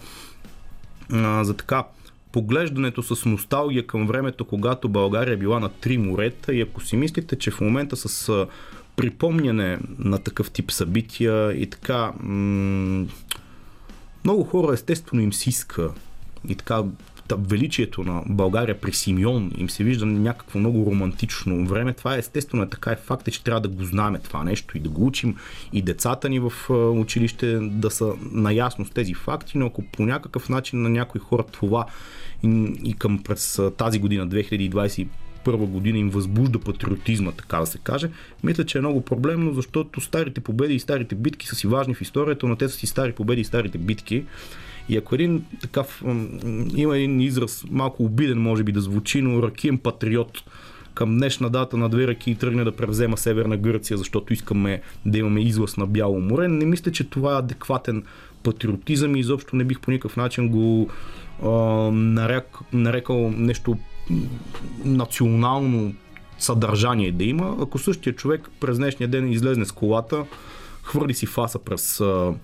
за 1.43 1.55
така 1.57 1.85
поглеждането 2.33 3.03
с 3.03 3.25
носталгия 3.25 3.87
към 3.87 4.07
времето, 4.07 4.45
когато 4.45 4.89
България 4.89 5.33
е 5.33 5.37
била 5.37 5.61
на 5.61 5.69
три 5.69 5.99
морета 5.99 6.55
и 6.55 6.61
ако 6.61 6.81
си 6.81 6.97
мислите, 6.97 7.39
че 7.39 7.51
в 7.51 7.61
момента 7.61 7.97
с 7.97 8.47
припомняне 8.97 9.79
на 9.99 10.19
такъв 10.19 10.51
тип 10.51 10.71
събития 10.71 11.53
и 11.53 11.71
така 11.71 12.13
много 14.25 14.45
хора 14.45 14.75
естествено 14.75 15.23
им 15.23 15.33
си 15.33 15.49
иска 15.49 15.91
и 16.49 16.55
така 16.55 16.83
величието 17.31 18.05
на 18.05 18.23
България 18.27 18.81
при 18.81 18.93
Симеон 18.93 19.53
им 19.57 19.71
се 19.71 19.85
вижда 19.85 20.07
някакво 20.07 20.59
много 20.59 20.91
романтично 20.91 21.67
време. 21.67 21.93
Това 21.93 22.15
е 22.15 22.19
естествено 22.19 22.63
е 22.63 22.69
така 22.69 22.91
е 22.91 22.97
факт, 22.97 23.29
е, 23.29 23.31
че 23.31 23.45
трябва 23.45 23.61
да 23.61 23.69
го 23.69 23.85
знаем 23.85 24.17
това 24.23 24.45
нещо 24.45 24.77
и 24.77 24.81
да 24.81 24.89
го 24.89 25.07
учим 25.07 25.37
и 25.73 25.83
децата 25.83 26.29
ни 26.29 26.39
в 26.39 26.53
училище 26.95 27.59
да 27.61 27.91
са 27.91 28.13
наясно 28.33 28.85
с 28.85 28.91
тези 28.91 29.15
факти, 29.15 29.59
но 29.59 29.67
ако 29.67 29.83
по 29.83 30.07
някакъв 30.07 30.49
начин 30.49 30.83
на 30.83 30.89
някои 30.89 31.21
хора 31.21 31.45
това 31.53 31.87
и, 32.43 32.77
и 32.85 32.95
към 32.95 33.23
през 33.23 33.61
тази 33.77 33.99
година, 33.99 34.29
2020 34.29 35.07
първа 35.47 35.67
година 35.67 35.99
им 35.99 36.11
възбужда 36.11 36.59
патриотизма, 36.59 37.33
така 37.33 37.59
да 37.59 37.67
се 37.67 37.79
каже, 37.79 38.11
мисля, 38.45 38.67
че 38.67 38.79
е 38.79 38.81
много 38.81 39.01
проблемно, 39.01 39.55
защото 39.55 40.01
старите 40.01 40.41
победи 40.41 40.75
и 40.75 40.81
старите 40.81 41.15
битки 41.15 41.47
са 41.47 41.55
си 41.55 41.67
важни 41.67 41.95
в 41.95 42.01
историята, 42.01 42.47
но 42.47 42.57
те 42.57 42.69
са 42.69 42.77
си 42.77 42.87
стари 42.87 43.13
победи 43.13 43.41
и 43.41 43.45
старите 43.45 43.79
битки. 43.79 44.25
И 44.89 44.97
ако 44.97 45.15
един 45.15 45.45
такъв, 45.61 46.05
има 46.77 46.97
един 46.97 47.21
израз, 47.21 47.65
малко 47.71 48.05
обиден 48.05 48.39
може 48.39 48.63
би 48.65 48.73
да 48.73 48.81
звучи, 48.81 49.23
но 49.23 49.43
ракиен 49.43 49.79
патриот 49.79 50.43
към 50.95 51.17
днешна 51.17 51.51
дата 51.51 51.77
на 51.77 51.89
две 51.89 52.07
ръки 52.07 52.35
тръгне 52.35 52.65
да 52.65 52.77
превзема 52.77 53.17
Северна 53.17 53.57
Гърция, 53.57 53.97
защото 53.97 54.33
искаме 54.33 54.81
да 55.07 55.19
имаме 55.19 55.41
излъз 55.41 55.77
на 55.77 55.87
Бяло 55.87 56.21
море, 56.21 56.49
не 56.49 56.67
мисля, 56.67 56.93
че 56.93 57.11
това 57.11 57.35
е 57.35 57.39
адекватен 57.39 58.05
патриотизъм 58.43 59.17
и 59.17 59.21
изобщо 59.21 59.57
не 59.57 59.65
бих 59.65 59.81
по 59.81 59.91
никакъв 59.91 60.17
начин 60.17 60.49
го 60.49 60.89
а, 61.43 61.49
нарек, 61.93 62.59
нарекал 62.73 63.33
нещо 63.37 63.79
национално 64.85 65.95
съдържание 66.39 67.13
да 67.13 67.25
има. 67.25 67.57
Ако 67.61 67.79
същия 67.79 68.13
човек 68.13 68.51
през 68.61 68.79
днешния 68.79 69.09
ден 69.09 69.33
излезне 69.33 69.65
с 69.65 69.73
колата, 69.73 70.25
хвърли 70.83 71.15
си 71.15 71.27
фаса 71.27 71.59
през 71.59 72.01
а, 72.01 72.35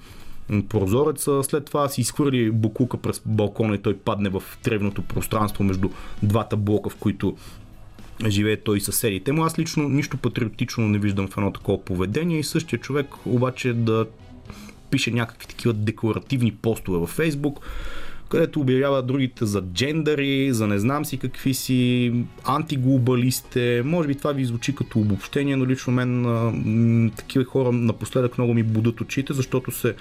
прозореца, 0.69 1.43
след 1.43 1.65
това 1.65 1.89
си 1.89 2.01
изхвърли 2.01 2.51
букука 2.51 2.97
през 2.97 3.23
балкона 3.27 3.75
и 3.75 3.79
той 3.79 3.97
падне 3.97 4.29
в 4.29 4.43
тревното 4.63 5.03
пространство 5.03 5.65
между 5.65 5.89
двата 6.23 6.57
блока, 6.57 6.91
в 6.91 6.97
които 6.97 7.37
живее 8.29 8.57
той 8.57 8.77
и 8.77 8.81
съседите 8.81 9.33
му. 9.33 9.45
Аз 9.45 9.59
лично 9.59 9.89
нищо 9.89 10.17
патриотично 10.17 10.89
не 10.89 10.99
виждам 10.99 11.29
в 11.29 11.37
едно 11.37 11.53
такова 11.53 11.85
поведение 11.85 12.39
и 12.39 12.45
същия 12.45 12.79
човек 12.79 13.07
обаче 13.27 13.73
да 13.73 14.07
пише 14.91 15.11
някакви 15.11 15.47
такива 15.47 15.75
декларативни 15.75 16.53
постове 16.53 16.99
във 16.99 17.11
Фейсбук, 17.11 17.61
където 18.29 18.61
обявява 18.61 19.03
другите 19.03 19.47
за 19.47 19.63
джендари, 19.63 20.53
за 20.53 20.67
не 20.67 20.79
знам 20.79 21.05
си 21.05 21.19
какви 21.19 21.55
си, 21.55 22.13
антиглобалисте. 22.45 23.83
Може 23.85 24.09
би 24.09 24.15
това 24.15 24.33
ви 24.33 24.45
звучи 24.45 24.75
като 24.75 24.99
обобщение, 24.99 25.57
но 25.57 25.67
лично 25.67 25.93
мен 25.93 27.11
такива 27.17 27.45
хора 27.45 27.73
напоследък 27.73 28.39
много 28.39 28.55
ми 28.55 28.63
будат 28.63 29.01
очите, 29.01 29.33
защото 29.33 29.71
се 29.71 29.95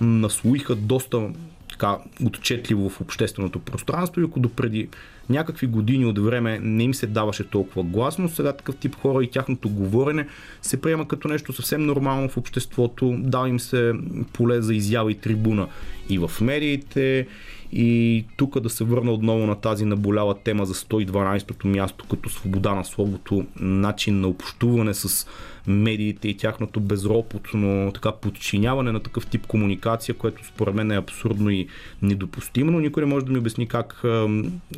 наслоиха 0.00 0.74
доста 0.74 1.30
така 1.70 1.98
отчетливо 2.26 2.88
в 2.88 3.00
общественото 3.00 3.58
пространство 3.58 4.20
и 4.20 4.24
ако 4.24 4.40
допреди 4.40 4.88
някакви 5.30 5.66
години 5.66 6.06
от 6.06 6.18
време 6.18 6.58
не 6.62 6.84
им 6.84 6.94
се 6.94 7.06
даваше 7.06 7.44
толкова 7.44 7.82
гласно, 7.82 8.28
сега 8.28 8.52
такъв 8.52 8.76
тип 8.76 8.94
хора 8.94 9.24
и 9.24 9.30
тяхното 9.30 9.68
говорене 9.68 10.26
се 10.62 10.80
приема 10.80 11.08
като 11.08 11.28
нещо 11.28 11.52
съвсем 11.52 11.86
нормално 11.86 12.28
в 12.28 12.36
обществото, 12.36 13.16
дава 13.18 13.48
им 13.48 13.60
се 13.60 13.92
поле 14.32 14.62
за 14.62 14.74
изява 14.74 15.10
и 15.10 15.14
трибуна 15.14 15.68
и 16.08 16.18
в 16.18 16.30
медиите 16.40 17.26
и 17.72 18.24
тук 18.36 18.60
да 18.60 18.70
се 18.70 18.84
върна 18.84 19.12
отново 19.12 19.46
на 19.46 19.54
тази 19.54 19.84
наболяла 19.84 20.34
тема 20.34 20.66
за 20.66 20.74
112-то 20.74 21.68
място 21.68 22.04
като 22.10 22.30
свобода 22.30 22.74
на 22.74 22.84
словото, 22.84 23.46
начин 23.60 24.20
на 24.20 24.28
общуване 24.28 24.94
с 24.94 25.26
медиите 25.66 26.28
и 26.28 26.36
тяхното 26.36 26.80
безропотно 26.80 27.92
така 27.94 28.12
подчиняване 28.12 28.92
на 28.92 29.00
такъв 29.00 29.26
тип 29.26 29.46
комуникация, 29.46 30.14
което 30.14 30.46
според 30.46 30.74
мен 30.74 30.90
е 30.90 30.96
абсурдно 30.96 31.50
и 31.50 31.68
недопустимо, 32.02 32.70
но 32.70 32.80
никой 32.80 33.02
не 33.02 33.14
може 33.14 33.26
да 33.26 33.32
ми 33.32 33.38
обясни 33.38 33.68
как 33.68 34.02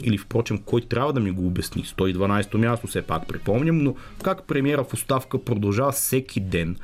или 0.02 0.18
впрочем 0.18 0.58
кой 0.58 0.80
трябва 0.80 1.12
да 1.12 1.20
ми 1.20 1.30
го 1.30 1.46
обясни. 1.46 1.84
112-то 1.84 2.58
място 2.58 2.86
все 2.86 3.02
пак 3.02 3.28
припомням, 3.28 3.78
но 3.78 3.94
как 4.22 4.42
премиера 4.42 4.84
в 4.84 4.94
оставка 4.94 5.44
продължава 5.44 5.92
всеки 5.92 6.40
ден 6.40 6.76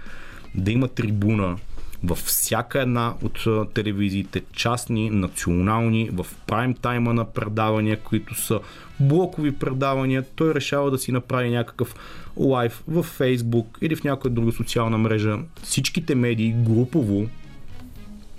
да 0.55 0.73
има 0.73 0.89
трибуна 0.89 1.57
във 2.05 2.19
всяка 2.19 2.81
една 2.81 3.15
от 3.23 3.75
телевизиите, 3.75 4.43
частни, 4.53 5.11
национални, 5.11 6.11
в 6.13 6.27
прайм 6.47 6.75
тайма 6.75 7.15
на 7.15 7.25
предавания, 7.33 8.01
които 8.01 8.35
са 8.35 8.61
блокови 9.01 9.53
предавания, 9.53 10.25
той 10.37 10.55
решава 10.55 10.91
да 10.91 10.99
си 10.99 11.13
направи 11.13 11.51
някакъв 11.51 11.95
лайв 12.37 12.83
в 12.89 13.03
Фейсбук 13.03 13.79
или 13.83 13.97
в 13.97 14.05
някоя 14.05 14.35
друга 14.35 14.53
социална 14.53 14.99
мрежа. 14.99 15.39
Всичките 15.63 16.15
медии 16.15 16.55
групово 16.59 17.27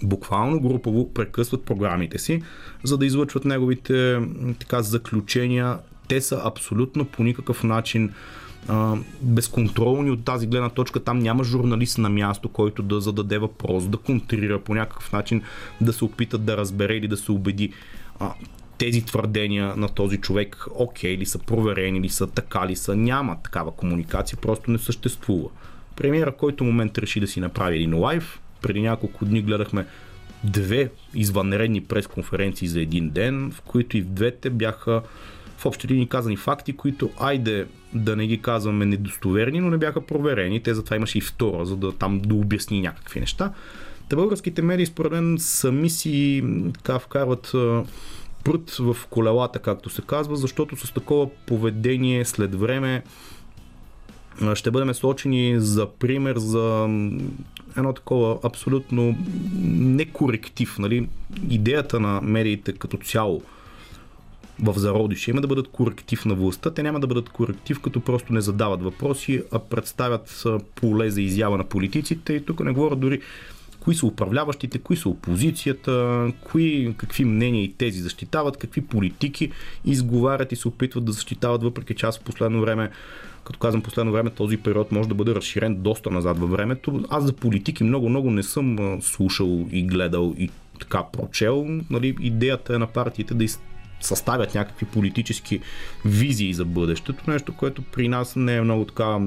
буквално 0.03 0.60
групово 0.60 1.13
прекъсват 1.13 1.65
програмите 1.65 2.17
си, 2.17 2.41
за 2.84 2.97
да 2.97 3.05
излъчват 3.05 3.45
неговите 3.45 4.21
така, 4.60 4.81
заключения. 4.81 5.77
Те 6.08 6.21
са 6.21 6.41
абсолютно 6.45 7.05
по 7.05 7.23
никакъв 7.23 7.63
начин 7.63 8.13
а, 8.67 8.95
безконтролни 9.21 10.12
от 10.12 10.25
тази 10.25 10.47
гледна 10.47 10.69
точка. 10.69 10.99
Там 10.99 11.19
няма 11.19 11.43
журналист 11.43 11.97
на 11.97 12.10
място, 12.10 12.49
който 12.49 12.84
да 12.84 13.01
зададе 13.01 13.38
въпрос, 13.38 13.88
да 13.88 13.97
контрира 13.97 14.60
по 14.60 14.75
някакъв 14.75 15.12
начин, 15.12 15.41
да 15.81 15.93
се 15.93 16.05
опита 16.05 16.38
да 16.38 16.58
разбере 16.58 16.93
или 16.93 17.08
да 17.08 17.17
се 17.17 17.31
убеди. 17.31 17.73
А, 18.19 18.34
тези 18.77 19.05
твърдения 19.05 19.73
на 19.75 19.89
този 19.89 20.17
човек, 20.17 20.65
окей 20.75 21.17
ли 21.17 21.25
са, 21.25 21.39
проверени 21.39 22.01
ли 22.01 22.09
са, 22.09 22.27
така 22.27 22.67
ли 22.67 22.75
са, 22.75 22.95
няма 22.95 23.38
такава 23.43 23.71
комуникация, 23.71 24.38
просто 24.41 24.71
не 24.71 24.77
съществува. 24.77 25.49
Премиера, 25.95 26.31
който 26.31 26.63
момент 26.63 26.97
реши 26.97 27.19
да 27.19 27.27
си 27.27 27.39
направи 27.39 27.75
един 27.75 27.99
лайв, 27.99 28.39
преди 28.61 28.81
няколко 28.81 29.25
дни 29.25 29.41
гледахме 29.41 29.85
две 30.43 30.89
извънредни 31.13 31.81
пресконференции 31.81 32.67
за 32.67 32.81
един 32.81 33.09
ден, 33.09 33.51
в 33.51 33.61
които 33.61 33.97
и 33.97 34.01
в 34.01 34.05
двете 34.05 34.49
бяха 34.49 35.01
в 35.57 35.65
общи 35.65 35.88
линии 35.88 36.07
казани 36.07 36.38
факти, 36.38 36.73
които 36.73 37.09
айде 37.19 37.65
да 37.93 38.15
не 38.15 38.27
ги 38.27 38.41
казваме 38.41 38.85
недостоверни, 38.85 39.59
но 39.59 39.69
не 39.69 39.77
бяха 39.77 40.01
проверени. 40.01 40.63
Те 40.63 40.73
затова 40.73 40.95
имаше 40.95 41.17
и 41.17 41.21
втора, 41.21 41.65
за 41.65 41.75
да 41.75 41.91
там 41.91 42.19
да 42.19 42.35
обясни 42.35 42.81
някакви 42.81 43.19
неща. 43.19 43.53
Та 44.09 44.15
българските 44.15 44.61
медии, 44.61 44.85
според 44.85 45.11
мен, 45.11 45.38
сами 45.39 45.89
си 45.89 46.43
така 46.73 46.99
вкарват 46.99 47.53
прът 48.45 48.71
в 48.79 48.97
колелата, 49.10 49.60
както 49.60 49.89
се 49.89 50.01
казва, 50.01 50.36
защото 50.36 50.75
с 50.75 50.93
такова 50.93 51.29
поведение 51.29 52.25
след 52.25 52.55
време 52.55 53.03
ще 54.53 54.71
бъдем 54.71 54.93
сочени 54.93 55.60
за 55.60 55.89
пример 55.99 56.38
за 56.38 56.88
едно 57.77 57.93
такова 57.93 58.38
абсолютно 58.43 59.17
некоректив. 59.63 60.79
Нали? 60.79 61.10
Идеята 61.49 61.99
на 61.99 62.21
медиите 62.21 62.73
като 62.73 62.97
цяло 62.97 63.41
в 64.63 64.73
зародише 64.77 65.31
има 65.31 65.41
да 65.41 65.47
бъдат 65.47 65.67
коректив 65.67 66.25
на 66.25 66.36
властта. 66.36 66.71
Те 66.71 66.84
няма 66.84 66.99
да 66.99 67.08
бъдат 67.08 67.29
коректив, 67.29 67.79
като 67.79 67.99
просто 67.99 68.34
не 68.34 68.41
задават 68.41 68.84
въпроси, 68.84 69.43
а 69.51 69.60
представят 69.60 70.43
поле 70.75 71.10
за 71.10 71.21
изява 71.21 71.58
на 71.58 71.63
политиците. 71.63 72.34
И 72.34 72.45
тук 72.45 72.60
не 72.60 72.71
говоря 72.71 72.95
дори 72.95 73.21
кои 73.85 73.95
са 73.95 74.05
управляващите, 74.05 74.79
кои 74.79 74.97
са 74.97 75.09
опозицията, 75.09 76.27
кои, 76.43 76.93
какви 76.97 77.25
мнения 77.25 77.63
и 77.63 77.73
тези 77.73 78.01
защитават, 78.01 78.57
какви 78.57 78.81
политики 78.81 79.51
изговарят 79.85 80.51
и 80.51 80.55
се 80.55 80.67
опитват 80.67 81.05
да 81.05 81.11
защитават, 81.11 81.63
въпреки 81.63 81.95
че 81.95 82.05
аз 82.05 82.17
в 82.17 82.21
последно 82.21 82.61
време 82.61 82.89
като 83.43 83.59
казвам 83.59 83.81
последно 83.81 84.11
време, 84.11 84.29
този 84.29 84.57
период 84.57 84.91
може 84.91 85.09
да 85.09 85.15
бъде 85.15 85.35
разширен 85.35 85.75
доста 85.75 86.11
назад 86.11 86.39
във 86.39 86.49
времето. 86.49 87.03
Аз 87.09 87.23
за 87.23 87.33
политики 87.33 87.83
много-много 87.83 88.31
не 88.31 88.43
съм 88.43 88.97
слушал 89.01 89.67
и 89.71 89.83
гледал 89.83 90.33
и 90.37 90.49
така 90.79 91.03
прочел. 91.13 91.67
Нали, 91.89 92.15
идеята 92.19 92.75
е 92.75 92.77
на 92.77 92.87
партиите 92.87 93.33
да 93.33 93.45
съставят 94.01 94.55
някакви 94.55 94.85
политически 94.85 95.59
визии 96.05 96.53
за 96.53 96.65
бъдещето, 96.65 97.31
нещо, 97.31 97.53
което 97.53 97.81
при 97.81 98.07
нас 98.07 98.35
не 98.35 98.55
е 98.55 98.61
много 98.61 98.85
така 98.85 99.19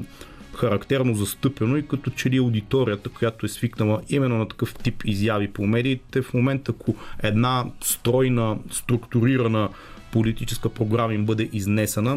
характерно 0.59 1.15
застъпено 1.15 1.77
и 1.77 1.89
като 1.89 2.11
че 2.11 2.31
ли 2.31 2.37
аудиторията, 2.37 3.09
която 3.09 3.47
е 3.47 3.49
свикнала 3.49 4.01
именно 4.09 4.39
на 4.39 4.49
такъв 4.49 4.75
тип 4.75 5.03
изяви 5.05 5.49
по 5.49 5.67
медиите, 5.67 6.23
в 6.23 6.35
момента 6.35 6.73
ако 6.81 6.95
една 7.23 7.65
стройна, 7.81 8.59
структурирана 8.71 9.69
политическа 10.13 10.69
програма 10.69 11.15
им 11.15 11.27
бъде 11.27 11.49
изнесена, 11.53 12.17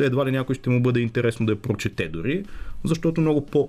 едва 0.00 0.26
ли 0.26 0.30
някой 0.30 0.54
ще 0.54 0.70
му 0.70 0.82
бъде 0.82 1.00
интересно 1.00 1.46
да 1.46 1.52
я 1.52 1.62
прочете 1.62 2.08
дори, 2.08 2.44
защото 2.84 3.20
много 3.20 3.46
по 3.46 3.68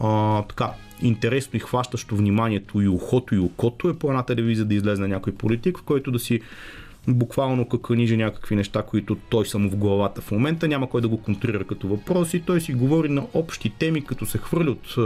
а, 0.00 0.42
така, 0.42 0.70
интересно 1.02 1.56
и 1.56 1.60
хващащо 1.60 2.16
вниманието 2.16 2.80
и 2.80 2.88
ухото 2.88 3.34
и 3.34 3.38
окото 3.38 3.88
е 3.88 3.98
по 3.98 4.08
една 4.08 4.22
телевизия 4.22 4.64
да 4.64 4.74
излезе 4.74 5.08
някой 5.08 5.32
политик, 5.32 5.78
в 5.78 5.82
който 5.82 6.10
да 6.10 6.18
си 6.18 6.40
буквално 7.08 7.68
каканиже 7.68 8.16
някакви 8.16 8.56
неща, 8.56 8.82
които 8.82 9.16
той 9.28 9.46
само 9.46 9.70
в 9.70 9.76
главата 9.76 10.20
в 10.20 10.30
момента, 10.30 10.68
няма 10.68 10.90
кой 10.90 11.00
да 11.00 11.08
го 11.08 11.22
контрира 11.22 11.64
като 11.64 11.88
въпроси, 11.88 12.42
той 12.46 12.60
си 12.60 12.72
говори 12.72 13.08
на 13.08 13.26
общи 13.34 13.70
теми, 13.70 14.04
като 14.04 14.26
се 14.26 14.38
хвърли 14.38 14.68
от 14.68 14.96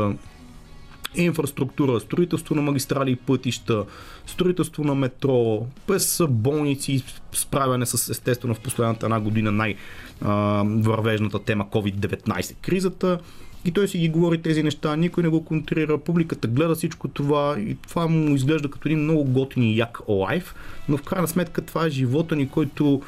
инфраструктура, 1.14 2.00
строителство 2.00 2.54
на 2.54 2.62
магистрали 2.62 3.10
и 3.10 3.16
пътища, 3.16 3.84
строителство 4.26 4.84
на 4.84 4.94
метро, 4.94 5.66
през 5.86 6.22
болници, 6.28 7.04
справяне 7.32 7.86
с 7.86 8.10
естествено 8.10 8.54
в 8.54 8.60
последната 8.60 9.06
една 9.06 9.20
година 9.20 9.52
най-вървежната 9.52 11.38
тема 11.38 11.66
COVID-19 11.70 12.54
кризата. 12.60 13.18
И 13.64 13.72
той 13.72 13.88
си 13.88 13.98
ги 13.98 14.08
говори 14.08 14.42
тези 14.42 14.62
неща, 14.62 14.96
никой 14.96 15.22
не 15.22 15.28
го 15.28 15.44
контрира, 15.44 15.98
публиката 15.98 16.48
гледа 16.48 16.74
всичко 16.74 17.08
това 17.08 17.56
и 17.58 17.76
това 17.88 18.06
му 18.06 18.34
изглежда 18.34 18.70
като 18.70 18.88
един 18.88 18.98
много 18.98 19.24
готин 19.24 19.62
и 19.62 19.76
як 19.76 20.00
лайф, 20.08 20.54
но 20.88 20.96
в 20.96 21.02
крайна 21.02 21.28
сметка 21.28 21.62
това 21.62 21.86
е 21.86 21.90
живота 21.90 22.36
ни, 22.36 22.48
който 22.48 23.02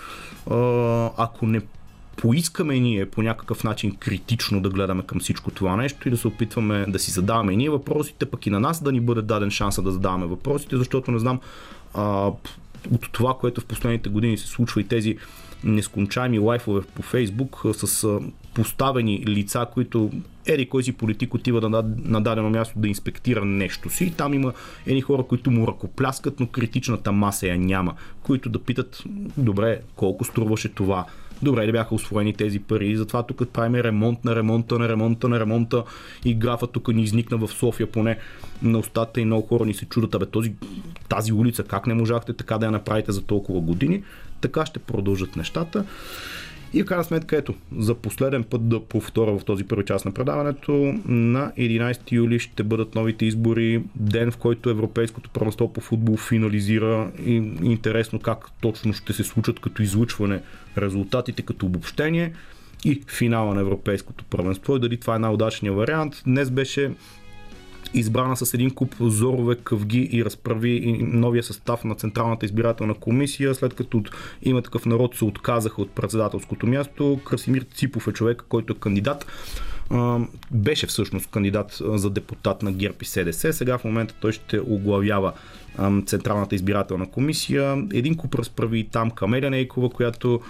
ако 1.17 1.47
не 1.47 1.61
поискаме 2.17 2.81
ние 2.81 3.07
по 3.07 3.23
някакъв 3.23 3.65
начин 3.65 3.97
критично 3.97 4.61
да 4.61 4.71
гледаме 4.71 5.03
към 5.03 5.21
всичко 5.21 5.51
това 5.51 5.77
нещо 5.77 6.09
и 6.09 6.11
да 6.11 6.17
се 6.17 6.29
опитваме 6.29 6.87
да 6.89 6.99
си 6.99 7.11
задаваме 7.11 7.57
ние 7.57 7.71
въпросите, 7.71 8.27
пък 8.27 8.47
и 8.47 8.51
на 8.51 8.61
нас 8.61 8.83
да 8.83 8.93
ни 8.93 9.01
бъде 9.01 9.23
даден 9.23 9.51
шанса 9.51 9.83
да 9.83 9.93
задаваме 9.93 10.27
въпросите, 10.27 10.77
защото 10.77 11.11
не 11.11 11.19
знам 11.19 11.41
а, 11.95 12.31
от 12.93 13.13
това, 13.13 13.35
което 13.35 13.61
в 13.61 13.65
последните 13.65 14.09
години 14.09 14.39
се 14.39 14.47
случва 14.47 14.81
и 14.81 14.89
тези 14.89 15.17
нескончаеми 15.65 16.39
лайфове 16.39 16.81
по 16.95 17.03
Фейсбук 17.03 17.63
с 17.73 18.21
поставени 18.55 19.25
лица, 19.27 19.67
които 19.75 20.11
ери 20.47 20.69
кой 20.69 20.83
си 20.83 20.93
политик 20.93 21.35
отива 21.35 21.69
на, 21.69 21.85
на 22.05 22.23
дадено 22.23 22.51
място 22.51 22.79
да 22.79 22.89
инспектира 22.89 23.45
нещо 23.45 23.91
си. 23.91 24.05
И 24.05 24.11
там 24.11 24.35
има 24.35 24.53
едни 24.87 25.01
хора, 25.01 25.23
които 25.23 25.51
му 25.51 25.67
ръкопляскат, 25.67 26.41
но 26.41 26.47
критичната 26.47 27.13
маса 27.13 27.47
я 27.47 27.59
няма, 27.59 27.95
които 28.23 28.49
да 28.49 28.59
питат, 28.59 29.03
добре, 29.37 29.81
колко 29.97 30.25
струваше 30.25 30.69
това, 30.69 31.07
добре 31.43 31.67
ли 31.67 31.73
бяха 31.73 31.95
освоени 31.95 32.33
тези 32.33 32.59
пари, 32.59 32.97
затова 32.97 33.23
тук 33.23 33.49
правим 33.49 33.75
ремонт 33.75 34.25
на 34.25 34.37
ремонта, 34.37 34.79
на 34.79 34.89
ремонта, 34.89 35.29
на 35.29 35.41
ремонта 35.41 35.85
и 36.25 36.35
графа 36.35 36.67
тук 36.67 36.89
ни 36.89 37.03
изникна 37.03 37.37
в 37.37 37.49
София 37.49 37.87
поне 37.87 38.19
на 38.63 38.79
устата 38.79 39.21
и 39.21 39.25
много 39.25 39.47
хора 39.47 39.65
ни 39.65 39.75
се 39.75 39.85
чудат, 39.85 40.15
абе 40.15 40.27
този, 40.27 40.55
тази 41.09 41.33
улица 41.33 41.65
как 41.65 41.87
не 41.87 41.95
можахте 41.95 42.33
така 42.33 42.59
да 42.59 42.67
я 42.67 42.73
направите 42.73 43.13
за 43.13 43.23
толкова 43.23 43.61
години, 43.61 44.03
така 44.41 44.67
ще 44.67 44.79
продължат 44.79 45.37
нещата. 45.37 45.85
И 46.75 46.83
в 46.83 46.87
крайна 46.87 47.05
сметка, 47.05 47.37
ето, 47.37 47.55
за 47.79 47.95
последен 47.95 48.45
път 48.45 48.69
да 48.69 48.81
повторя 48.81 49.39
в 49.39 49.45
този 49.45 49.65
първи 49.65 49.85
част 49.85 50.05
на 50.05 50.13
предаването, 50.13 50.73
на 51.07 51.53
11 51.59 52.13
юли 52.13 52.39
ще 52.39 52.63
бъдат 52.63 52.95
новите 52.95 53.27
избори, 53.27 53.83
ден 53.97 54.31
в 54.31 54.37
който 54.37 54.71
Европейското 54.71 55.31
първенство 55.31 55.73
по 55.73 55.81
футбол 55.81 56.17
финализира 56.17 57.11
и 57.27 57.33
интересно 57.63 58.19
как 58.21 58.47
точно 58.61 58.93
ще 58.93 59.13
се 59.13 59.25
случат 59.25 59.61
като 59.61 59.83
излучване 59.83 60.41
резултатите, 60.79 61.43
като 61.43 61.67
обобщение 61.67 62.33
и 62.85 63.03
финала 63.09 63.55
на 63.55 63.61
Европейското 63.61 64.25
първенство 64.25 64.77
и 64.77 64.81
дали 64.81 64.97
това 64.97 65.17
е 65.17 65.19
най-удачният 65.19 65.77
вариант. 65.77 66.23
Днес 66.27 66.51
беше 66.51 66.91
избрана 67.95 68.37
с 68.37 68.55
един 68.55 68.71
куп 68.71 68.95
зорове, 69.01 69.57
къвги 69.57 70.09
и 70.13 70.25
разправи 70.25 70.99
новия 71.01 71.43
състав 71.43 71.85
на 71.85 71.95
Централната 71.95 72.47
избирателна 72.47 72.95
комисия, 72.95 73.55
след 73.55 73.75
като 73.75 74.03
има 74.43 74.63
такъв 74.63 74.87
народ 74.87 75.17
се 75.17 75.25
отказаха 75.25 75.83
от 75.83 75.91
председателското 75.91 76.67
място. 76.67 77.21
Красимир 77.25 77.67
Ципов 77.75 78.09
е 78.09 78.13
човек, 78.13 78.45
който 78.49 78.73
е 78.73 78.77
кандидат 78.77 79.27
беше 80.51 80.87
всъщност 80.87 81.31
кандидат 81.31 81.79
за 81.81 82.11
депутат 82.11 82.63
на 82.63 82.73
ГЕРБ 82.73 82.97
и 83.03 83.05
СДС. 83.05 83.53
Сега 83.53 83.79
в 83.79 83.85
момента 83.85 84.15
той 84.21 84.33
ще 84.33 84.61
оглавява 84.61 85.33
Централната 86.07 86.55
избирателна 86.55 87.11
комисия. 87.11 87.87
Един 87.93 88.17
куп 88.17 88.35
разправи 88.35 88.89
там 88.93 89.11
Камеля 89.11 89.51
Нейкова, 89.51 89.91
която 89.91 90.41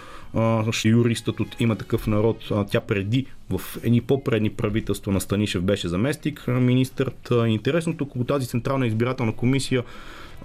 ще 0.70 0.88
юристът 0.88 1.40
от 1.40 1.60
има 1.60 1.76
такъв 1.76 2.06
народ. 2.06 2.52
Тя 2.70 2.80
преди 2.80 3.26
в 3.50 3.60
едни 3.82 4.00
по-предни 4.00 4.50
правителства 4.50 5.12
на 5.12 5.20
Станишев 5.20 5.62
беше 5.62 5.88
заместник 5.88 6.48
министърът. 6.48 7.32
Интересното 7.46 8.04
около 8.04 8.24
тази 8.24 8.46
Централна 8.46 8.86
избирателна 8.86 9.32
комисия 9.32 9.82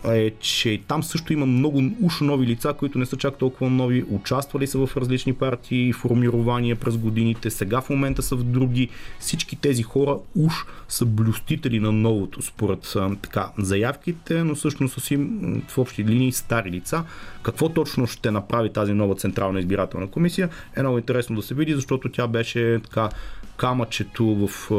е, 0.06 0.32
че 0.40 0.82
там 0.88 1.04
също 1.04 1.34
има 1.34 1.46
много 1.46 1.84
уж 2.02 2.22
нови 2.22 2.48
лица, 2.48 2.74
които 2.74 3.00
не 3.00 3.06
са 3.06 3.18
чак 3.18 3.38
толкова 3.38 3.70
нови, 3.70 4.06
участвали 4.10 4.68
са 4.68 4.86
в 4.86 4.98
различни 4.98 5.34
партии, 5.34 5.94
формирования 5.94 6.76
през 6.76 6.98
годините, 6.98 7.50
сега 7.50 7.82
в 7.82 7.90
момента 7.90 8.22
са 8.22 8.36
в 8.36 8.44
други. 8.44 8.90
Всички 9.20 9.56
тези 9.56 9.84
хора 9.84 10.18
уж 10.36 10.54
са 10.88 11.06
блюстители 11.06 11.80
на 11.80 11.92
новото, 11.92 12.42
според 12.42 12.96
така, 13.22 13.52
заявките, 13.58 14.44
но 14.44 14.56
всъщност 14.56 15.02
са 15.02 15.14
им 15.14 15.64
в 15.68 15.78
общи 15.78 16.06
линии 16.06 16.32
стари 16.32 16.72
лица. 16.72 17.04
Какво 17.44 17.70
точно 17.70 18.08
ще 18.08 18.32
направи 18.32 18.74
тази 18.74 18.94
нова 18.94 19.16
Централна 19.16 19.60
избирателна 19.60 20.08
комисия 20.08 20.50
е 20.76 20.82
много 20.82 20.98
интересно 20.98 21.36
да 21.36 21.42
се 21.42 21.54
види, 21.54 21.76
защото 21.76 22.10
тя 22.10 22.28
беше 22.28 22.80
така 22.84 23.10
камъчето 23.58 24.48
в 24.48 24.70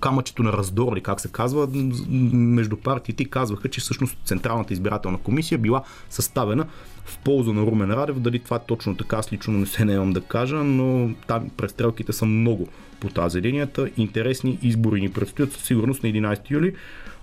камъчето 0.00 0.42
на 0.42 0.52
раздор, 0.52 0.92
или 0.92 1.02
как 1.02 1.20
се 1.20 1.32
казва, 1.32 1.68
между 2.32 2.76
партиите 2.76 3.24
казваха, 3.24 3.68
че 3.68 3.80
всъщност 3.80 4.18
Централната 4.24 4.72
избирателна 4.72 5.18
комисия 5.18 5.58
била 5.58 5.82
съставена 6.10 6.66
в 7.04 7.18
полза 7.18 7.52
на 7.52 7.62
Румен 7.62 7.90
Радев. 7.90 8.18
Дали 8.18 8.38
това 8.38 8.56
е 8.56 8.66
точно 8.66 8.96
така, 8.96 9.16
аз 9.16 9.32
лично 9.32 9.52
не 9.54 9.66
се 9.66 9.84
наемам 9.84 10.12
да 10.12 10.20
кажа, 10.20 10.56
но 10.56 11.14
там 11.26 11.50
престрелките 11.56 12.12
са 12.12 12.24
много 12.26 12.68
по 13.02 13.08
тази 13.08 13.42
линията. 13.42 13.90
Интересни 13.96 14.58
избори 14.62 15.00
ни 15.00 15.12
предстоят 15.12 15.52
със 15.52 15.62
сигурност 15.62 16.02
на 16.02 16.08
11 16.08 16.50
юли. 16.50 16.74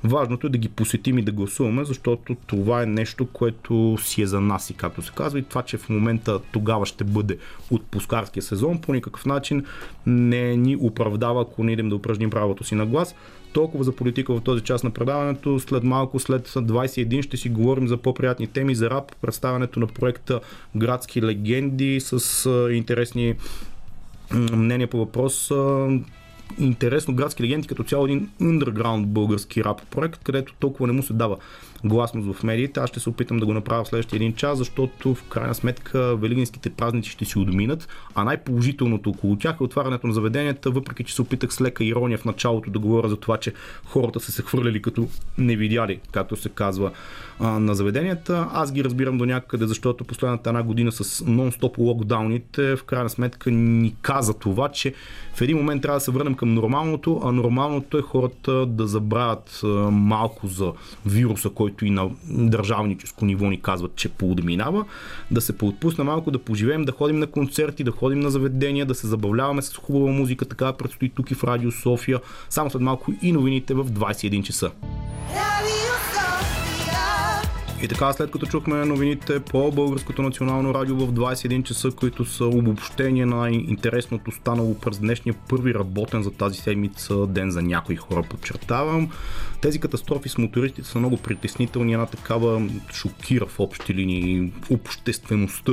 Важното 0.03 0.47
е 0.47 0.49
да 0.49 0.57
ги 0.57 0.69
посетим 0.69 1.17
и 1.17 1.21
да 1.21 1.31
гласуваме, 1.31 1.83
защото 1.85 2.35
това 2.47 2.83
е 2.83 2.85
нещо, 2.85 3.27
което 3.33 3.97
си 4.01 4.21
е 4.21 4.27
за 4.27 4.41
нас 4.41 4.69
и 4.69 4.73
както 4.73 5.01
се 5.01 5.11
казва 5.15 5.39
и 5.39 5.43
това, 5.43 5.61
че 5.61 5.77
в 5.77 5.89
момента 5.89 6.39
тогава 6.51 6.85
ще 6.85 7.03
бъде 7.03 7.37
отпускарския 7.71 8.43
сезон, 8.43 8.81
по 8.81 8.93
никакъв 8.93 9.25
начин 9.25 9.65
не 10.05 10.55
ни 10.55 10.75
оправдава, 10.75 11.41
ако 11.41 11.63
не 11.63 11.71
идем 11.71 11.89
да 11.89 11.95
упражним 11.95 12.29
правото 12.29 12.63
си 12.63 12.75
на 12.75 12.85
глас. 12.85 13.15
Толкова 13.53 13.83
за 13.83 13.95
политика 13.95 14.33
в 14.33 14.41
този 14.41 14.63
част 14.63 14.83
на 14.83 14.91
предаването. 14.91 15.59
След 15.59 15.83
малко, 15.83 16.19
след 16.19 16.49
21 16.49 17.21
ще 17.21 17.37
си 17.37 17.49
говорим 17.49 17.87
за 17.87 17.97
по-приятни 17.97 18.47
теми 18.47 18.75
за 18.75 18.89
рап, 18.89 19.15
представянето 19.21 19.79
на 19.79 19.87
проекта 19.87 20.39
Градски 20.75 21.21
легенди 21.21 21.99
с 21.99 22.49
интересни 22.73 23.35
мнения 24.33 24.87
по 24.87 24.97
въпрос 24.97 25.51
интересно 26.59 27.15
градски 27.15 27.43
легенди 27.43 27.67
като 27.67 27.83
цяло 27.83 28.05
един 28.05 28.29
underground 28.41 29.05
български 29.05 29.63
рап 29.63 29.81
проект, 29.91 30.23
където 30.23 30.53
толкова 30.59 30.87
не 30.87 30.93
му 30.93 31.03
се 31.03 31.13
дава 31.13 31.37
гласност 31.83 32.33
в 32.33 32.43
медиите. 32.43 32.79
Аз 32.79 32.89
ще 32.89 32.99
се 32.99 33.09
опитам 33.09 33.37
да 33.37 33.45
го 33.45 33.53
направя 33.53 33.83
в 33.83 33.87
следващия 33.87 34.17
един 34.17 34.33
час, 34.33 34.57
защото 34.57 35.15
в 35.15 35.23
крайна 35.23 35.55
сметка 35.55 36.15
великинските 36.15 36.69
празници 36.69 37.09
ще 37.09 37.25
си 37.25 37.39
отминат, 37.39 37.87
а 38.15 38.23
най-положителното 38.23 39.09
около 39.09 39.35
тях 39.35 39.55
е 39.59 39.63
отварянето 39.63 40.07
на 40.07 40.13
заведенията, 40.13 40.71
въпреки 40.71 41.03
че 41.03 41.15
се 41.15 41.21
опитах 41.21 41.53
с 41.53 41.61
лека 41.61 41.83
ирония 41.83 42.17
в 42.17 42.25
началото 42.25 42.71
да 42.71 42.79
говоря 42.79 43.09
за 43.09 43.17
това, 43.17 43.37
че 43.37 43.53
хората 43.85 44.19
са 44.19 44.31
се 44.31 44.41
хвърляли 44.41 44.81
като 44.81 45.07
не 45.37 45.55
видяли, 45.55 45.99
както 46.11 46.35
се 46.35 46.49
казва 46.49 46.91
на 47.39 47.75
заведенията. 47.75 48.47
Аз 48.53 48.71
ги 48.71 48.83
разбирам 48.83 49.17
до 49.17 49.25
някъде, 49.25 49.67
защото 49.67 50.03
последната 50.03 50.49
една 50.49 50.63
година 50.63 50.91
с 50.91 51.25
нон-стоп 51.25 51.77
локдауните 51.77 52.75
в 52.75 52.83
крайна 52.83 53.09
сметка 53.09 53.51
ни 53.51 53.95
каза 54.01 54.33
това, 54.33 54.69
че 54.69 54.93
в 55.33 55.41
един 55.41 55.57
момент 55.57 55.81
трябва 55.81 55.97
да 55.97 56.01
се 56.01 56.11
върнем 56.11 56.35
към 56.35 56.53
нормалното, 56.53 57.21
а 57.23 57.31
нормалното 57.31 57.97
е 57.97 58.01
хората 58.01 58.65
да 58.65 58.87
забравят 58.87 59.61
малко 59.91 60.47
за 60.47 60.73
вируса, 61.05 61.49
който 61.49 61.68
и 61.81 61.89
на 61.89 62.09
държавническо 62.29 63.25
ниво 63.25 63.49
ни 63.49 63.61
казват, 63.61 63.95
че 63.95 64.09
поудминава, 64.09 64.85
да 65.31 65.41
се 65.41 65.57
поотпусне 65.57 66.03
малко, 66.03 66.31
да 66.31 66.39
поживеем, 66.39 66.85
да 66.85 66.91
ходим 66.91 67.19
на 67.19 67.27
концерти, 67.27 67.83
да 67.83 67.91
ходим 67.91 68.19
на 68.19 68.29
заведения, 68.29 68.85
да 68.85 68.95
се 68.95 69.07
забавляваме 69.07 69.61
с 69.61 69.77
хубава 69.77 70.11
музика, 70.11 70.45
така 70.45 70.73
предстои 70.73 71.09
тук 71.09 71.31
и 71.31 71.35
в 71.35 71.43
Радио 71.43 71.71
София. 71.71 72.19
Само 72.49 72.69
след 72.69 72.81
малко 72.81 73.13
и 73.21 73.31
новините 73.31 73.73
в 73.73 73.85
21 73.85 74.43
часа. 74.43 74.71
И 77.83 77.87
така, 77.87 78.13
след 78.13 78.31
като 78.31 78.45
чухме 78.45 78.85
новините 78.85 79.39
по 79.39 79.71
Българското 79.71 80.21
национално 80.21 80.73
радио 80.73 80.95
в 80.95 81.13
21 81.13 81.63
часа, 81.63 81.91
които 81.91 82.25
са 82.25 82.45
обобщение 82.45 83.25
на 83.25 83.49
интересното 83.51 84.31
станало 84.31 84.79
през 84.79 84.99
днешния 84.99 85.35
първи 85.49 85.73
работен 85.73 86.23
за 86.23 86.31
тази 86.31 86.57
седмица 86.57 87.27
ден 87.27 87.51
за 87.51 87.61
някои 87.61 87.95
хора, 87.95 88.23
подчертавам. 88.29 89.09
Тези 89.61 89.79
катастрофи 89.79 90.29
с 90.29 90.37
мотористите 90.37 90.87
са 90.87 90.99
много 90.99 91.17
притеснителни, 91.17 91.93
една 91.93 92.05
такава 92.05 92.69
шокира 92.93 93.45
в 93.45 93.59
общи 93.59 93.93
линии 93.93 94.51
обществеността 94.69 95.71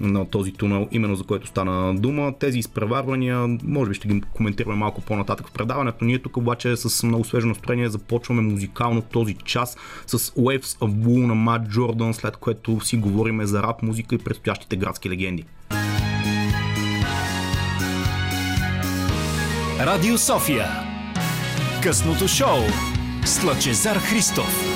на 0.00 0.26
този 0.26 0.52
тунел, 0.52 0.88
именно 0.92 1.16
за 1.16 1.24
което 1.24 1.46
стана 1.46 1.94
дума. 1.94 2.32
Тези 2.38 2.58
изпреварвания, 2.58 3.58
може 3.64 3.88
би 3.88 3.94
ще 3.94 4.08
ги 4.08 4.22
коментираме 4.34 4.74
малко 4.74 5.00
по-нататък 5.00 5.48
в 5.48 5.52
предаването. 5.52 6.04
Ние 6.04 6.18
тук 6.18 6.36
обаче 6.36 6.76
с 6.76 7.02
много 7.02 7.24
свежо 7.24 7.46
настроение 7.46 7.88
започваме 7.88 8.42
музикално 8.42 9.02
този 9.02 9.34
час 9.34 9.76
с 10.06 10.18
Waves 10.18 10.78
of 10.78 10.90
Blue 10.90 11.26
на 11.26 11.34
Мат 11.34 11.68
Джордан, 11.68 12.14
след 12.14 12.36
което 12.36 12.80
си 12.80 12.96
говориме 12.96 13.46
за 13.46 13.62
рап 13.62 13.82
музика 13.82 14.14
и 14.14 14.18
предстоящите 14.18 14.76
градски 14.76 15.10
легенди. 15.10 15.44
Радио 19.80 20.18
София 20.18 20.66
Късното 21.82 22.28
шоу 22.28 22.58
с 23.24 23.44
Лъчезар 23.44 23.96
Христов 23.96 24.67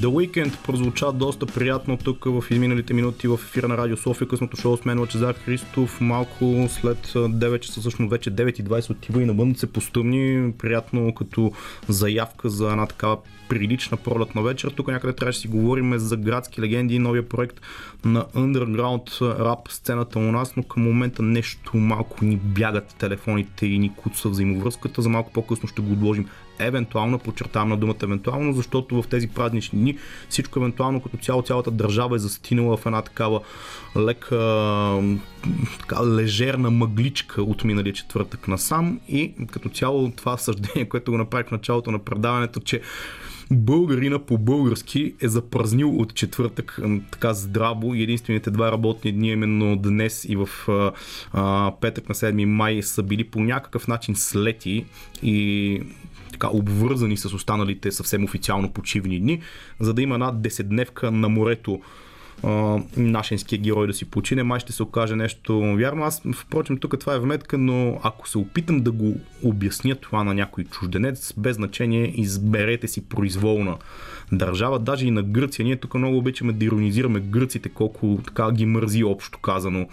The 0.00 0.06
Weekend 0.06 0.66
прозвуча 0.66 1.12
доста 1.12 1.46
приятно 1.46 1.96
тук 1.96 2.24
в 2.24 2.44
изминалите 2.50 2.94
минути 2.94 3.28
в 3.28 3.34
ефира 3.34 3.68
на 3.68 3.76
Радио 3.76 3.96
София, 3.96 4.28
късното 4.28 4.56
шоу 4.56 4.76
с 4.76 4.84
мен 4.84 5.00
Лачезар 5.00 5.34
Христов. 5.34 6.00
Малко 6.00 6.68
след 6.68 7.06
9 7.06 7.60
часа, 7.60 7.80
всъщност 7.80 8.10
вече 8.10 8.30
9.20 8.30 8.90
отива 8.90 9.22
и 9.22 9.26
навън 9.26 9.54
се 9.54 9.72
постъмни. 9.72 10.52
Приятно 10.58 11.14
като 11.14 11.52
заявка 11.88 12.50
за 12.50 12.70
една 12.70 12.86
такава 12.86 13.18
прилична 13.48 13.96
пролетна 13.96 14.42
вечер. 14.42 14.70
Тук 14.70 14.88
някъде 14.88 15.12
трябваше 15.12 15.38
да 15.38 15.40
си 15.40 15.48
говорим 15.48 15.98
за 15.98 16.16
градски 16.16 16.60
легенди 16.60 16.94
и 16.94 16.98
новия 16.98 17.28
проект 17.28 17.60
на 18.04 18.24
underground 18.24 19.38
рап 19.38 19.68
сцената 19.68 20.18
у 20.18 20.32
нас, 20.32 20.56
но 20.56 20.62
към 20.62 20.82
момента 20.82 21.22
нещо 21.22 21.76
малко 21.76 22.24
ни 22.24 22.36
бягат 22.36 22.94
телефоните 22.98 23.66
и 23.66 23.78
ни 23.78 23.94
куца 23.96 24.28
взаимовръзката. 24.28 25.02
За 25.02 25.08
малко 25.08 25.32
по-късно 25.32 25.68
ще 25.68 25.82
го 25.82 25.92
отложим 25.92 26.26
евентуално, 26.66 27.18
подчертавам 27.18 27.68
на 27.68 27.76
думата 27.76 27.96
евентуално, 28.02 28.52
защото 28.52 29.02
в 29.02 29.08
тези 29.08 29.28
празнични 29.28 29.78
дни 29.78 29.98
всичко 30.28 30.58
евентуално 30.58 31.00
като 31.00 31.16
цяло 31.16 31.42
цялата 31.42 31.70
държава 31.70 32.16
е 32.16 32.18
застинала 32.18 32.76
в 32.76 32.86
една 32.86 33.02
такава 33.02 33.40
лека 33.96 34.36
така, 35.80 36.06
лежерна 36.06 36.70
мъгличка 36.70 37.42
от 37.42 37.64
миналия 37.64 37.92
четвъртък 37.92 38.48
насам. 38.48 39.00
И 39.08 39.32
като 39.52 39.68
цяло 39.68 40.10
това 40.10 40.36
съждение, 40.36 40.84
което 40.88 41.10
го 41.10 41.18
направих 41.18 41.48
в 41.48 41.52
началото 41.52 41.90
на 41.90 41.98
предаването, 41.98 42.60
че 42.60 42.80
българина 43.50 44.18
по-български 44.18 45.14
е 45.20 45.28
запразнил 45.28 46.00
от 46.00 46.14
четвъртък 46.14 46.80
така 47.10 47.34
здраво. 47.34 47.94
И 47.94 48.02
единствените 48.02 48.50
два 48.50 48.72
работни 48.72 49.12
дни, 49.12 49.30
именно 49.30 49.76
днес 49.76 50.24
и 50.28 50.36
в 50.36 50.48
а, 51.32 51.72
петък 51.80 52.08
на 52.08 52.14
7 52.14 52.44
май 52.44 52.82
са 52.82 53.02
били 53.02 53.24
по 53.24 53.40
някакъв 53.40 53.88
начин 53.88 54.16
слети. 54.16 54.84
И 55.22 55.82
така 56.40 56.56
обвързани 56.56 57.16
с 57.16 57.24
останалите 57.24 57.92
съвсем 57.92 58.24
официално 58.24 58.72
почивни 58.72 59.20
дни, 59.20 59.40
за 59.80 59.94
да 59.94 60.02
има 60.02 60.14
една 60.14 60.30
деседневка 60.30 61.10
на 61.10 61.28
морето 61.28 61.80
а, 62.42 62.78
нашенския 62.96 63.58
герой 63.58 63.86
да 63.86 63.92
си 63.92 64.04
почине, 64.04 64.42
май 64.42 64.60
ще 64.60 64.72
се 64.72 64.82
окаже 64.82 65.16
нещо 65.16 65.74
вярно. 65.76 66.04
Аз, 66.04 66.22
впрочем, 66.34 66.78
тук 66.78 66.98
това 67.00 67.14
е 67.14 67.18
вметка, 67.18 67.58
но 67.58 68.00
ако 68.02 68.28
се 68.28 68.38
опитам 68.38 68.80
да 68.80 68.92
го 68.92 69.20
обясня 69.42 69.94
това 69.94 70.24
на 70.24 70.34
някой 70.34 70.64
чужденец, 70.64 71.34
без 71.36 71.56
значение, 71.56 72.12
изберете 72.16 72.88
си 72.88 73.08
произволна 73.08 73.76
държава, 74.32 74.78
даже 74.78 75.06
и 75.06 75.10
на 75.10 75.22
Гърция. 75.22 75.64
Ние 75.64 75.76
тук 75.76 75.94
много 75.94 76.18
обичаме 76.18 76.52
да 76.52 76.64
иронизираме 76.64 77.20
гърците, 77.20 77.68
колко 77.68 78.18
така 78.24 78.52
ги 78.52 78.66
мързи 78.66 79.04
общо 79.04 79.38
казано 79.38 79.88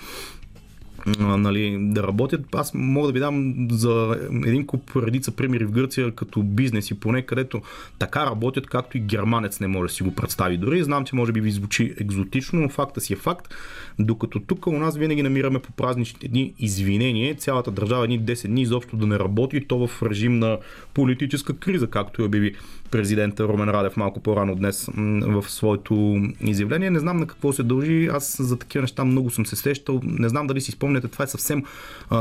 нали, 1.20 1.78
да 1.82 2.04
работят. 2.04 2.56
Аз 2.56 2.72
мога 2.74 3.08
да 3.08 3.13
ви 3.13 3.20
дам 3.20 3.67
за 3.72 4.20
един 4.46 4.65
куп 4.65 4.96
редица 4.96 5.32
примери 5.32 5.65
в 5.65 5.72
Гърция 5.72 6.12
като 6.12 6.43
бизнес 6.43 6.91
и 6.91 7.00
поне 7.00 7.22
където 7.22 7.62
така 8.00 8.26
работят, 8.26 8.67
както 8.67 8.98
и 8.98 9.02
германец 9.02 9.60
не 9.60 9.67
може 9.67 9.91
да 9.91 9.96
си 9.96 10.04
го 10.04 10.15
представи. 10.15 10.58
Дори 10.58 10.84
знам, 10.84 11.06
че 11.06 11.15
може 11.15 11.32
би 11.32 11.41
ви 11.41 11.52
звучи 11.52 11.93
екзотично, 12.00 12.60
но 12.60 12.70
факта 12.70 13.02
си 13.02 13.13
е 13.13 13.15
факт. 13.15 13.54
Докато 13.99 14.39
тук 14.39 14.67
у 14.67 14.79
нас 14.79 14.97
винаги 14.97 15.23
намираме 15.23 15.60
по 15.60 15.71
празничните 15.71 16.27
дни 16.27 16.53
извинение, 16.60 17.36
цялата 17.36 17.71
държава 17.71 18.03
едни 18.03 18.21
10 18.21 18.47
дни 18.47 18.62
изобщо 18.62 18.97
да 18.97 19.07
не 19.07 19.19
работи, 19.19 19.67
то 19.67 19.88
в 19.88 20.03
режим 20.03 20.39
на 20.39 20.57
политическа 20.93 21.53
криза, 21.53 21.88
както 21.88 22.21
и 22.21 22.25
обяви 22.25 22.55
президента 22.91 23.47
Румен 23.47 23.69
Радев 23.69 23.97
малко 23.97 24.19
по-рано 24.19 24.55
днес 24.55 24.89
в 25.21 25.45
своето 25.47 26.21
изявление. 26.41 26.89
Не 26.89 26.99
знам 26.99 27.17
на 27.17 27.27
какво 27.27 27.53
се 27.53 27.63
дължи. 27.63 28.10
Аз 28.12 28.38
за 28.41 28.60
такива 28.60 28.81
неща 28.81 29.05
много 29.05 29.29
съм 29.29 29.45
се 29.45 29.55
сещал. 29.55 30.01
Не 30.03 30.29
знам 30.29 30.47
дали 30.47 30.62
си 30.62 30.71
спомняте, 30.71 31.07
това 31.07 31.25
е 31.25 31.27
съвсем 31.27 31.63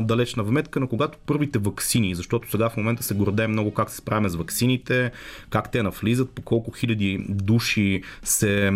далечна 0.02 0.42
вметка, 0.42 0.80
но 0.80 0.88
когато 0.88 1.18
първите 1.26 1.58
вакцини, 1.58 2.14
защото 2.14 2.50
сега 2.50 2.68
в 2.68 2.76
момента 2.76 3.02
се 3.02 3.14
гордеем 3.14 3.50
много 3.50 3.74
как 3.74 3.90
се 3.90 3.96
справяме 3.96 4.28
с 4.28 4.34
вакцините, 4.34 5.10
как 5.50 5.70
те 5.70 5.82
навлизат, 5.82 6.30
по 6.30 6.42
колко 6.42 6.70
хиляди 6.70 7.26
души 7.28 8.02
се 8.22 8.70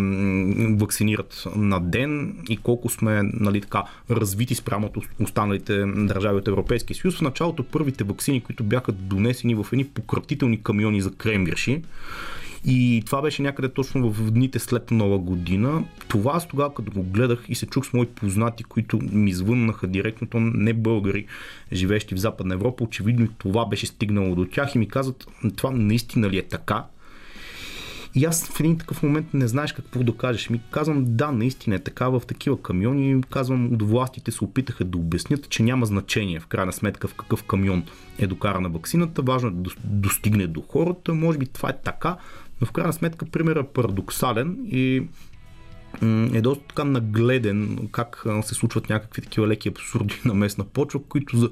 вакцинират 0.79 1.43
на 1.55 1.79
ден 1.79 2.37
и 2.49 2.57
колко 2.57 2.89
сме 2.91 3.21
нали, 3.23 3.61
така, 3.61 3.83
развити 4.09 4.55
спрямо 4.55 4.87
от 4.87 4.97
останалите 5.19 5.85
държави 5.85 6.37
от 6.37 6.47
Европейския 6.47 6.95
съюз. 6.95 7.17
В 7.17 7.21
началото 7.21 7.63
първите 7.63 8.03
вакцини, 8.03 8.41
които 8.41 8.63
бяха 8.63 8.91
донесени 8.91 9.55
в 9.55 9.65
едни 9.71 9.85
пократителни 9.85 10.63
камиони 10.63 11.01
за 11.01 11.11
кремвирши, 11.11 11.81
и 12.65 13.03
това 13.05 13.21
беше 13.21 13.41
някъде 13.41 13.69
точно 13.69 14.11
в 14.11 14.31
дните 14.31 14.59
след 14.59 14.91
нова 14.91 15.17
година. 15.17 15.83
Това 16.07 16.31
аз 16.35 16.47
тогава, 16.47 16.73
като 16.73 16.91
го 16.91 17.03
гледах 17.03 17.45
и 17.49 17.55
се 17.55 17.65
чух 17.65 17.85
с 17.85 17.93
мои 17.93 18.05
познати, 18.05 18.63
които 18.63 18.99
ми 19.11 19.33
звъннаха 19.33 19.87
директно, 19.87 20.27
то 20.27 20.39
не 20.39 20.73
българи, 20.73 21.25
живещи 21.73 22.15
в 22.15 22.19
Западна 22.19 22.53
Европа, 22.53 22.83
очевидно 22.83 23.25
и 23.25 23.29
това 23.37 23.65
беше 23.65 23.85
стигнало 23.85 24.35
до 24.35 24.45
тях 24.45 24.75
и 24.75 24.77
ми 24.77 24.87
казват, 24.87 25.27
това 25.55 25.71
наистина 25.71 26.29
ли 26.29 26.37
е 26.37 26.47
така? 26.47 26.83
И 28.15 28.25
аз 28.25 28.47
в 28.47 28.59
един 28.59 28.77
такъв 28.77 29.03
момент 29.03 29.33
не 29.33 29.47
знаеш 29.47 29.73
какво 29.73 30.03
да 30.03 30.17
кажеш. 30.17 30.49
Ми 30.49 30.61
казвам, 30.71 31.05
да, 31.07 31.31
наистина 31.31 31.75
е 31.75 31.79
така 31.79 32.09
в 32.09 32.21
такива 32.27 32.61
камиони. 32.61 33.23
Казвам, 33.29 33.73
от 33.73 33.83
властите 33.83 34.31
се 34.31 34.43
опитаха 34.43 34.85
да 34.85 34.97
обяснят, 34.97 35.49
че 35.49 35.63
няма 35.63 35.85
значение 35.85 36.39
в 36.39 36.47
крайна 36.47 36.73
сметка 36.73 37.07
в 37.07 37.13
какъв 37.13 37.43
камион 37.43 37.83
е 38.19 38.27
докарана 38.27 38.69
вакцината. 38.69 39.21
Важно 39.21 39.49
е 39.49 39.51
да 39.51 39.69
достигне 39.83 40.47
до 40.47 40.61
хората. 40.61 41.13
Може 41.13 41.37
би 41.37 41.45
това 41.45 41.69
е 41.69 41.81
така, 41.83 42.17
но 42.61 42.67
в 42.67 42.71
крайна 42.71 42.93
сметка 42.93 43.25
примерът 43.25 43.65
е 43.65 43.73
парадоксален 43.73 44.57
и 44.65 45.03
е 46.33 46.41
доста 46.41 46.63
така 46.67 46.83
нагледен 46.83 47.87
как 47.91 48.25
се 48.41 48.55
случват 48.55 48.89
някакви 48.89 49.21
такива 49.21 49.47
леки 49.47 49.69
абсурди 49.69 50.15
на 50.25 50.33
местна 50.33 50.63
почва, 50.63 50.99
които 51.09 51.37
за 51.37 51.49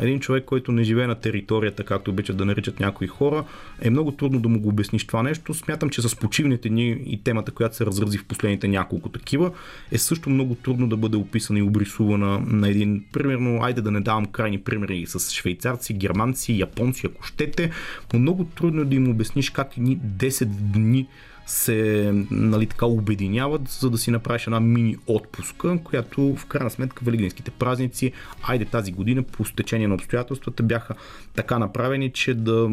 един 0.00 0.20
човек, 0.20 0.44
който 0.44 0.72
не 0.72 0.84
живее 0.84 1.06
на 1.06 1.14
територията, 1.14 1.84
както 1.84 2.10
обичат 2.10 2.36
да 2.36 2.44
наричат 2.44 2.80
някои 2.80 3.06
хора, 3.06 3.44
е 3.80 3.90
много 3.90 4.12
трудно 4.12 4.40
да 4.40 4.48
му 4.48 4.60
го 4.60 4.68
обясниш 4.68 5.06
това 5.06 5.22
нещо. 5.22 5.54
Смятам, 5.54 5.90
че 5.90 6.02
с 6.02 6.16
почивните 6.16 6.68
дни 6.68 7.02
и 7.06 7.22
темата, 7.22 7.52
която 7.52 7.76
се 7.76 7.86
разрази 7.86 8.18
в 8.18 8.24
последните 8.24 8.68
няколко 8.68 9.08
такива, 9.08 9.50
е 9.92 9.98
също 9.98 10.30
много 10.30 10.54
трудно 10.54 10.88
да 10.88 10.96
бъде 10.96 11.16
описана 11.16 11.58
и 11.58 11.62
обрисувана 11.62 12.40
на 12.46 12.68
един, 12.68 13.04
примерно, 13.12 13.62
айде 13.62 13.80
да 13.80 13.90
не 13.90 14.00
давам 14.00 14.26
крайни 14.26 14.60
примери 14.60 15.06
с 15.06 15.30
швейцарци, 15.30 15.94
германци, 15.94 16.58
японци, 16.58 17.06
ако 17.06 17.22
щете, 17.22 17.70
но 18.12 18.18
много 18.18 18.44
трудно 18.44 18.82
е 18.82 18.84
да 18.84 18.94
им 18.94 19.10
обясниш 19.10 19.50
как 19.50 19.76
ни 19.76 19.98
10 19.98 20.44
дни 20.44 21.08
се 21.46 22.10
нали, 22.30 22.66
така 22.66 22.86
обединяват, 22.86 23.68
за 23.68 23.90
да 23.90 23.98
си 23.98 24.10
направиш 24.10 24.46
една 24.46 24.60
мини 24.60 24.96
отпуска, 25.06 25.78
която 25.84 26.36
в 26.36 26.46
крайна 26.46 26.70
сметка 26.70 27.04
великденските 27.04 27.50
празници, 27.50 28.12
айде 28.42 28.64
тази 28.64 28.92
година 28.92 29.22
по 29.22 29.44
стечение 29.44 29.88
на 29.88 29.94
обстоятелствата 29.94 30.62
бяха 30.62 30.94
така 31.34 31.58
направени, 31.58 32.10
че 32.10 32.34
да 32.34 32.70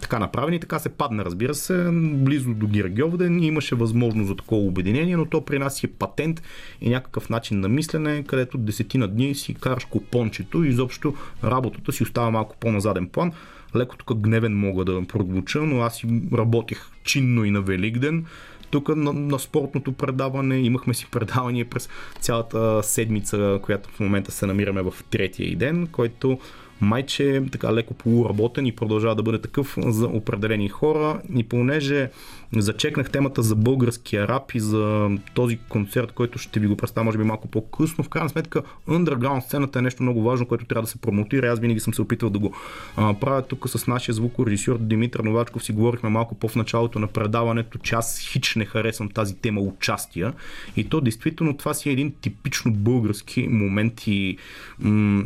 така 0.00 0.18
направени, 0.18 0.60
така 0.60 0.78
се 0.78 0.88
падна, 0.88 1.24
разбира 1.24 1.54
се, 1.54 1.88
близо 1.92 2.54
до 2.54 2.66
Гиргьовден 2.66 3.42
имаше 3.42 3.74
възможност 3.74 4.28
за 4.28 4.36
такова 4.36 4.62
обединение, 4.62 5.16
но 5.16 5.26
то 5.26 5.44
при 5.44 5.58
нас 5.58 5.84
е 5.84 5.86
патент 5.86 6.42
и 6.80 6.90
някакъв 6.90 7.30
начин 7.30 7.60
на 7.60 7.68
мислене, 7.68 8.24
където 8.24 8.58
десетина 8.58 9.08
дни 9.08 9.34
си 9.34 9.54
караш 9.54 9.84
купончето 9.84 10.64
и 10.64 10.68
изобщо 10.68 11.14
работата 11.44 11.92
си 11.92 12.02
остава 12.02 12.30
малко 12.30 12.56
по-назаден 12.60 13.08
план 13.08 13.32
леко 13.76 13.96
тук 13.96 14.18
гневен 14.18 14.58
мога 14.58 14.84
да 14.84 15.02
прозвуча, 15.08 15.60
но 15.60 15.80
аз 15.80 16.04
и 16.04 16.06
работих 16.32 16.90
чинно 17.04 17.44
и 17.44 17.50
на 17.50 17.60
Великден. 17.60 18.24
Тук 18.70 18.88
на, 18.88 19.12
на 19.12 19.38
спортното 19.38 19.92
предаване 19.92 20.58
имахме 20.58 20.94
си 20.94 21.06
предаване 21.10 21.64
през 21.64 21.88
цялата 22.20 22.82
седмица, 22.82 23.58
която 23.62 23.88
в 23.88 24.00
момента 24.00 24.32
се 24.32 24.46
намираме 24.46 24.82
в 24.82 24.94
третия 25.10 25.56
ден, 25.56 25.86
който 25.86 26.38
майче 26.80 27.42
така 27.52 27.74
леко 27.74 27.94
полуработен 27.94 28.66
и 28.66 28.76
продължава 28.76 29.14
да 29.14 29.22
бъде 29.22 29.38
такъв 29.38 29.76
за 29.86 30.06
определени 30.06 30.68
хора. 30.68 31.20
И 31.36 31.44
понеже 31.44 32.10
зачекнах 32.56 33.10
темата 33.10 33.42
за 33.42 33.56
българския 33.56 34.28
рап 34.28 34.54
и 34.54 34.60
за 34.60 35.10
този 35.34 35.58
концерт, 35.68 36.12
който 36.12 36.38
ще 36.38 36.60
ви 36.60 36.66
го 36.66 36.76
представя 36.76 37.04
може 37.04 37.18
би 37.18 37.24
малко 37.24 37.48
по-късно, 37.48 38.04
в 38.04 38.08
крайна 38.08 38.28
сметка 38.28 38.62
underground 38.88 39.40
сцената 39.40 39.78
е 39.78 39.82
нещо 39.82 40.02
много 40.02 40.22
важно, 40.22 40.46
което 40.46 40.64
трябва 40.64 40.82
да 40.82 40.88
се 40.88 40.98
промотира. 40.98 41.46
Аз 41.46 41.60
винаги 41.60 41.80
съм 41.80 41.94
се 41.94 42.02
опитал 42.02 42.30
да 42.30 42.38
го 42.38 42.54
а, 42.96 43.14
правя 43.14 43.42
тук 43.42 43.68
с 43.68 43.86
нашия 43.86 44.14
звукорежисьор 44.14 44.78
Димитър 44.78 45.20
Новачков. 45.20 45.64
Си 45.64 45.72
говорихме 45.72 46.08
малко 46.08 46.34
по-в 46.34 46.56
началото 46.56 46.98
на 46.98 47.06
предаването, 47.06 47.78
че 47.78 47.94
аз 47.94 48.18
хич 48.18 48.54
не 48.54 48.64
харесвам 48.64 49.08
тази 49.08 49.36
тема 49.36 49.60
участия. 49.60 50.32
И 50.76 50.84
то 50.84 51.00
действително 51.00 51.56
това 51.56 51.74
си 51.74 51.88
е 51.88 51.92
един 51.92 52.12
типично 52.20 52.72
български 52.72 53.48
момент 53.48 54.06
и 54.06 54.38
м- 54.78 55.24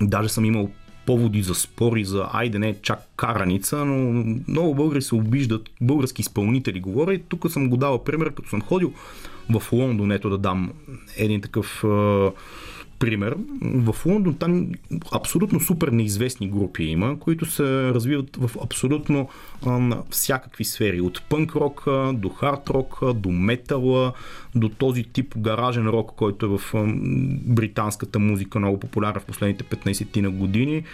Даже 0.00 0.28
съм 0.28 0.44
имал 0.44 0.70
поводи 1.06 1.42
за 1.42 1.54
спори, 1.54 2.04
за 2.04 2.26
айде 2.32 2.58
не 2.58 2.74
чак 2.82 3.08
караница, 3.16 3.84
но 3.84 4.24
много 4.48 4.74
българи 4.74 5.02
се 5.02 5.14
обиждат, 5.14 5.70
български 5.80 6.20
изпълнители 6.20 6.80
говоря 6.80 7.14
и 7.14 7.22
тук 7.28 7.50
съм 7.50 7.68
го 7.70 7.76
дал 7.76 8.04
пример, 8.04 8.34
като 8.34 8.48
съм 8.48 8.62
ходил 8.62 8.92
в 9.50 9.72
Лондон, 9.72 10.12
ето 10.12 10.30
да 10.30 10.38
дам 10.38 10.72
един 11.16 11.40
такъв 11.40 11.84
пример. 12.98 13.36
В 13.62 13.96
Лондон 14.06 14.34
там 14.34 14.68
абсолютно 15.12 15.60
супер 15.60 15.88
неизвестни 15.88 16.50
групи 16.50 16.84
има, 16.84 17.18
които 17.18 17.46
се 17.46 17.64
развиват 17.64 18.36
в 18.36 18.50
абсолютно 18.62 19.28
а, 19.66 19.96
всякакви 20.10 20.64
сфери. 20.64 21.00
От 21.00 21.22
пънк 21.28 21.56
рока 21.56 22.10
до 22.14 22.28
хард 22.28 22.70
рока, 22.70 23.14
до 23.14 23.30
метала, 23.30 24.12
до 24.58 24.68
този 24.68 25.04
тип 25.04 25.38
гаражен 25.38 25.86
рок, 25.86 26.12
който 26.16 26.46
е 26.46 26.58
в 26.58 26.60
британската 27.46 28.18
музика 28.18 28.58
много 28.58 28.80
популярна 28.80 29.20
в 29.20 29.24
последните 29.24 29.64
15 29.64 30.10
ти 30.12 30.22
на 30.22 30.30
години. 30.30 30.84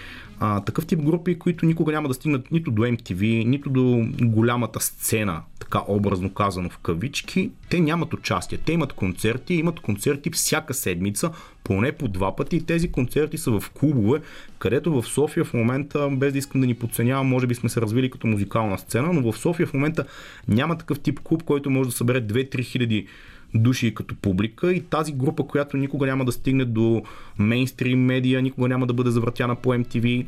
А, 0.41 0.61
такъв 0.61 0.87
тип 0.87 1.01
групи, 1.01 1.39
които 1.39 1.67
никога 1.67 1.93
няма 1.93 2.09
да 2.09 2.15
стигнат 2.15 2.51
нито 2.51 2.71
до 2.71 2.83
MTV, 2.83 3.45
нито 3.45 3.71
до 3.71 4.07
голямата 4.23 4.81
сцена, 4.81 5.43
така 5.61 5.81
образно 5.89 6.35
казано 6.35 6.69
в 6.69 6.79
кавички, 6.79 7.51
те 7.71 7.81
нямат 7.81 8.15
участие. 8.15 8.59
Те 8.59 8.73
имат 8.73 8.93
концерти, 8.93 9.55
имат 9.55 9.81
концерти 9.81 10.31
всяка 10.31 10.75
седмица, 10.75 11.31
поне 11.65 11.93
по 11.93 12.09
два 12.09 12.37
пъти. 12.37 12.67
Тези 12.67 12.93
концерти 12.93 13.39
са 13.39 13.61
в 13.61 13.71
клубове, 13.71 14.21
където 14.59 15.03
в 15.03 15.07
София 15.07 15.45
в 15.45 15.55
момента, 15.55 16.09
без 16.13 16.33
да 16.33 16.39
искам 16.39 16.61
да 16.61 16.67
ни 16.67 16.75
подценявам, 16.75 17.27
може 17.27 17.47
би 17.47 17.55
сме 17.55 17.69
се 17.69 17.81
развили 17.81 18.11
като 18.11 18.27
музикална 18.27 18.79
сцена, 18.79 19.13
но 19.13 19.33
в 19.33 19.39
София 19.39 19.67
в 19.67 19.75
момента 19.75 20.05
няма 20.49 20.79
такъв 20.79 21.01
тип 21.01 21.21
клуб, 21.21 21.43
който 21.43 21.71
може 21.71 21.89
да 21.89 21.97
събере 21.97 22.23
2-3 22.23 22.63
хиляди 22.65 23.07
души 23.55 23.95
като 23.95 24.15
публика 24.15 24.73
и 24.73 24.81
тази 24.81 25.13
група, 25.13 25.47
която 25.47 25.77
никога 25.77 26.07
няма 26.07 26.25
да 26.25 26.33
стигне 26.33 26.65
до 26.65 27.03
мейнстрим 27.39 28.05
медия, 28.05 28.43
никога 28.43 28.69
няма 28.69 28.87
да 28.87 28.95
бъде 28.95 29.11
завъртяна 29.11 29.57
по 29.57 29.75
MTV, 29.75 30.27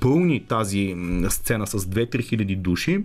пълни 0.00 0.40
тази 0.40 0.96
сцена 1.28 1.66
с 1.66 1.78
2-3 1.78 2.22
хиляди 2.22 2.56
души. 2.56 3.04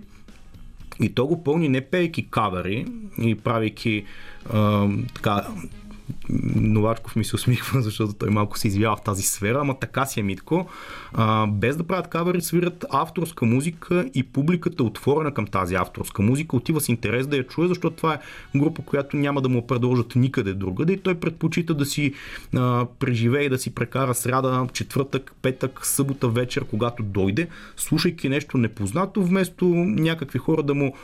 И 1.00 1.08
то 1.08 1.26
го 1.26 1.44
пълни 1.44 1.68
не 1.68 1.80
пейки 1.80 2.26
кавери 2.30 2.86
и 3.22 3.34
правейки 3.34 4.04
а, 4.52 4.88
така 5.14 5.46
Новачков 6.56 7.16
ми 7.16 7.24
се 7.24 7.36
усмихва, 7.36 7.82
защото 7.82 8.12
той 8.12 8.30
малко 8.30 8.58
се 8.58 8.68
извява 8.68 8.96
в 8.96 9.02
тази 9.02 9.22
сфера, 9.22 9.58
ама 9.60 9.78
така 9.78 10.06
си 10.06 10.20
е 10.20 10.22
Митко. 10.22 10.66
А, 11.12 11.46
без 11.46 11.76
да 11.76 11.84
правят 11.84 12.08
кавери, 12.08 12.40
свират 12.40 12.84
авторска 12.90 13.44
музика 13.44 14.10
и 14.14 14.22
публиката 14.22 14.82
е 14.82 14.86
отворена 14.86 15.34
към 15.34 15.46
тази 15.46 15.74
авторска 15.74 16.22
музика, 16.22 16.56
отива 16.56 16.80
с 16.80 16.88
интерес 16.88 17.26
да 17.26 17.36
я 17.36 17.46
чуе, 17.46 17.68
защото 17.68 17.96
това 17.96 18.14
е 18.14 18.18
група, 18.58 18.82
която 18.82 19.16
няма 19.16 19.42
да 19.42 19.48
му 19.48 19.66
предложат 19.66 20.16
никъде 20.16 20.54
другаде 20.54 20.92
и 20.92 21.00
той 21.00 21.14
предпочита 21.14 21.74
да 21.74 21.86
си 21.86 22.14
а, 22.56 22.86
преживее, 22.98 23.48
да 23.48 23.58
си 23.58 23.74
прекара 23.74 24.14
сряда, 24.14 24.66
четвъртък, 24.72 25.34
петък, 25.42 25.86
събота 25.86 26.28
вечер, 26.28 26.64
когато 26.64 27.02
дойде, 27.02 27.48
слушайки 27.76 28.28
нещо 28.28 28.58
непознато, 28.58 29.22
вместо 29.22 29.64
някакви 29.74 30.38
хора 30.38 30.62
да 30.62 30.74
му 30.74 30.94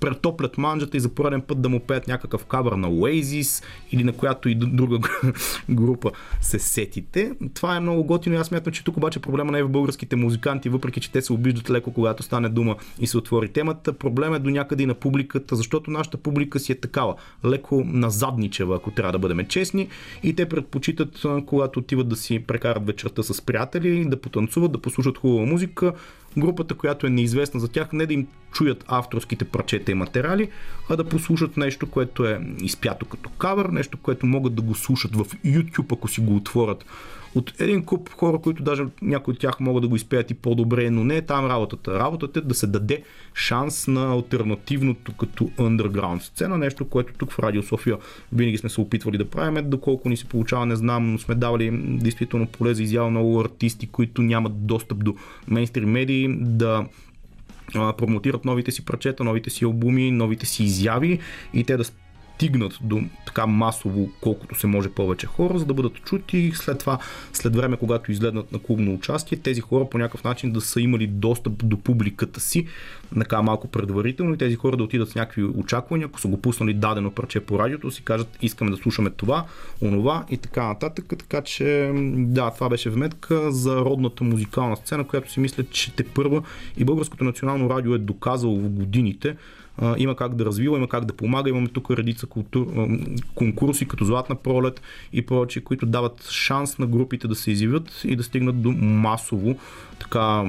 претоплят 0.00 0.58
манджата 0.58 0.96
и 0.96 1.00
за 1.00 1.08
пореден 1.08 1.40
път 1.40 1.62
да 1.62 1.68
му 1.68 1.80
пеят 1.80 2.08
някакъв 2.08 2.44
кавър 2.44 2.72
на 2.72 2.90
Oasis 2.90 3.64
или 3.92 4.04
на 4.04 4.12
която 4.12 4.48
и 4.48 4.54
друга 4.54 4.98
група 5.70 6.10
се 6.40 6.58
сетите. 6.58 7.32
Това 7.54 7.76
е 7.76 7.80
много 7.80 8.04
готино 8.04 8.34
и 8.34 8.38
аз 8.38 8.46
смятам, 8.46 8.72
че 8.72 8.84
тук 8.84 8.96
обаче 8.96 9.20
проблема 9.20 9.52
не 9.52 9.58
е 9.58 9.64
в 9.64 9.68
българските 9.68 10.16
музиканти, 10.16 10.68
въпреки 10.68 11.00
че 11.00 11.12
те 11.12 11.22
се 11.22 11.32
обиждат 11.32 11.70
леко, 11.70 11.92
когато 11.92 12.22
стане 12.22 12.48
дума 12.48 12.76
и 12.98 13.06
се 13.06 13.18
отвори 13.18 13.48
темата. 13.48 13.92
Проблем 13.92 14.34
е 14.34 14.38
до 14.38 14.50
някъде 14.50 14.82
и 14.82 14.86
на 14.86 14.94
публиката, 14.94 15.56
защото 15.56 15.90
нашата 15.90 16.16
публика 16.16 16.60
си 16.60 16.72
е 16.72 16.80
такава, 16.80 17.14
леко 17.44 17.82
назадничева, 17.86 18.76
ако 18.76 18.90
трябва 18.90 19.12
да 19.12 19.18
бъдем 19.18 19.46
честни 19.46 19.88
и 20.22 20.34
те 20.34 20.48
предпочитат, 20.48 21.22
когато 21.46 21.78
отиват 21.78 22.08
да 22.08 22.16
си 22.16 22.38
прекарат 22.38 22.86
вечерта 22.86 23.22
с 23.22 23.42
приятели, 23.42 24.04
да 24.04 24.20
потанцуват, 24.20 24.72
да 24.72 24.78
послушат 24.78 25.18
хубава 25.18 25.46
музика, 25.46 25.92
групата, 26.38 26.74
която 26.74 27.06
е 27.06 27.10
неизвестна 27.10 27.60
за 27.60 27.68
тях, 27.68 27.92
не 27.92 28.06
да 28.06 28.14
им 28.14 28.26
чуят 28.52 28.84
авторските 28.88 29.44
парчета 29.44 29.92
и 29.92 29.94
материали, 29.94 30.48
а 30.88 30.96
да 30.96 31.04
послушат 31.04 31.56
нещо, 31.56 31.90
което 31.90 32.24
е 32.24 32.40
изпято 32.60 33.06
като 33.06 33.30
кавър, 33.30 33.66
нещо, 33.66 33.98
което 33.98 34.26
могат 34.26 34.54
да 34.54 34.62
го 34.62 34.74
слушат 34.74 35.16
в 35.16 35.24
YouTube, 35.24 35.92
ако 35.92 36.08
си 36.08 36.20
го 36.20 36.36
отворят 36.36 36.84
от 37.36 37.60
един 37.60 37.84
куп 37.84 38.10
хора, 38.10 38.38
които 38.38 38.62
даже 38.62 38.84
някои 39.02 39.32
от 39.32 39.40
тях 39.40 39.60
могат 39.60 39.82
да 39.82 39.88
го 39.88 39.96
изпеят 39.96 40.30
и 40.30 40.34
по-добре, 40.34 40.90
но 40.90 41.04
не 41.04 41.16
е 41.16 41.22
там 41.22 41.46
работата. 41.46 41.98
Работата 41.98 42.38
е 42.38 42.42
да 42.42 42.54
се 42.54 42.66
даде 42.66 43.02
шанс 43.34 43.86
на 43.86 44.12
альтернативното 44.12 45.12
като 45.12 45.44
underground 45.44 46.22
сцена, 46.22 46.58
нещо, 46.58 46.84
което 46.84 47.12
тук 47.18 47.32
в 47.32 47.38
Радио 47.38 47.62
София 47.62 47.96
винаги 48.32 48.58
сме 48.58 48.68
се 48.68 48.80
опитвали 48.80 49.18
да 49.18 49.30
правим. 49.30 49.70
Доколко 49.70 50.08
ни 50.08 50.16
се 50.16 50.24
получава, 50.24 50.66
не 50.66 50.76
знам, 50.76 51.12
но 51.12 51.18
сме 51.18 51.34
давали 51.34 51.70
действително 51.82 52.46
поле 52.46 52.74
за 52.74 52.82
изява 52.82 53.10
много 53.10 53.40
артисти, 53.40 53.86
които 53.86 54.22
нямат 54.22 54.66
достъп 54.66 55.04
до 55.04 55.14
мейнстрим 55.48 55.90
медии, 55.90 56.36
да 56.40 56.86
промотират 57.72 58.44
новите 58.44 58.70
си 58.70 58.84
прачета, 58.84 59.24
новите 59.24 59.50
си 59.50 59.64
албуми, 59.64 60.10
новите 60.10 60.46
си 60.46 60.64
изяви 60.64 61.18
и 61.54 61.64
те 61.64 61.76
да 61.76 61.84
стигнат 62.36 62.78
до 62.82 63.02
така 63.26 63.46
масово, 63.46 64.08
колкото 64.20 64.58
се 64.58 64.66
може 64.66 64.88
повече 64.88 65.26
хора, 65.26 65.58
за 65.58 65.64
да 65.64 65.74
бъдат 65.74 65.94
чути. 65.94 66.52
След 66.54 66.78
това, 66.78 66.98
след 67.32 67.56
време, 67.56 67.76
когато 67.76 68.12
изгледнат 68.12 68.52
на 68.52 68.58
клубно 68.58 68.94
участие, 68.94 69.38
тези 69.38 69.60
хора 69.60 69.88
по 69.90 69.98
някакъв 69.98 70.24
начин 70.24 70.52
да 70.52 70.60
са 70.60 70.80
имали 70.80 71.06
достъп 71.06 71.66
до 71.68 71.76
публиката 71.76 72.40
си, 72.40 72.66
така 73.18 73.42
малко 73.42 73.68
предварително 73.68 74.34
и 74.34 74.38
тези 74.38 74.56
хора 74.56 74.76
да 74.76 74.84
отидат 74.84 75.08
с 75.08 75.14
някакви 75.14 75.44
очаквания, 75.44 76.06
ако 76.06 76.20
са 76.20 76.28
го 76.28 76.42
пуснали 76.42 76.74
дадено 76.74 77.10
парче 77.10 77.40
по 77.40 77.58
радиото, 77.58 77.90
си 77.90 78.02
кажат 78.02 78.38
искаме 78.42 78.70
да 78.70 78.76
слушаме 78.76 79.10
това, 79.10 79.44
онова 79.82 80.24
и 80.30 80.36
така 80.36 80.66
нататък. 80.66 81.04
Така 81.18 81.42
че 81.42 81.92
да, 82.16 82.50
това 82.50 82.68
беше 82.68 82.90
вметка 82.90 83.52
за 83.52 83.76
родната 83.76 84.24
музикална 84.24 84.76
сцена, 84.76 85.04
която 85.04 85.32
си 85.32 85.40
мисля, 85.40 85.64
че 85.70 85.92
те 85.92 86.04
първа 86.04 86.42
и 86.76 86.84
Българското 86.84 87.24
национално 87.24 87.70
радио 87.70 87.94
е 87.94 87.98
доказало 87.98 88.60
в 88.60 88.68
годините, 88.68 89.36
има 89.96 90.16
как 90.16 90.34
да 90.34 90.44
развива, 90.44 90.76
има 90.76 90.88
как 90.88 91.04
да 91.04 91.12
помага. 91.12 91.50
Имаме 91.50 91.68
тук 91.68 91.90
редица 91.90 92.26
култур, 92.26 92.66
конкурси 93.34 93.88
като 93.88 94.04
Златна 94.04 94.34
пролет 94.34 94.80
и 95.12 95.26
прочие, 95.26 95.62
които 95.62 95.86
дават 95.86 96.28
шанс 96.30 96.78
на 96.78 96.86
групите 96.86 97.28
да 97.28 97.34
се 97.34 97.50
изявят 97.50 98.00
и 98.04 98.16
да 98.16 98.22
стигнат 98.22 98.62
до 98.62 98.72
масово 98.72 99.56
така 99.98 100.44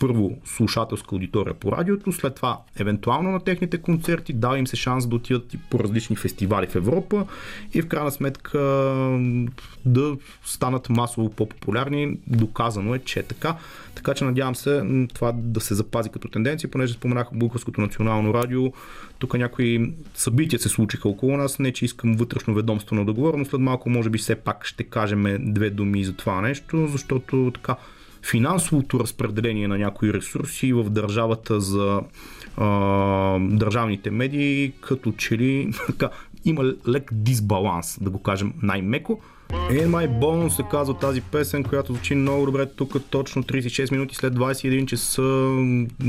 първо 0.00 0.38
слушателска 0.44 1.14
аудитория 1.14 1.54
по 1.54 1.72
радиото, 1.72 2.12
след 2.12 2.34
това 2.34 2.58
евентуално 2.78 3.30
на 3.30 3.40
техните 3.40 3.78
концерти, 3.78 4.32
дава 4.32 4.58
им 4.58 4.66
се 4.66 4.76
шанс 4.76 5.06
да 5.06 5.16
отидат 5.16 5.54
и 5.54 5.58
по 5.58 5.78
различни 5.78 6.16
фестивали 6.16 6.66
в 6.66 6.76
Европа 6.76 7.26
и 7.74 7.82
в 7.82 7.88
крайна 7.88 8.10
сметка 8.10 8.58
да 9.86 10.16
станат 10.44 10.88
масово 10.88 11.30
по-популярни. 11.30 12.18
Доказано 12.26 12.94
е, 12.94 12.98
че 12.98 13.20
е 13.20 13.22
така. 13.22 13.56
Така 13.94 14.14
че 14.14 14.24
надявам 14.24 14.54
се 14.54 15.06
това 15.14 15.32
да 15.36 15.60
се 15.60 15.74
запази 15.74 16.10
като 16.10 16.28
тенденция, 16.28 16.70
понеже 16.70 16.92
споменах 16.92 17.28
Българското 17.32 17.80
национално 17.80 18.34
радио. 18.34 18.63
Тук 19.18 19.34
някои 19.34 19.92
събития 20.14 20.58
се 20.58 20.68
случиха 20.68 21.08
около 21.08 21.36
нас. 21.36 21.58
Не, 21.58 21.72
че 21.72 21.84
искам 21.84 22.16
вътрешно 22.16 22.54
ведомствено 22.54 23.04
да 23.04 23.12
говоря, 23.12 23.36
но 23.36 23.44
след 23.44 23.60
малко 23.60 23.90
може 23.90 24.10
би 24.10 24.18
все 24.18 24.34
пак 24.34 24.64
ще 24.64 24.84
кажем 24.84 25.36
две 25.40 25.70
думи 25.70 26.04
за 26.04 26.12
това 26.12 26.40
нещо, 26.40 26.86
защото 26.86 27.50
така 27.54 27.76
финансовото 28.30 29.00
разпределение 29.00 29.68
на 29.68 29.78
някои 29.78 30.12
ресурси 30.12 30.72
в 30.72 30.90
държавата 30.90 31.60
за 31.60 32.00
а, 32.56 33.38
държавните 33.40 34.10
медии, 34.10 34.72
като 34.80 35.12
че 35.12 35.38
ли 35.38 35.72
така, 35.86 36.10
има 36.44 36.74
лек 36.88 37.10
дисбаланс, 37.12 37.98
да 38.00 38.10
го 38.10 38.22
кажем 38.22 38.52
най-меко. 38.62 39.20
In 39.70 39.88
My 39.88 40.08
Bone 40.08 40.48
се 40.48 40.62
казва 40.70 40.98
тази 40.98 41.20
песен, 41.20 41.64
която 41.64 41.92
звучи 41.92 42.14
много 42.14 42.46
добре 42.46 42.66
тук, 42.66 42.96
точно 43.10 43.42
36 43.42 43.92
минути 43.92 44.14
след 44.14 44.34
21 44.34 44.86
часа. 44.86 45.22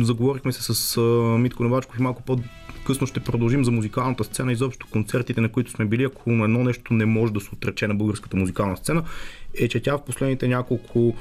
Заговорихме 0.05 0.51
се 0.51 0.73
с 0.73 1.01
Митко 1.39 1.63
Новачков 1.63 1.99
и 1.99 2.01
малко 2.01 2.21
по 2.21 2.39
късно 2.85 3.07
ще 3.07 3.19
продължим 3.19 3.65
за 3.65 3.71
музикалната 3.71 4.23
сцена, 4.23 4.51
изобщо 4.51 4.87
концертите, 4.91 5.41
на 5.41 5.49
които 5.49 5.71
сме 5.71 5.85
били, 5.85 6.03
ако 6.03 6.29
едно 6.29 6.63
нещо 6.63 6.93
не 6.93 7.05
може 7.05 7.33
да 7.33 7.39
се 7.39 7.49
отрече 7.53 7.87
на 7.87 7.95
българската 7.95 8.37
музикална 8.37 8.77
сцена, 8.77 9.03
е, 9.59 9.67
че 9.67 9.79
тя 9.79 9.97
в 9.97 10.05
последните 10.05 10.47
няколко 10.47 11.15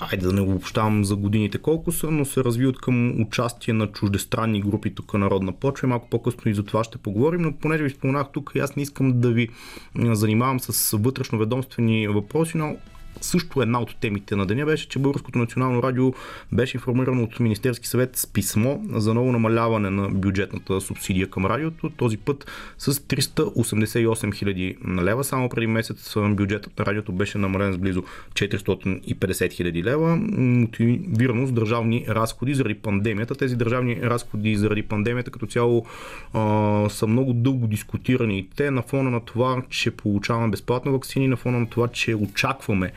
айде 0.00 0.26
да 0.26 0.32
не 0.32 0.40
обобщавам 0.40 1.04
за 1.04 1.16
годините 1.16 1.58
колко 1.58 1.92
са, 1.92 2.10
но 2.10 2.24
се 2.24 2.44
развиват 2.44 2.78
към 2.78 3.20
участие 3.20 3.74
на 3.74 3.86
чуждестранни 3.86 4.60
групи 4.60 4.94
тук 4.94 5.14
народна 5.14 5.52
почва 5.52 5.86
и 5.86 5.88
малко 5.88 6.08
по-късно 6.10 6.50
и 6.50 6.54
за 6.54 6.62
това 6.62 6.84
ще 6.84 6.98
поговорим, 6.98 7.40
но 7.40 7.52
понеже 7.52 7.84
ви 7.84 7.90
споменах 7.90 8.26
тук, 8.32 8.56
аз 8.56 8.76
не 8.76 8.82
искам 8.82 9.20
да 9.20 9.30
ви 9.30 9.48
занимавам 9.96 10.60
с 10.60 10.98
вътрешно 10.98 11.38
ведомствени 11.38 12.08
въпроси, 12.08 12.56
но 12.56 12.76
също 13.20 13.62
една 13.62 13.80
от 13.80 13.96
темите 14.00 14.36
на 14.36 14.46
деня 14.46 14.66
беше, 14.66 14.88
че 14.88 14.98
Българското 14.98 15.38
национално 15.38 15.82
радио 15.82 16.12
беше 16.52 16.76
информирано 16.76 17.22
от 17.22 17.40
Министерски 17.40 17.88
съвет 17.88 18.16
с 18.16 18.26
писмо 18.26 18.78
за 18.90 19.14
ново 19.14 19.32
намаляване 19.32 19.90
на 19.90 20.08
бюджетната 20.08 20.80
субсидия 20.80 21.30
към 21.30 21.46
радиото. 21.46 21.90
Този 21.90 22.16
път 22.16 22.50
с 22.78 22.94
388 22.94 24.34
хиляди 24.34 24.76
лева. 25.02 25.24
Само 25.24 25.48
преди 25.48 25.66
месец 25.66 26.14
бюджетът 26.30 26.78
на 26.78 26.86
радиото 26.86 27.12
беше 27.12 27.38
намален 27.38 27.72
с 27.72 27.78
близо 27.78 28.02
450 28.32 29.52
хиляди 29.52 29.84
лева. 29.84 30.16
Мотивирано 30.16 31.46
с 31.46 31.52
държавни 31.52 32.04
разходи 32.08 32.54
заради 32.54 32.74
пандемията. 32.74 33.34
Тези 33.34 33.56
държавни 33.56 34.00
разходи 34.02 34.56
заради 34.56 34.82
пандемията 34.82 35.30
като 35.30 35.46
цяло 35.46 35.86
а, 36.34 36.88
са 36.88 37.06
много 37.06 37.32
дълго 37.32 37.66
дискутирани 37.66 38.38
и 38.38 38.48
те 38.56 38.70
на 38.70 38.82
фона 38.82 39.10
на 39.10 39.20
това, 39.20 39.62
че 39.68 39.90
получаваме 39.90 40.50
безплатно 40.50 40.92
вакцини, 40.92 41.28
на 41.28 41.36
фона 41.36 41.60
на 41.60 41.68
това, 41.68 41.88
че 41.88 42.14
очакваме 42.14 42.92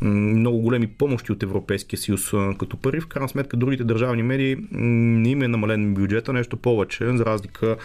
много 0.00 0.58
големи 0.58 0.86
помощи 0.86 1.32
от 1.32 1.42
Европейския 1.42 1.98
съюз 1.98 2.30
като 2.58 2.76
първи. 2.76 3.00
В 3.00 3.06
крайна 3.06 3.28
сметка 3.28 3.56
другите 3.56 3.84
държавни 3.84 4.22
медии 4.22 4.56
не 4.72 5.30
им 5.30 5.42
е 5.42 5.48
намален 5.48 5.94
бюджета, 5.94 6.32
нещо 6.32 6.56
повече, 6.56 7.16
за 7.16 7.24
разлика 7.24 7.76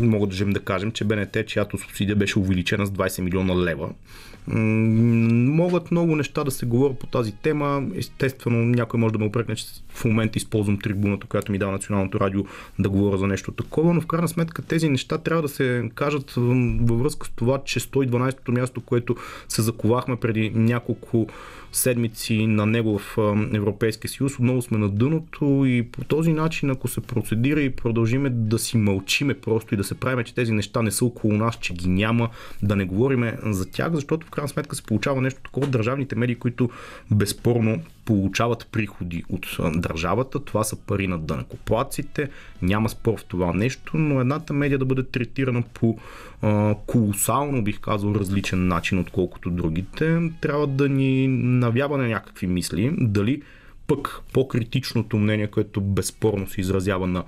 мога 0.00 0.26
да 0.26 0.60
кажем, 0.60 0.92
че 0.92 1.04
БНТ, 1.04 1.36
чиято 1.46 1.78
субсидия 1.78 2.16
беше 2.16 2.38
увеличена 2.38 2.86
с 2.86 2.90
20 2.90 3.20
милиона 3.20 3.56
лева, 3.56 3.90
могат 4.46 5.90
много 5.90 6.16
неща 6.16 6.44
да 6.44 6.50
се 6.50 6.66
говорят 6.66 6.98
по 6.98 7.06
тази 7.06 7.32
тема. 7.32 7.82
Естествено, 7.94 8.64
някой 8.64 9.00
може 9.00 9.12
да 9.12 9.18
ме 9.18 9.24
опрекне, 9.24 9.54
че 9.54 9.64
в 9.88 10.04
момента 10.04 10.38
използвам 10.38 10.78
трибуната, 10.78 11.26
която 11.26 11.52
ми 11.52 11.58
дава 11.58 11.72
Националното 11.72 12.20
радио 12.20 12.44
да 12.78 12.90
говоря 12.90 13.18
за 13.18 13.26
нещо 13.26 13.52
такова, 13.52 13.94
но 13.94 14.00
в 14.00 14.06
крайна 14.06 14.28
сметка 14.28 14.62
тези 14.62 14.88
неща 14.88 15.18
трябва 15.18 15.42
да 15.42 15.48
се 15.48 15.90
кажат 15.94 16.32
във 16.80 16.98
връзка 16.98 17.26
с 17.26 17.30
това, 17.30 17.58
че 17.64 17.80
112-то 17.80 18.52
място, 18.52 18.80
което 18.80 19.16
се 19.48 19.62
заковахме 19.62 20.16
преди 20.16 20.50
няколко 20.54 21.26
седмици 21.74 22.46
на 22.46 22.66
него 22.66 22.98
в 22.98 23.18
Европейския 23.54 24.10
съюз, 24.10 24.34
отново 24.34 24.62
сме 24.62 24.78
на 24.78 24.88
дъното 24.88 25.64
и 25.66 25.82
по 25.82 26.04
този 26.04 26.32
начин, 26.32 26.70
ако 26.70 26.88
се 26.88 27.00
процедира 27.00 27.60
и 27.60 27.70
продължиме 27.70 28.30
да 28.30 28.58
си 28.58 28.76
мълчиме 28.76 29.34
просто 29.34 29.74
и 29.74 29.76
да 29.76 29.84
се 29.84 29.94
правим, 29.94 30.24
че 30.24 30.34
тези 30.34 30.52
неща 30.52 30.82
не 30.82 30.90
са 30.90 31.04
около 31.04 31.34
нас, 31.34 31.58
че 31.60 31.74
ги 31.74 31.88
няма, 31.88 32.28
да 32.62 32.76
не 32.76 32.84
говориме 32.84 33.38
за 33.42 33.70
тях, 33.70 33.94
защото 33.94 34.26
в 34.26 34.30
крайна 34.30 34.48
сметка 34.48 34.76
се 34.76 34.82
получава 34.82 35.20
нещо 35.20 35.40
такова 35.42 35.66
от 35.66 35.72
държавните 35.72 36.16
медии, 36.16 36.34
които 36.34 36.70
безспорно 37.10 37.82
получават 38.04 38.68
приходи 38.72 39.24
от 39.28 39.56
държавата. 39.74 40.44
Това 40.44 40.64
са 40.64 40.76
пари 40.76 41.06
на 41.06 41.18
дънакоплаците. 41.18 42.30
Няма 42.62 42.88
спор 42.88 43.20
в 43.20 43.24
това 43.24 43.52
нещо, 43.52 43.96
но 43.96 44.20
едната 44.20 44.52
медия 44.52 44.78
да 44.78 44.84
бъде 44.84 45.02
третирана 45.02 45.62
по 45.74 45.98
колосално, 46.86 47.64
бих 47.64 47.80
казал, 47.80 48.14
различен 48.14 48.68
начин, 48.68 48.98
отколкото 48.98 49.50
другите, 49.50 50.30
трябва 50.40 50.66
да 50.66 50.88
ни 50.88 51.28
навява 51.28 51.98
на 51.98 52.08
някакви 52.08 52.46
мисли. 52.46 52.94
Дали 52.98 53.42
пък 53.86 54.20
по-критичното 54.32 55.16
мнение, 55.16 55.46
което 55.46 55.80
безспорно 55.80 56.48
се 56.48 56.60
изразява 56.60 57.06
на 57.06 57.24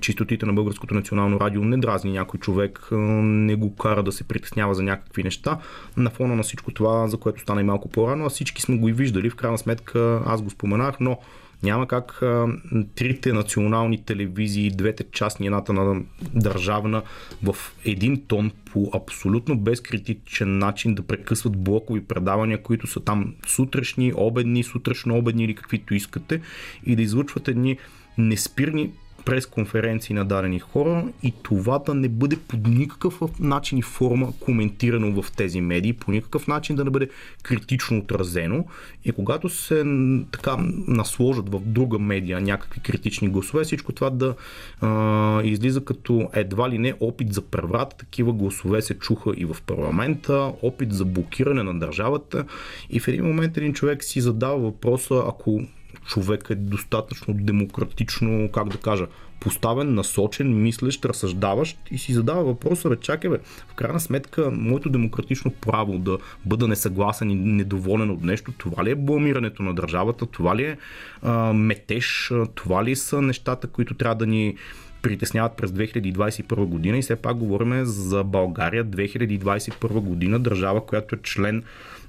чистотите 0.00 0.46
на 0.46 0.52
Българското 0.52 0.94
национално 0.94 1.40
радио 1.40 1.64
не 1.64 1.76
дразни 1.76 2.12
някой 2.12 2.40
човек, 2.40 2.88
не 2.92 3.54
го 3.54 3.76
кара 3.76 4.02
да 4.02 4.12
се 4.12 4.24
притеснява 4.24 4.74
за 4.74 4.82
някакви 4.82 5.22
неща. 5.22 5.58
На 5.96 6.10
фона 6.10 6.36
на 6.36 6.42
всичко 6.42 6.70
това, 6.70 7.08
за 7.08 7.16
което 7.16 7.40
стана 7.40 7.60
и 7.60 7.64
малко 7.64 7.88
по-рано, 7.88 8.26
а 8.26 8.28
всички 8.28 8.62
сме 8.62 8.78
го 8.78 8.88
и 8.88 8.92
виждали, 8.92 9.30
в 9.30 9.36
крайна 9.36 9.58
сметка 9.58 10.22
аз 10.26 10.42
го 10.42 10.50
споменах, 10.50 11.00
но 11.00 11.18
няма 11.62 11.86
как 11.86 12.22
а, 12.22 12.46
трите 12.94 13.32
национални 13.32 14.04
телевизии, 14.04 14.70
двете 14.70 15.04
частни, 15.12 15.46
едната 15.46 15.72
на 15.72 16.02
държавна, 16.34 17.02
в 17.42 17.56
един 17.84 18.26
тон 18.26 18.50
по 18.72 18.90
абсолютно 18.94 19.58
безкритичен 19.58 20.58
начин 20.58 20.94
да 20.94 21.02
прекъсват 21.02 21.56
блокови 21.56 22.04
предавания, 22.04 22.62
които 22.62 22.86
са 22.86 23.00
там 23.00 23.34
сутрешни, 23.46 24.12
обедни, 24.16 24.62
сутрешно 24.62 25.18
обедни 25.18 25.44
или 25.44 25.54
каквито 25.54 25.94
искате 25.94 26.40
и 26.86 26.96
да 26.96 27.02
излъчват 27.02 27.48
едни 27.48 27.78
неспирни 28.18 28.90
пресконференции 29.24 30.14
на 30.14 30.24
дадени 30.24 30.58
хора 30.58 31.04
и 31.22 31.32
това 31.42 31.78
да 31.78 31.94
не 31.94 32.08
бъде 32.08 32.36
по 32.36 32.56
никакъв 32.56 33.20
начин 33.40 33.78
и 33.78 33.82
форма 33.82 34.32
коментирано 34.40 35.22
в 35.22 35.32
тези 35.32 35.60
медии, 35.60 35.92
по 35.92 36.10
никакъв 36.10 36.46
начин 36.46 36.76
да 36.76 36.84
не 36.84 36.90
бъде 36.90 37.08
критично 37.42 37.98
отразено. 37.98 38.64
И 39.04 39.12
когато 39.12 39.48
се 39.48 39.84
така 40.32 40.56
насложат 40.86 41.48
в 41.48 41.60
друга 41.60 41.98
медия 41.98 42.40
някакви 42.40 42.80
критични 42.80 43.28
гласове, 43.28 43.64
всичко 43.64 43.92
това 43.92 44.10
да 44.10 44.34
а, 44.80 45.42
излиза 45.42 45.84
като 45.84 46.28
едва 46.32 46.70
ли 46.70 46.78
не 46.78 46.94
опит 47.00 47.32
за 47.32 47.42
преврат. 47.42 47.94
Такива 47.98 48.32
гласове 48.32 48.82
се 48.82 48.98
чуха 48.98 49.32
и 49.36 49.44
в 49.44 49.56
парламента, 49.66 50.52
опит 50.62 50.92
за 50.92 51.04
блокиране 51.04 51.62
на 51.62 51.78
държавата. 51.78 52.44
И 52.90 53.00
в 53.00 53.08
един 53.08 53.24
момент 53.24 53.56
един 53.56 53.72
човек 53.72 54.04
си 54.04 54.20
задава 54.20 54.58
въпроса, 54.58 55.22
ако 55.28 55.60
човек 56.06 56.46
е 56.50 56.54
достатъчно 56.54 57.34
демократично, 57.34 58.50
как 58.52 58.68
да 58.68 58.78
кажа, 58.78 59.06
поставен, 59.40 59.94
насочен, 59.94 60.62
мислещ, 60.62 61.04
разсъждаващ 61.04 61.78
и 61.90 61.98
си 61.98 62.12
задава 62.12 62.44
въпроса, 62.44 62.88
бе, 62.88 62.96
чакай 62.96 63.30
бе, 63.30 63.38
в 63.68 63.74
крайна 63.74 64.00
сметка, 64.00 64.50
моето 64.50 64.90
демократично 64.90 65.50
право 65.50 65.98
да 65.98 66.18
бъда 66.44 66.68
несъгласен 66.68 67.30
и 67.30 67.34
недоволен 67.34 68.10
от 68.10 68.22
нещо, 68.22 68.52
това 68.58 68.84
ли 68.84 68.90
е 68.90 68.94
бламирането 68.94 69.62
на 69.62 69.74
държавата, 69.74 70.26
това 70.26 70.56
ли 70.56 70.64
е 70.64 70.78
а, 71.22 71.52
метеж, 71.52 72.32
това 72.54 72.84
ли 72.84 72.96
са 72.96 73.22
нещата, 73.22 73.66
които 73.66 73.94
трябва 73.94 74.16
да 74.16 74.26
ни 74.26 74.56
притесняват 75.02 75.52
през 75.52 75.70
2021 75.70 76.64
година 76.64 76.98
и 76.98 77.02
все 77.02 77.16
пак 77.16 77.36
говорим 77.36 77.84
за 77.84 78.24
България. 78.24 78.84
2021 78.84 80.00
година, 80.00 80.38
държава, 80.38 80.86
която 80.86 81.14
е 81.14 81.18
член 81.22 81.62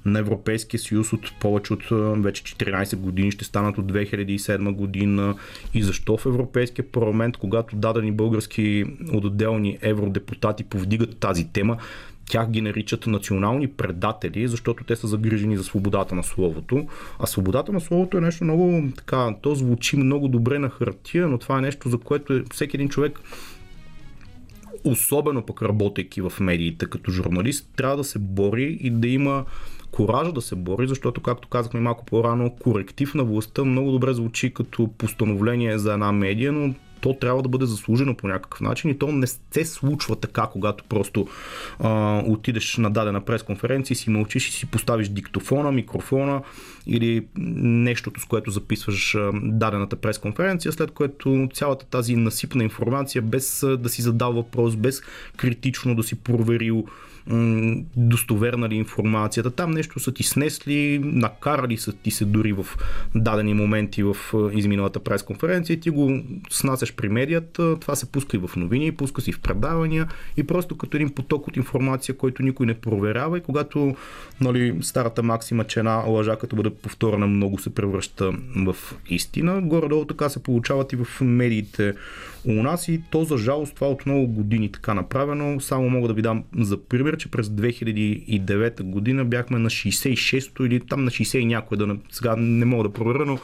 на 0.04 0.18
Европейския 0.18 0.80
съюз 0.80 1.12
от 1.12 1.32
повече 1.40 1.72
от 1.72 1.84
вече 2.22 2.42
14 2.42 2.96
години, 2.96 3.30
ще 3.30 3.44
станат 3.44 3.78
от 3.78 3.92
2007 3.92 4.72
година. 4.72 5.34
И 5.74 5.82
защо 5.82 6.16
в 6.16 6.26
Европейския 6.26 6.84
парламент, 6.92 7.36
когато 7.36 7.76
дадени 7.76 8.12
български 8.12 8.84
отделни 9.12 9.78
евродепутати 9.82 10.64
повдигат 10.64 11.18
тази 11.18 11.48
тема, 11.52 11.76
тях 12.30 12.50
ги 12.50 12.60
наричат 12.60 13.06
национални 13.06 13.68
предатели, 13.68 14.48
защото 14.48 14.84
те 14.84 14.96
са 14.96 15.06
загрижени 15.06 15.56
за 15.56 15.64
свободата 15.64 16.14
на 16.14 16.22
словото. 16.22 16.86
А 17.18 17.26
свободата 17.26 17.72
на 17.72 17.80
словото 17.80 18.18
е 18.18 18.20
нещо 18.20 18.44
много 18.44 18.88
така, 18.96 19.34
то 19.42 19.54
звучи 19.54 19.96
много 19.96 20.28
добре 20.28 20.58
на 20.58 20.70
хартия, 20.70 21.28
но 21.28 21.38
това 21.38 21.58
е 21.58 21.62
нещо, 21.62 21.88
за 21.88 21.98
което 21.98 22.32
е, 22.32 22.44
всеки 22.52 22.76
един 22.76 22.88
човек 22.88 23.20
особено 24.84 25.42
пък 25.42 25.62
работейки 25.62 26.20
в 26.20 26.32
медиите 26.40 26.86
като 26.86 27.10
журналист, 27.10 27.70
трябва 27.76 27.96
да 27.96 28.04
се 28.04 28.18
бори 28.18 28.78
и 28.80 28.90
да 28.90 29.08
има 29.08 29.44
коража 29.90 30.32
да 30.32 30.40
се 30.40 30.54
бори, 30.54 30.88
защото, 30.88 31.20
както 31.20 31.48
казахме 31.48 31.80
малко 31.80 32.04
по-рано, 32.04 32.50
коректив 32.50 33.14
на 33.14 33.24
властта 33.24 33.64
много 33.64 33.92
добре 33.92 34.12
звучи 34.12 34.54
като 34.54 34.90
постановление 34.98 35.78
за 35.78 35.92
една 35.92 36.12
медия, 36.12 36.52
но 36.52 36.74
то 37.04 37.16
трябва 37.20 37.42
да 37.42 37.48
бъде 37.48 37.66
заслужено 37.66 38.16
по 38.16 38.28
някакъв 38.28 38.60
начин 38.60 38.90
и 38.90 38.98
то 38.98 39.12
не 39.12 39.26
се 39.26 39.64
случва 39.64 40.16
така, 40.16 40.46
когато 40.52 40.84
просто 40.84 41.26
а, 41.78 42.22
отидеш 42.26 42.76
на 42.76 42.90
дадена 42.90 43.20
пресконференция 43.20 43.94
и 43.94 43.96
си 43.96 44.10
мълчиш 44.10 44.48
и 44.48 44.52
си 44.52 44.66
поставиш 44.66 45.08
диктофона, 45.08 45.72
микрофона 45.72 46.42
или 46.86 47.26
нещото, 47.36 48.20
с 48.20 48.24
което 48.24 48.50
записваш 48.50 49.16
дадената 49.34 49.96
пресконференция, 49.96 50.72
след 50.72 50.90
което 50.90 51.48
цялата 51.54 51.86
тази 51.86 52.16
насипна 52.16 52.64
информация, 52.64 53.22
без 53.22 53.64
да 53.78 53.88
си 53.88 54.02
задал 54.02 54.32
въпрос, 54.32 54.76
без 54.76 55.02
критично 55.36 55.96
да 55.96 56.02
си 56.02 56.14
проверил 56.14 56.86
достоверна 57.96 58.68
ли 58.68 58.74
информацията. 58.74 59.50
Там 59.50 59.70
нещо 59.70 60.00
са 60.00 60.12
ти 60.12 60.22
снесли, 60.22 61.00
накарали 61.04 61.76
са 61.76 61.92
ти 61.92 62.10
се 62.10 62.24
дори 62.24 62.52
в 62.52 62.66
дадени 63.14 63.54
моменти 63.54 64.02
в 64.02 64.16
изминалата 64.52 65.00
пресконференция 65.00 65.74
и 65.74 65.80
ти 65.80 65.90
го 65.90 66.20
снасяш 66.50 66.94
при 66.94 67.08
медията, 67.08 67.76
това 67.80 67.94
се 67.94 68.12
пуска 68.12 68.36
и 68.36 68.40
в 68.40 68.50
новини, 68.56 68.92
пуска 68.92 69.20
си 69.20 69.32
в 69.32 69.40
предавания 69.40 70.08
и 70.36 70.44
просто 70.44 70.76
като 70.76 70.96
един 70.96 71.10
поток 71.10 71.48
от 71.48 71.56
информация, 71.56 72.16
който 72.16 72.42
никой 72.42 72.66
не 72.66 72.74
проверява 72.74 73.38
и 73.38 73.42
когато 73.42 73.96
нали, 74.40 74.78
старата 74.80 75.22
максима, 75.22 75.64
че 75.64 75.78
една 75.78 75.96
лъжа 75.96 76.36
като 76.36 76.56
бъде 76.56 76.70
повторена 76.70 77.26
много 77.26 77.58
се 77.58 77.74
превръща 77.74 78.32
в 78.56 78.76
истина, 79.08 79.62
горе-долу 79.62 80.04
така 80.04 80.28
се 80.28 80.42
получават 80.42 80.92
и 80.92 80.96
в 80.96 81.20
медиите 81.20 81.94
у 82.46 82.52
нас 82.52 82.88
и 82.88 83.02
то 83.10 83.24
за 83.24 83.38
жалост 83.38 83.74
това 83.74 83.86
от 83.88 84.06
много 84.06 84.26
години 84.26 84.72
така 84.72 84.94
направено. 84.94 85.60
Само 85.60 85.90
мога 85.90 86.08
да 86.08 86.14
ви 86.14 86.22
дам 86.22 86.44
за 86.58 86.76
пример, 86.76 87.13
че 87.16 87.30
през 87.30 87.48
2009 87.48 88.82
година 88.82 89.24
бяхме 89.24 89.58
на 89.58 89.70
66-то 89.70 90.64
или 90.64 90.80
там 90.80 91.04
на 91.04 91.10
60 91.10 91.38
и 91.38 91.44
някое, 91.44 91.78
да, 91.78 91.96
сега 92.10 92.36
не 92.36 92.64
мога 92.64 92.88
да 92.88 92.92
проверя, 92.92 93.24
но 93.26 93.38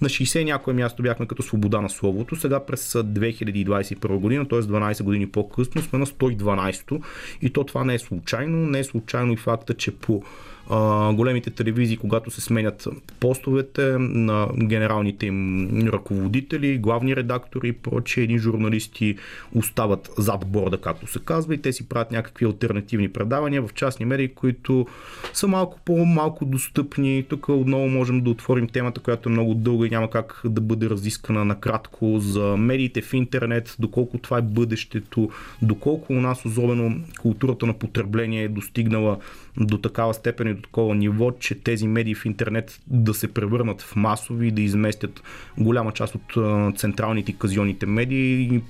на 0.00 0.08
60 0.08 0.44
някое 0.44 0.74
място 0.74 1.02
бяхме 1.02 1.26
като 1.26 1.42
свобода 1.42 1.80
на 1.80 1.90
словото. 1.90 2.36
Сега 2.36 2.66
през 2.66 2.92
2021 2.92 4.18
година, 4.18 4.48
т.е. 4.48 4.58
12 4.58 5.02
години 5.02 5.26
по-късно, 5.26 5.82
сме 5.82 5.98
на 5.98 6.06
112 6.06 7.02
и 7.42 7.50
то 7.50 7.64
това 7.64 7.84
не 7.84 7.94
е 7.94 7.98
случайно. 7.98 8.66
Не 8.66 8.78
е 8.78 8.84
случайно 8.84 9.32
и 9.32 9.36
факта, 9.36 9.74
че 9.74 9.90
по 9.90 10.22
а, 10.70 11.12
големите 11.12 11.50
телевизии, 11.50 11.96
когато 11.96 12.30
се 12.30 12.40
сменят 12.40 12.88
постовете 13.20 13.98
на 13.98 14.48
генералните 14.64 15.26
им 15.26 15.70
ръководители, 15.88 16.78
главни 16.78 17.16
редактори 17.16 17.68
и 17.68 17.72
прочие, 17.72 18.24
едни 18.24 18.38
журналисти 18.38 19.16
остават 19.54 20.10
зад 20.18 20.46
борда, 20.46 20.80
както 20.80 21.06
се 21.06 21.18
казва, 21.24 21.54
и 21.54 21.62
те 21.62 21.72
си 21.72 21.88
правят 21.88 22.10
някакви 22.10 22.46
альтернативни 22.46 23.08
предавания 23.08 23.62
в 23.62 23.74
частни 23.74 24.06
медии, 24.06 24.28
които 24.28 24.86
са 25.32 25.48
малко 25.48 25.78
по-малко 25.84 26.44
достъпни. 26.44 27.24
Тук 27.28 27.48
отново 27.48 27.88
можем 27.88 28.20
да 28.20 28.30
отворим 28.30 28.68
темата, 28.68 29.00
която 29.00 29.28
е 29.28 29.32
много 29.32 29.54
дълга 29.54 29.86
и 29.86 29.90
няма 29.90 30.10
как 30.10 30.42
да 30.44 30.60
бъде 30.60 30.90
разискана 30.90 31.44
накратко 31.44 32.18
за 32.18 32.56
медиите 32.56 33.02
в 33.02 33.14
интернет, 33.14 33.76
доколко 33.78 34.18
това 34.18 34.38
е 34.38 34.42
бъдещето, 34.42 35.30
доколко 35.62 36.12
у 36.12 36.20
нас 36.20 36.44
особено 36.44 37.00
културата 37.20 37.66
на 37.66 37.72
потребление 37.72 38.42
е 38.42 38.48
достигнала 38.48 39.18
до 39.60 39.78
такава 39.78 40.14
степен 40.14 40.48
и 40.48 40.54
до 40.54 40.62
такова 40.62 40.94
ниво, 40.94 41.30
че 41.30 41.54
тези 41.54 41.86
медии 41.86 42.14
в 42.14 42.24
интернет 42.24 42.80
да 42.86 43.14
се 43.14 43.34
превърнат 43.34 43.82
в 43.82 43.96
масови 43.96 44.48
и 44.48 44.50
да 44.50 44.62
изместят 44.62 45.22
голяма 45.58 45.92
част 45.92 46.14
от 46.14 46.78
централните 46.78 47.30
и 47.30 47.38
казионните 47.38 47.86
медии 47.86 48.62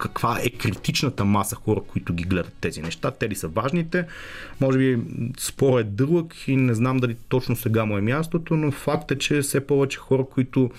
каква 0.00 0.38
е 0.44 0.50
критичната 0.50 1.24
маса 1.24 1.56
хора, 1.56 1.80
които 1.88 2.14
ги 2.14 2.24
гледат 2.24 2.52
тези 2.60 2.82
неща. 2.82 3.10
Те 3.10 3.28
ли 3.28 3.34
са 3.34 3.48
важните? 3.48 4.06
Може 4.60 4.78
би 4.78 4.98
спор 5.38 5.80
е 5.80 5.84
дълъг 5.84 6.34
и 6.48 6.56
не 6.56 6.74
знам 6.74 6.96
дали 6.96 7.16
точно 7.28 7.56
сега 7.56 7.84
му 7.84 7.98
е 7.98 8.00
мястото, 8.00 8.56
но 8.56 8.70
факт 8.70 9.10
е, 9.10 9.18
че 9.18 9.40
все 9.40 9.66
повече 9.66 9.98
хора, 9.98 10.24
които 10.30 10.70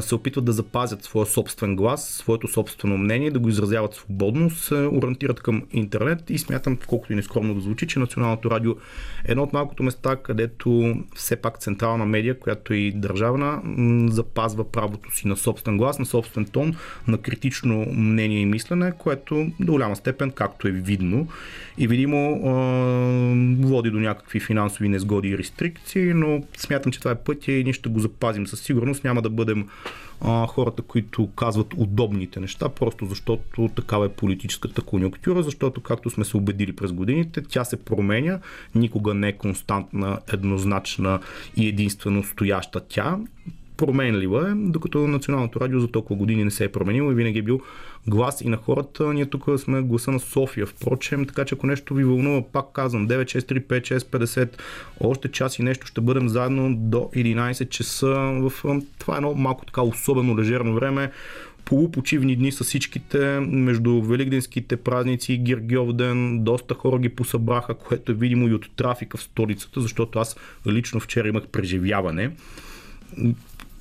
се 0.00 0.14
опитват 0.14 0.44
да 0.44 0.52
запазят 0.52 1.04
своя 1.04 1.26
собствен 1.26 1.76
глас, 1.76 2.08
своето 2.08 2.48
собствено 2.48 2.98
мнение, 2.98 3.30
да 3.30 3.38
го 3.38 3.48
изразяват 3.48 3.94
свободно, 3.94 4.50
се 4.50 4.74
ориентират 4.74 5.40
към 5.40 5.62
интернет 5.72 6.30
и 6.30 6.38
смятам, 6.38 6.78
колкото 6.86 7.12
и 7.12 7.16
нескромно 7.16 7.54
да 7.54 7.60
звучи, 7.60 7.86
че 7.86 7.98
Националното 7.98 8.50
радио 8.50 8.72
е 8.72 8.76
едно 9.24 9.42
от 9.42 9.52
малкото 9.52 9.82
места, 9.82 10.16
където 10.16 10.94
все 11.14 11.36
пак 11.36 11.58
централна 11.58 12.06
медия, 12.06 12.38
която 12.38 12.72
е 12.72 12.76
и 12.76 12.92
държавна, 12.92 13.62
запазва 14.10 14.70
правото 14.70 15.16
си 15.16 15.28
на 15.28 15.36
собствен 15.36 15.78
глас, 15.78 15.98
на 15.98 16.06
собствен 16.06 16.44
тон, 16.44 16.74
на 17.08 17.18
критично 17.18 17.86
мнение 17.92 18.40
и 18.40 18.46
мислене, 18.46 18.92
което 18.98 19.46
до 19.60 19.72
голяма 19.72 19.96
степен, 19.96 20.30
както 20.30 20.68
е 20.68 20.72
видно 20.72 21.28
и 21.78 21.88
видимо 21.88 22.40
води 23.68 23.90
до 23.90 24.00
някакви 24.00 24.40
финансови 24.40 24.88
незгоди 24.88 25.28
и 25.28 25.38
рестрикции, 25.38 26.14
но 26.14 26.42
смятам, 26.56 26.92
че 26.92 26.98
това 26.98 27.10
е 27.10 27.14
пътя 27.14 27.52
и 27.52 27.64
ние 27.64 27.72
ще 27.72 27.88
го 27.88 28.00
запазим 28.00 28.46
със 28.46 28.60
сигурност. 28.60 29.04
Няма 29.04 29.22
да 29.22 29.31
бъдем 29.32 29.68
а, 30.20 30.46
хората, 30.46 30.82
които 30.82 31.26
казват 31.26 31.74
удобните 31.76 32.40
неща, 32.40 32.68
просто 32.68 33.06
защото 33.06 33.68
такава 33.68 34.06
е 34.06 34.08
политическата 34.08 34.82
конъюнктура, 34.82 35.42
защото 35.42 35.80
както 35.80 36.10
сме 36.10 36.24
се 36.24 36.36
убедили 36.36 36.76
през 36.76 36.92
годините, 36.92 37.42
тя 37.42 37.64
се 37.64 37.84
променя, 37.84 38.38
никога 38.74 39.14
не 39.14 39.28
е 39.28 39.32
константна, 39.32 40.18
еднозначна 40.32 41.20
и 41.56 41.68
единствено 41.68 42.24
стояща 42.24 42.80
тя 42.88 43.18
променлива 43.86 44.50
е, 44.50 44.54
докато 44.54 44.98
Националното 44.98 45.60
радио 45.60 45.80
за 45.80 45.88
толкова 45.88 46.16
години 46.16 46.44
не 46.44 46.50
се 46.50 46.64
е 46.64 46.68
променило 46.68 47.12
и 47.12 47.14
винаги 47.14 47.38
е 47.38 47.42
бил 47.42 47.60
глас 48.06 48.40
и 48.40 48.48
на 48.48 48.56
хората. 48.56 49.12
Ние 49.12 49.26
тук 49.26 49.44
сме 49.56 49.82
гласа 49.82 50.10
на 50.10 50.20
София, 50.20 50.66
впрочем, 50.66 51.26
така 51.26 51.44
че 51.44 51.54
ако 51.54 51.66
нещо 51.66 51.94
ви 51.94 52.04
вълнува, 52.04 52.42
пак 52.52 52.66
казвам, 52.72 53.08
9, 53.08 53.24
6, 53.24 53.60
3, 53.60 53.66
5, 53.66 53.98
6, 53.98 53.98
50, 53.98 54.48
още 55.00 55.28
час 55.28 55.58
и 55.58 55.62
нещо 55.62 55.86
ще 55.86 56.00
бъдем 56.00 56.28
заедно 56.28 56.74
до 56.76 56.98
11 56.98 57.68
часа. 57.68 58.08
В, 58.14 58.52
това 58.98 59.14
е 59.14 59.16
едно 59.16 59.34
малко 59.34 59.66
така 59.66 59.82
особено 59.82 60.38
лежерно 60.38 60.74
време 60.74 61.10
полупочивни 61.64 62.36
дни 62.36 62.52
с 62.52 62.64
всичките 62.64 63.40
между 63.40 64.02
великденските 64.02 64.76
празници 64.76 65.32
и 65.32 65.38
Гиргиов 65.38 65.92
ден. 65.92 66.44
Доста 66.44 66.74
хора 66.74 66.98
ги 66.98 67.08
посъбраха, 67.08 67.74
което 67.74 68.12
е 68.12 68.14
видимо 68.14 68.48
и 68.48 68.54
от 68.54 68.70
трафика 68.76 69.16
в 69.16 69.22
столицата, 69.22 69.80
защото 69.80 70.18
аз 70.18 70.36
лично 70.66 71.00
вчера 71.00 71.28
имах 71.28 71.46
преживяване 71.46 72.30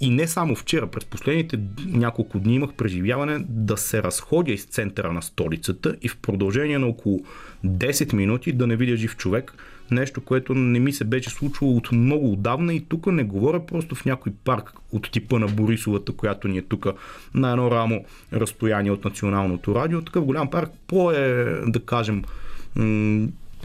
И 0.02 0.10
не 0.10 0.28
само 0.28 0.56
вчера, 0.56 0.88
през 0.88 1.06
последните 1.06 1.60
няколко 1.86 2.40
дни 2.40 2.56
имах 2.56 2.74
преживяване 2.74 3.46
да 3.50 3.78
се 3.78 4.04
разходя 4.04 4.52
из 4.52 4.66
центъра 4.66 5.14
на 5.14 5.22
столицата 5.22 5.96
и 6.02 6.08
в 6.08 6.18
продължение 6.18 6.80
на 6.80 6.88
около 6.88 7.20
10 7.66 8.14
минути 8.14 8.52
да 8.52 8.68
не 8.68 8.76
видя 8.76 8.96
жив 8.96 9.18
човек. 9.18 9.54
Нещо, 9.92 10.22
което 10.22 10.54
не 10.54 10.80
ми 10.80 10.94
се 10.94 11.04
беше 11.04 11.30
случвало 11.30 11.78
от 11.78 11.92
много 11.92 12.32
отдавна 12.32 12.74
и 12.74 12.86
тук 12.86 13.08
не 13.08 13.24
говоря 13.24 13.66
просто 13.66 13.96
в 13.96 14.06
някой 14.06 14.34
парк 14.44 14.74
от 14.92 15.12
типа 15.12 15.40
на 15.40 15.48
Борисовата, 15.48 16.12
която 16.12 16.48
ни 16.48 16.58
е 16.58 16.62
тук 16.62 16.88
на 17.34 17.52
едно 17.52 17.72
рамо 17.72 18.06
разстояние 18.34 18.92
от 18.92 19.06
националното 19.06 19.76
радио. 19.76 20.02
Такъв 20.02 20.26
голям 20.26 20.50
парк 20.50 20.70
по 20.88 21.12
е, 21.12 21.44
да 21.68 21.80
кажем, 21.80 22.24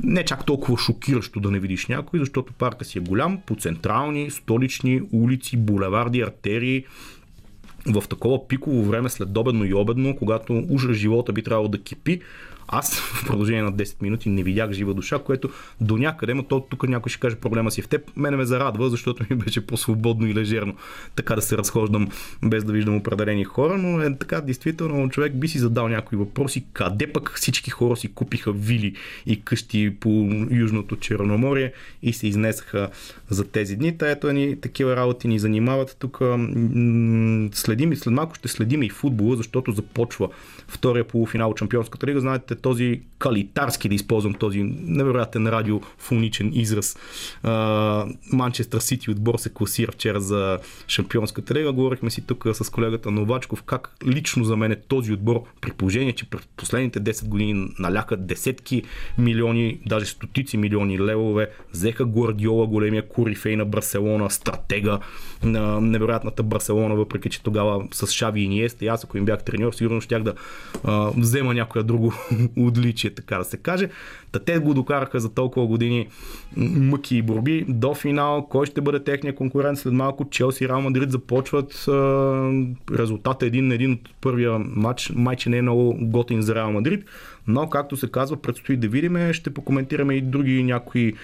не 0.04 0.24
чак 0.24 0.46
толкова 0.46 0.78
шокиращо 0.78 1.40
да 1.40 1.50
не 1.50 1.58
видиш 1.58 1.86
някой, 1.86 2.18
защото 2.18 2.52
парка 2.52 2.84
си 2.84 2.98
е 2.98 3.00
голям, 3.00 3.40
по 3.46 3.56
централни, 3.56 4.30
столични 4.30 5.02
улици, 5.12 5.56
булеварди, 5.56 6.20
артерии, 6.20 6.84
в 7.86 8.04
такова 8.08 8.48
пиково 8.48 8.84
време, 8.84 9.08
след 9.08 9.36
обедно 9.36 9.64
и 9.64 9.74
обедно, 9.74 10.16
когато 10.16 10.64
уж 10.70 10.92
живота 10.92 11.32
би 11.32 11.42
трябвало 11.42 11.68
да 11.68 11.82
кипи, 11.82 12.20
аз 12.68 13.00
в 13.00 13.24
продължение 13.26 13.62
на 13.62 13.72
10 13.72 14.02
минути 14.02 14.28
не 14.28 14.42
видях 14.42 14.72
жива 14.72 14.94
душа, 14.94 15.18
което 15.18 15.48
до 15.80 15.96
някъде, 15.96 16.34
но 16.34 16.42
то 16.42 16.60
тук 16.60 16.88
някой 16.88 17.10
ще 17.10 17.20
каже 17.20 17.36
проблема 17.36 17.70
си 17.70 17.82
в 17.82 17.88
теб. 17.88 18.16
Мене 18.16 18.36
ме 18.36 18.44
зарадва, 18.44 18.90
защото 18.90 19.24
ми 19.30 19.36
беше 19.36 19.66
по-свободно 19.66 20.26
и 20.26 20.34
лежерно 20.34 20.74
така 21.16 21.34
да 21.34 21.42
се 21.42 21.56
разхождам 21.56 22.08
без 22.42 22.64
да 22.64 22.72
виждам 22.72 22.96
определени 22.96 23.44
хора, 23.44 23.78
но 23.78 24.00
е 24.00 24.18
така, 24.18 24.40
действително, 24.40 25.10
човек 25.10 25.34
би 25.34 25.48
си 25.48 25.58
задал 25.58 25.88
някои 25.88 26.18
въпроси, 26.18 26.64
къде 26.72 27.12
пък 27.12 27.32
всички 27.34 27.70
хора 27.70 27.96
си 27.96 28.12
купиха 28.12 28.52
вили 28.52 28.94
и 29.26 29.42
къщи 29.42 29.96
по 30.00 30.28
Южното 30.50 30.96
Черноморие 30.96 31.72
и 32.02 32.12
се 32.12 32.26
изнесаха 32.26 32.88
за 33.30 33.44
тези 33.44 33.76
дни. 33.76 33.98
Та 33.98 34.10
ето 34.10 34.32
ни 34.32 34.60
такива 34.60 34.96
работи 34.96 35.28
ни 35.28 35.38
занимават. 35.38 35.96
Тук 35.98 36.18
следим 37.52 37.92
и 37.92 37.96
след 37.96 38.14
малко 38.14 38.34
ще 38.34 38.48
следим 38.48 38.82
и 38.82 38.90
футбола, 38.90 39.36
защото 39.36 39.72
започва 39.72 40.28
втория 40.68 41.04
полуфинал 41.04 41.50
от 41.50 41.58
Шампионската 41.58 42.06
лига. 42.06 42.20
Знаете, 42.20 42.55
този 42.56 43.00
калитарски, 43.18 43.88
да 43.88 43.94
използвам 43.94 44.34
този 44.34 44.62
невероятен 44.62 45.46
радиофоничен 45.46 46.50
израз. 46.54 46.98
Манчестър 48.32 48.80
Сити 48.80 49.10
отбор 49.10 49.38
се 49.38 49.50
класира 49.54 49.92
вчера 49.92 50.20
за 50.20 50.58
Шампионската 50.88 51.54
лига. 51.54 51.72
Говорихме 51.72 52.10
си 52.10 52.26
тук 52.26 52.46
с 52.52 52.70
колегата 52.70 53.10
Новачков 53.10 53.62
как 53.62 53.96
лично 54.06 54.44
за 54.44 54.56
мен 54.56 54.72
е 54.72 54.76
този 54.76 55.12
отбор, 55.12 55.42
при 55.60 55.72
положение, 55.72 56.12
че 56.12 56.30
през 56.30 56.40
последните 56.56 57.00
10 57.00 57.28
години 57.28 57.68
наляха 57.78 58.16
десетки 58.16 58.82
милиони, 59.18 59.80
даже 59.86 60.06
стотици 60.06 60.56
милиони 60.56 61.00
левове, 61.00 61.50
взеха 61.72 62.04
Гвардиола, 62.04 62.66
големия 62.66 63.08
корифей 63.08 63.56
на 63.56 63.64
Барселона, 63.64 64.30
стратега 64.30 64.98
на 65.44 65.80
невероятната 65.80 66.42
Барселона, 66.42 66.94
въпреки 66.94 67.30
че 67.30 67.42
тогава 67.42 67.88
с 67.92 68.06
Шави 68.06 68.40
и 68.40 68.48
Ниеста, 68.48 68.84
и 68.84 68.88
аз 68.88 69.04
ако 69.04 69.18
им 69.18 69.24
бях 69.24 69.44
треньор, 69.44 69.72
сигурно 69.72 70.00
щях 70.00 70.22
да 70.22 70.34
а, 70.84 71.10
взема 71.16 71.54
някоя 71.54 71.84
друго 71.84 72.14
отличие, 72.56 73.10
така 73.10 73.38
да 73.38 73.44
се 73.44 73.56
каже. 73.56 73.88
Та 74.32 74.38
те 74.38 74.58
го 74.58 74.74
докараха 74.74 75.20
за 75.20 75.34
толкова 75.34 75.66
години 75.66 76.08
мъки 76.56 77.16
и 77.16 77.22
борби 77.22 77.64
до 77.68 77.94
финал. 77.94 78.46
Кой 78.50 78.66
ще 78.66 78.80
бъде 78.80 79.04
техния 79.04 79.34
конкурент 79.34 79.78
след 79.78 79.92
малко? 79.92 80.30
Челси 80.30 80.64
и 80.64 80.68
Реал 80.68 80.80
Мадрид 80.80 81.10
започват 81.10 81.84
резултата 82.98 83.46
един 83.46 83.66
на 83.66 83.74
един 83.74 83.92
от 83.92 84.00
първия 84.20 84.58
матч. 84.58 85.12
Майче 85.14 85.50
не 85.50 85.56
е 85.56 85.62
много 85.62 85.96
готин 86.00 86.42
за 86.42 86.54
Реал 86.54 86.72
Мадрид. 86.72 87.04
Но, 87.48 87.70
както 87.70 87.96
се 87.96 88.10
казва, 88.10 88.36
предстои 88.36 88.76
да 88.76 88.88
видим. 88.88 89.32
Ще 89.32 89.54
покоментираме 89.54 90.14
и 90.14 90.20
други 90.20 90.62
някои 90.62 91.14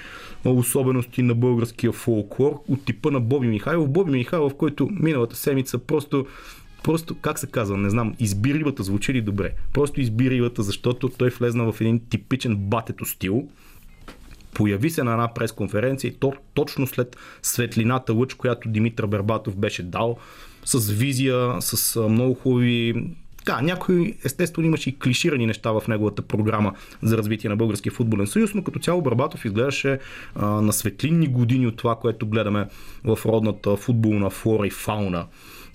особености 0.45 1.23
на 1.23 1.35
българския 1.35 1.93
фолклор 1.93 2.63
от 2.69 2.85
типа 2.85 3.11
на 3.11 3.21
Боби 3.21 3.47
Михайлов. 3.47 3.89
Боби 3.89 4.11
Михайлов, 4.11 4.55
който 4.55 4.89
миналата 4.91 5.37
седмица 5.37 5.79
просто 5.79 6.27
Просто, 6.85 7.15
как 7.21 7.39
се 7.39 7.47
казва, 7.47 7.77
не 7.77 7.91
знам, 7.91 8.15
изби 8.19 8.55
рибата, 8.55 8.83
звучи 8.83 9.15
ли 9.15 9.21
добре? 9.21 9.51
Просто 9.73 10.01
изби 10.01 10.31
рибата, 10.31 10.63
защото 10.63 11.09
той 11.09 11.31
влезна 11.31 11.73
в 11.73 11.81
един 11.81 12.01
типичен 12.01 12.57
батето 12.57 13.05
стил, 13.05 13.49
появи 14.55 14.91
се 14.91 15.03
на 15.03 15.13
една 15.13 15.35
пресконференция 15.35 16.09
и 16.09 16.15
то, 16.15 16.33
точно 16.55 16.87
след 16.87 17.17
светлината 17.43 18.13
лъч, 18.13 18.35
която 18.35 18.69
Димитър 18.69 19.07
Бербатов 19.07 19.57
беше 19.57 19.83
дал, 19.83 20.19
с 20.65 20.91
визия, 20.91 21.57
с 21.61 22.09
много 22.09 22.35
хубави 22.35 22.95
така, 23.45 23.61
някои 23.61 24.15
естествено 24.25 24.67
имаше 24.67 24.91
и 24.91 24.99
клиширани 24.99 25.47
неща 25.47 25.73
в 25.73 25.83
неговата 25.89 26.23
програма 26.23 26.73
за 27.03 27.19
развитие 27.19 27.51
на 27.51 27.57
Българския 27.57 27.93
футболен 27.93 28.27
съюз, 28.27 28.55
но 28.55 28.65
като 28.65 28.79
цяло 28.79 29.03
Барбатов 29.03 29.45
изглеждаше 29.45 29.99
а, 30.35 30.47
на 30.47 30.73
светлинни 30.73 31.27
години 31.27 31.67
от 31.67 31.77
това, 31.77 31.97
което 31.97 32.27
гледаме 32.27 32.67
в 33.05 33.19
родната 33.27 33.77
футболна 33.77 34.31
флора 34.31 34.67
и 34.67 34.71
фауна 34.71 35.27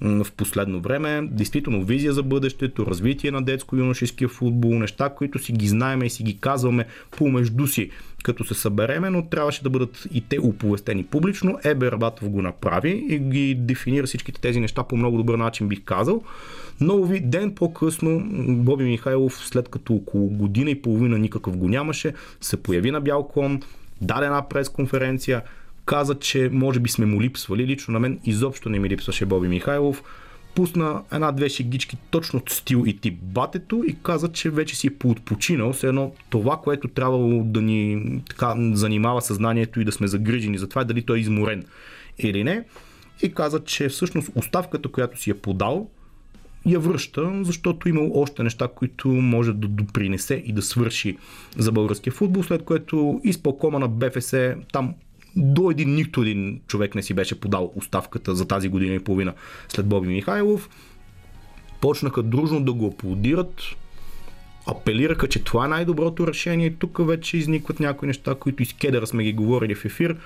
в 0.01 0.27
последно 0.37 0.79
време. 0.79 1.27
Действително 1.31 1.85
визия 1.85 2.13
за 2.13 2.23
бъдещето, 2.23 2.85
развитие 2.85 3.31
на 3.31 3.43
детско-юношеския 3.43 4.27
футбол, 4.27 4.73
неща, 4.73 5.09
които 5.09 5.39
си 5.39 5.51
ги 5.51 5.67
знаеме 5.67 6.05
и 6.05 6.09
си 6.09 6.23
ги 6.23 6.37
казваме 6.37 6.85
помежду 7.17 7.67
си, 7.67 7.89
като 8.23 8.43
се 8.43 8.53
събереме, 8.53 9.09
но 9.09 9.25
трябваше 9.25 9.63
да 9.63 9.69
бъдат 9.69 10.07
и 10.13 10.21
те 10.21 10.39
оповестени 10.39 11.03
публично. 11.03 11.59
Ебе 11.63 11.91
Рабатов 11.91 12.29
го 12.29 12.41
направи 12.41 13.05
и 13.09 13.19
ги 13.19 13.55
дефинира 13.55 14.07
всичките 14.07 14.41
тези 14.41 14.59
неща 14.59 14.83
по 14.83 14.97
много 14.97 15.17
добър 15.17 15.37
начин, 15.37 15.67
бих 15.67 15.83
казал. 15.83 16.23
Но 16.81 17.03
ви 17.03 17.19
ден 17.19 17.55
по-късно 17.55 18.23
Боби 18.63 18.83
Михайлов, 18.83 19.33
след 19.45 19.69
като 19.69 19.93
около 19.93 20.27
година 20.27 20.69
и 20.69 20.81
половина 20.81 21.17
никакъв 21.17 21.57
го 21.57 21.69
нямаше, 21.69 22.13
се 22.41 22.57
появи 22.57 22.91
на 22.91 23.01
бял 23.01 23.27
клон, 23.27 23.61
даде 24.01 24.25
една 24.25 24.49
пресконференция, 24.49 25.41
каза, 25.87 26.15
че 26.15 26.49
може 26.53 26.79
би 26.79 26.89
сме 26.89 27.05
му 27.05 27.21
липсвали. 27.21 27.67
Лично 27.67 27.91
на 27.91 27.99
мен 27.99 28.19
изобщо 28.25 28.69
не 28.69 28.79
ми 28.79 28.89
липсваше 28.89 29.25
Боби 29.25 29.47
Михайлов. 29.47 30.03
Пусна 30.55 31.01
една-две 31.11 31.49
шегички 31.49 31.97
точно 32.09 32.39
от 32.39 32.49
стил 32.49 32.83
и 32.87 32.97
тип 32.97 33.19
батето 33.21 33.83
и 33.87 33.95
каза, 34.03 34.31
че 34.31 34.49
вече 34.49 34.75
си 34.75 34.87
е 34.87 34.97
поотпочинал. 34.97 35.73
Все 35.73 35.87
едно 35.87 36.11
това, 36.29 36.57
което 36.63 36.87
трябвало 36.87 37.43
да 37.43 37.61
ни 37.61 38.21
така, 38.29 38.55
занимава 38.73 39.21
съзнанието 39.21 39.81
и 39.81 39.85
да 39.85 39.91
сме 39.91 40.07
загрижени 40.07 40.57
за 40.57 40.69
това, 40.69 40.81
е 40.81 40.85
дали 40.85 41.01
той 41.01 41.17
е 41.17 41.21
изморен 41.21 41.63
или 42.17 42.43
не. 42.43 42.63
И 43.23 43.33
каза, 43.33 43.63
че 43.63 43.89
всъщност 43.89 44.29
оставката, 44.35 44.89
която 44.89 45.21
си 45.21 45.29
е 45.29 45.33
подал, 45.33 45.89
я 46.65 46.79
връща, 46.79 47.31
защото 47.41 47.89
има 47.89 48.01
още 48.13 48.43
неща, 48.43 48.67
които 48.75 49.07
може 49.07 49.53
да 49.53 49.67
допринесе 49.67 50.43
и 50.45 50.53
да 50.53 50.61
свърши 50.61 51.17
за 51.57 51.71
българския 51.71 52.13
футбол, 52.13 52.43
след 52.43 52.63
което 52.63 53.21
изпълкома 53.23 53.79
на 53.79 53.87
БФС 53.87 54.33
там 54.73 54.93
до 55.37 55.71
един 55.71 55.95
нито 55.95 56.21
един 56.21 56.61
човек 56.67 56.95
не 56.95 57.03
си 57.03 57.13
беше 57.13 57.39
подал 57.39 57.71
оставката 57.75 58.35
за 58.35 58.47
тази 58.47 58.69
година 58.69 58.93
и 58.93 58.99
половина 58.99 59.33
след 59.67 59.85
Боби 59.85 60.07
Михайлов. 60.07 60.69
Почнаха 61.81 62.23
дружно 62.23 62.63
да 62.63 62.73
го 62.73 62.87
аплодират, 62.87 63.61
апелираха, 64.67 65.27
че 65.27 65.43
това 65.43 65.65
е 65.65 65.69
най-доброто 65.69 66.27
решение. 66.27 66.75
Тук 66.79 67.07
вече 67.07 67.37
изникват 67.37 67.79
някои 67.79 68.07
неща, 68.07 68.35
които 68.35 68.63
из 68.63 68.73
кедъра 68.73 69.07
сме 69.07 69.23
ги 69.23 69.33
говорили 69.33 69.75
в 69.75 69.85
ефир. 69.85 70.17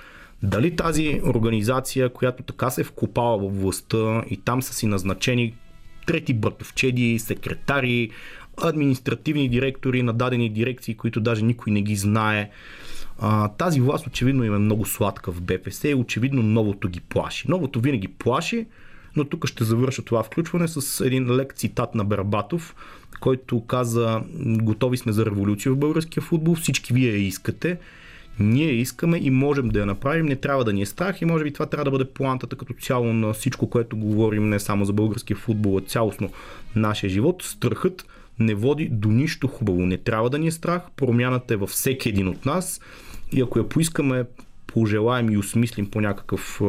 Дали 0.42 0.76
тази 0.76 1.20
организация, 1.24 2.08
която 2.08 2.42
така 2.42 2.70
се 2.70 2.80
е 2.80 2.84
вкопала 2.84 3.38
в 3.38 3.60
властта 3.60 4.24
и 4.30 4.36
там 4.36 4.62
са 4.62 4.74
си 4.74 4.86
назначени 4.86 5.54
трети 6.06 6.34
братовчеди, 6.34 7.18
секретари, 7.18 8.10
административни 8.62 9.48
директори 9.48 10.02
на 10.02 10.12
дадени 10.12 10.48
дирекции, 10.48 10.94
които 10.94 11.20
даже 11.20 11.44
никой 11.44 11.72
не 11.72 11.82
ги 11.82 11.96
знае. 11.96 12.50
А, 13.24 13.48
тази 13.48 13.80
власт 13.80 14.06
очевидно 14.06 14.44
им 14.44 14.54
е 14.54 14.58
много 14.58 14.86
сладка 14.86 15.32
в 15.32 15.40
БПС 15.40 15.88
и 15.88 15.94
очевидно 15.94 16.42
новото 16.42 16.88
ги 16.88 17.00
плаши. 17.00 17.46
Новото 17.48 17.80
винаги 17.80 18.08
плаши, 18.08 18.66
но 19.16 19.24
тук 19.24 19.46
ще 19.46 19.64
завърша 19.64 20.02
това 20.02 20.22
включване 20.22 20.68
с 20.68 21.06
един 21.06 21.36
лек 21.36 21.54
цитат 21.54 21.94
на 21.94 22.04
Бербатов, 22.04 22.74
който 23.20 23.66
каза 23.66 24.22
готови 24.44 24.96
сме 24.96 25.12
за 25.12 25.26
революция 25.26 25.72
в 25.72 25.78
българския 25.78 26.22
футбол, 26.22 26.54
всички 26.54 26.92
вие 26.92 27.10
я 27.10 27.26
искате, 27.26 27.78
ние 28.38 28.72
искаме 28.72 29.18
и 29.18 29.30
можем 29.30 29.68
да 29.68 29.80
я 29.80 29.86
направим, 29.86 30.26
не 30.26 30.36
трябва 30.36 30.64
да 30.64 30.72
ни 30.72 30.82
е 30.82 30.86
страх 30.86 31.22
и 31.22 31.24
може 31.24 31.44
би 31.44 31.52
това 31.52 31.66
трябва 31.66 31.84
да 31.84 31.90
бъде 31.90 32.04
плантата 32.04 32.56
като 32.56 32.74
цяло 32.74 33.12
на 33.12 33.32
всичко, 33.32 33.70
което 33.70 33.96
говорим 33.96 34.48
не 34.48 34.60
само 34.60 34.84
за 34.84 34.92
българския 34.92 35.36
футбол, 35.36 35.76
а 35.78 35.80
цялостно 35.80 36.30
нашия 36.76 37.10
живот. 37.10 37.42
Страхът 37.42 38.06
не 38.38 38.54
води 38.54 38.88
до 38.92 39.08
нищо 39.08 39.48
хубаво. 39.48 39.86
Не 39.86 39.96
трябва 39.96 40.30
да 40.30 40.38
ни 40.38 40.46
е 40.46 40.50
страх, 40.50 40.82
промяната 40.96 41.54
е 41.54 41.56
във 41.56 41.70
всеки 41.70 42.08
един 42.08 42.28
от 42.28 42.46
нас 42.46 42.80
и 43.32 43.40
ако 43.40 43.58
я 43.58 43.68
поискаме, 43.68 44.24
пожелаем 44.66 45.30
и 45.30 45.38
осмислим 45.38 45.90
по 45.90 46.00
някакъв 46.00 46.60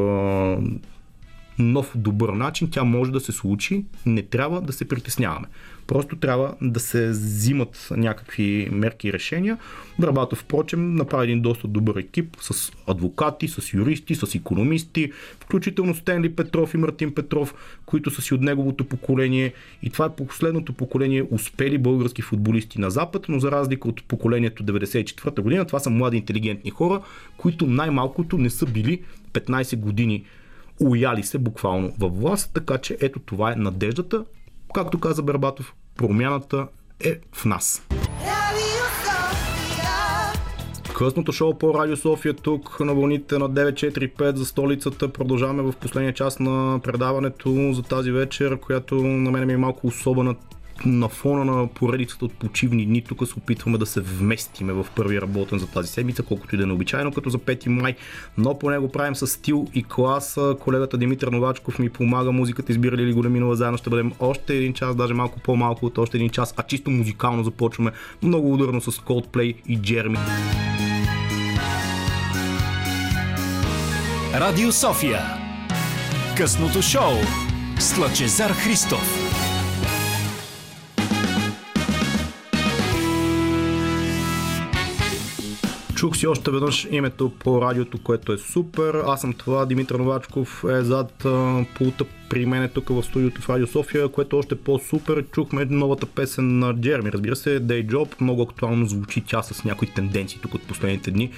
нов 1.59 1.91
добър 1.95 2.29
начин, 2.29 2.69
тя 2.71 2.83
може 2.83 3.11
да 3.11 3.19
се 3.19 3.31
случи, 3.31 3.85
не 4.05 4.21
трябва 4.21 4.61
да 4.61 4.73
се 4.73 4.87
притесняваме. 4.87 5.47
Просто 5.87 6.15
трябва 6.15 6.55
да 6.61 6.79
се 6.79 7.09
взимат 7.09 7.87
някакви 7.91 8.69
мерки 8.71 9.07
и 9.07 9.13
решения. 9.13 9.57
Брабатов, 9.99 10.39
впрочем, 10.39 10.95
направи 10.95 11.23
един 11.23 11.41
доста 11.41 11.67
добър 11.67 11.95
екип 11.95 12.37
с 12.41 12.71
адвокати, 12.87 13.47
с 13.47 13.73
юристи, 13.73 14.15
с 14.15 14.35
економисти, 14.35 15.11
включително 15.39 15.95
Стенли 15.95 16.35
Петров 16.35 16.73
и 16.73 16.77
Мартин 16.77 17.13
Петров, 17.13 17.55
които 17.85 18.11
са 18.11 18.21
си 18.21 18.33
от 18.33 18.41
неговото 18.41 18.85
поколение. 18.85 19.53
И 19.83 19.89
това 19.89 20.05
е 20.05 20.15
последното 20.15 20.73
поколение 20.73 21.27
успели 21.31 21.77
български 21.77 22.21
футболисти 22.21 22.81
на 22.81 22.91
Запад, 22.91 23.25
но 23.29 23.39
за 23.39 23.51
разлика 23.51 23.87
от 23.87 24.03
поколението 24.03 24.63
94-та 24.63 25.41
година, 25.41 25.65
това 25.65 25.79
са 25.79 25.89
млади 25.89 26.17
интелигентни 26.17 26.71
хора, 26.71 27.01
които 27.37 27.67
най-малкото 27.67 28.37
не 28.37 28.49
са 28.49 28.65
били 28.65 29.01
15 29.33 29.75
години 29.75 30.23
уяли 30.81 31.23
се 31.23 31.37
буквално 31.37 31.93
във 31.99 32.19
власт, 32.19 32.51
така 32.53 32.77
че 32.77 32.97
ето 33.01 33.19
това 33.19 33.51
е 33.51 33.55
надеждата. 33.55 34.25
Както 34.73 34.99
каза 34.99 35.23
Бербатов, 35.23 35.73
промяната 35.95 36.67
е 36.99 37.19
в 37.31 37.45
нас. 37.45 37.87
Късното 40.97 41.31
шоу 41.31 41.57
по 41.57 41.73
Радио 41.73 41.97
София 41.97 42.33
тук 42.33 42.79
на 42.79 42.93
вълните 42.93 43.37
на 43.37 43.49
945 43.49 44.35
за 44.35 44.45
столицата. 44.45 45.13
Продължаваме 45.13 45.63
в 45.63 45.73
последния 45.81 46.13
част 46.13 46.39
на 46.39 46.79
предаването 46.83 47.73
за 47.73 47.83
тази 47.83 48.11
вечер, 48.11 48.59
която 48.59 48.95
на 48.95 49.31
мен 49.31 49.47
ми 49.47 49.53
е 49.53 49.57
малко 49.57 49.87
особена 49.87 50.35
на 50.85 51.09
фона 51.09 51.45
на 51.45 51.67
поредицата 51.67 52.25
от 52.25 52.33
почивни 52.33 52.85
дни, 52.85 53.01
тук 53.01 53.27
се 53.27 53.33
опитваме 53.37 53.77
да 53.77 53.85
се 53.85 54.01
вместиме 54.01 54.73
в 54.73 54.87
първия 54.95 55.21
работен 55.21 55.59
за 55.59 55.67
тази 55.67 55.87
седмица, 55.87 56.23
колкото 56.23 56.55
и 56.55 56.57
да 56.57 56.63
е 56.63 56.67
необичайно, 56.67 57.11
като 57.11 57.29
за 57.29 57.37
5 57.37 57.67
май, 57.67 57.95
но 58.37 58.59
по 58.59 58.69
него 58.69 58.91
правим 58.91 59.15
с 59.15 59.27
стил 59.27 59.67
и 59.73 59.83
класа. 59.83 60.55
Колегата 60.59 60.97
Димитър 60.97 61.27
Новачков 61.27 61.79
ми 61.79 61.89
помага, 61.89 62.31
музиката 62.31 62.71
избирали 62.71 63.05
ли 63.05 63.13
го 63.13 63.21
да 63.21 63.29
минува 63.29 63.55
заедно, 63.55 63.77
ще 63.77 63.89
бъдем 63.89 64.11
още 64.19 64.55
един 64.55 64.73
час, 64.73 64.95
даже 64.95 65.13
малко 65.13 65.39
по-малко 65.39 65.85
от 65.85 65.97
още 65.97 66.17
един 66.17 66.29
час, 66.29 66.53
а 66.57 66.63
чисто 66.63 66.91
музикално 66.91 67.43
започваме 67.43 67.91
много 68.23 68.53
ударно 68.53 68.81
с 68.81 68.91
Coldplay 68.91 69.55
и 69.67 69.77
Джерми. 69.77 70.17
Радио 74.33 74.71
София 74.71 75.21
Късното 76.37 76.81
шоу 76.81 77.13
с 77.79 77.97
Лъчезар 77.97 78.51
Христов 78.51 79.22
Чух 86.03 86.17
си 86.17 86.27
още 86.27 86.51
веднъж 86.51 86.87
името 86.91 87.31
по 87.39 87.61
радиото, 87.61 87.97
което 88.03 88.33
е 88.33 88.37
супер. 88.37 88.93
Аз 88.93 89.21
съм 89.21 89.33
това, 89.33 89.65
Димитър 89.65 89.95
Новачков 89.95 90.63
е 90.69 90.81
зад 90.81 91.25
пулта 91.77 92.05
при 92.33 92.45
мен 92.45 92.69
тук 92.73 92.89
в 92.89 93.03
студиото 93.03 93.41
в 93.41 93.49
Радио 93.49 93.67
София, 93.67 94.09
което 94.09 94.35
е 94.35 94.39
още 94.39 94.55
по-супер. 94.55 95.25
Чухме 95.31 95.65
новата 95.65 96.05
песен 96.05 96.59
на 96.59 96.75
Джерми. 96.75 97.11
Разбира 97.11 97.35
се, 97.35 97.61
Day 97.61 97.87
Job 97.87 98.21
много 98.21 98.41
актуално 98.41 98.85
звучи 98.85 99.23
тя 99.27 99.43
с 99.43 99.63
някои 99.63 99.87
тенденции 99.87 100.39
тук 100.41 100.53
от 100.53 100.61
последните 100.61 101.11
дни 101.11 101.29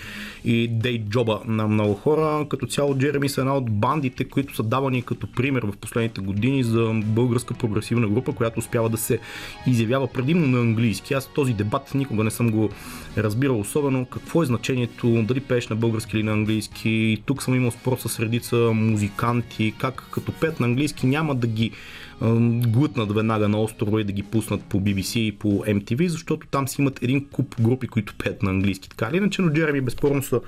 и 0.46 0.72
Day 0.72 1.04
Job 1.04 1.48
на 1.48 1.68
много 1.68 1.93
хора. 1.93 2.46
Като 2.50 2.66
цяло 2.66 2.98
Джерми 2.98 3.30
са 3.30 3.41
една 3.41 3.58
от 3.58 3.72
бандите, 3.72 4.24
които 4.24 4.56
са 4.56 4.64
давани 4.64 5.02
като 5.02 5.28
пример 5.28 5.64
в 5.64 5.78
последните 5.78 6.22
години 6.22 6.64
за 6.64 6.91
българска 7.06 7.54
прогресивна 7.54 8.08
група, 8.08 8.32
която 8.32 8.60
успява 8.60 8.89
да 8.89 8.98
се 8.98 9.20
изявява 9.68 10.08
предимно 10.08 10.48
на 10.48 10.60
английски. 10.60 11.14
Аз 11.14 11.34
този 11.34 11.54
дебат 11.54 11.96
никога 11.96 12.24
не 12.24 12.32
съм 12.32 12.52
го 12.52 12.70
разбирал 13.18 13.60
особено 13.60 14.06
какво 14.06 14.43
е 14.43 14.46
значението, 14.46 15.24
дали 15.28 15.39
пееш 15.39 15.68
на 15.68 15.76
български 15.76 16.18
или 16.18 16.24
на 16.24 16.32
английски. 16.32 17.24
Тук 17.26 17.43
съм 17.43 17.56
имал 17.56 17.72
спор 17.72 17.98
с 17.98 18.20
редица 18.20 18.56
музиканти, 18.74 19.74
как 19.78 20.08
като 20.12 20.32
пеят 20.32 20.60
на 20.60 20.66
английски 20.66 20.85
няма 21.08 21.36
да 21.36 21.48
ги 21.48 21.72
глътнат 22.68 23.12
веднага 23.12 23.50
на 23.50 23.62
острова 23.62 24.02
и 24.02 24.04
да 24.04 24.12
ги 24.12 24.24
пуснат 24.24 24.64
по 24.64 24.82
BBC 24.82 25.20
и 25.20 25.32
по 25.32 25.48
MTV, 25.48 26.08
защото 26.08 26.48
там 26.48 26.68
си 26.68 26.82
имат 26.82 27.04
един 27.04 27.26
куп 27.30 27.62
групи, 27.62 27.88
които 27.88 28.16
пеят 28.16 28.44
на 28.44 28.50
английски. 28.50 28.90
Така 28.90 29.10
или 29.10 29.18
иначе, 29.18 29.42
но 29.42 29.50
Джереми 29.50 29.82
безспорно 29.82 30.24
са 30.24 30.42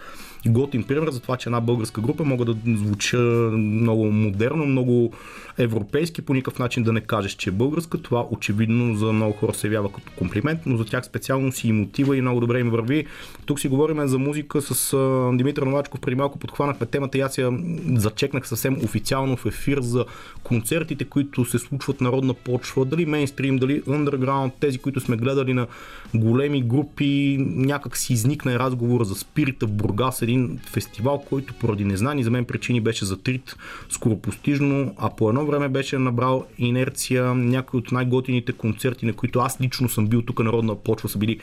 готин 0.46 0.84
пример 0.84 1.10
за 1.12 1.20
това, 1.20 1.38
че 1.38 1.50
една 1.50 1.62
българска 1.62 2.02
група 2.02 2.24
мога 2.24 2.46
да 2.46 2.56
звуча 2.66 3.18
много 3.58 4.12
модерно, 4.12 4.66
много 4.66 5.12
европейски, 5.58 6.22
по 6.22 6.34
никакъв 6.34 6.60
начин 6.60 6.84
да 6.84 6.94
не 6.94 7.02
кажеш, 7.02 7.32
че 7.32 7.50
е 7.50 7.54
българска. 7.54 8.02
Това 8.02 8.26
очевидно 8.32 8.96
за 8.96 9.14
много 9.14 9.34
хора 9.34 9.54
се 9.54 9.68
явява 9.68 9.92
като 9.92 10.12
комплимент, 10.16 10.60
но 10.66 10.78
за 10.78 10.86
тях 10.86 11.06
специално 11.06 11.52
си 11.52 11.68
и 11.68 11.72
мотива 11.72 12.18
и 12.18 12.22
много 12.22 12.40
добре 12.40 12.60
им 12.60 12.70
върви. 12.70 13.06
Тук 13.46 13.60
си 13.60 13.68
говорим 13.68 14.08
за 14.08 14.18
музика 14.18 14.62
с 14.62 14.98
Димитър 15.34 15.62
Новачков. 15.62 16.00
Преди 16.00 16.16
малко 16.16 16.40
подхванахме 16.40 16.86
темата 16.86 17.18
и 17.18 17.22
аз 17.22 17.38
я 17.38 17.60
зачекнах 17.96 18.48
съвсем 18.48 18.78
официално 18.84 19.38
в 19.38 19.46
ефир 19.46 19.80
за 19.82 20.06
концертите, 20.44 21.06
които 21.06 21.46
се 21.46 21.60
случват 21.60 22.02
народна 22.02 22.34
почва, 22.34 22.86
дали 22.86 23.06
мейнстрим, 23.06 23.58
дали 23.58 23.84
underground, 23.84 24.52
тези, 24.60 24.78
които 24.78 25.00
сме 25.00 25.18
гледали 25.18 25.54
на 25.54 25.68
големи 26.16 26.62
групи, 26.62 27.38
някак 27.40 27.98
си 27.98 28.14
изникна 28.14 28.60
разговора 28.60 29.06
за 29.06 29.16
спирита 29.16 29.68
в 29.68 29.72
Бургас, 29.72 30.22
един 30.28 30.60
фестивал, 30.66 31.26
който 31.30 31.54
поради 31.54 31.86
незнани 31.86 32.24
за 32.24 32.32
мен 32.32 32.46
причини 32.46 32.82
беше 32.82 33.06
затрит 33.06 33.56
скоропостижно, 33.90 34.96
а 34.98 35.10
по 35.10 35.30
едно 35.30 35.46
време 35.46 35.70
беше 35.70 35.98
набрал 35.98 36.46
инерция. 36.58 37.36
Някои 37.36 37.78
от 37.78 37.92
най-готините 37.92 38.54
концерти, 38.54 39.06
на 39.06 39.14
които 39.14 39.40
аз 39.40 39.62
лично 39.62 39.90
съм 39.90 40.08
бил 40.08 40.22
тук 40.22 40.40
народна 40.40 40.76
почва, 40.76 41.10
са 41.10 41.18
били 41.18 41.40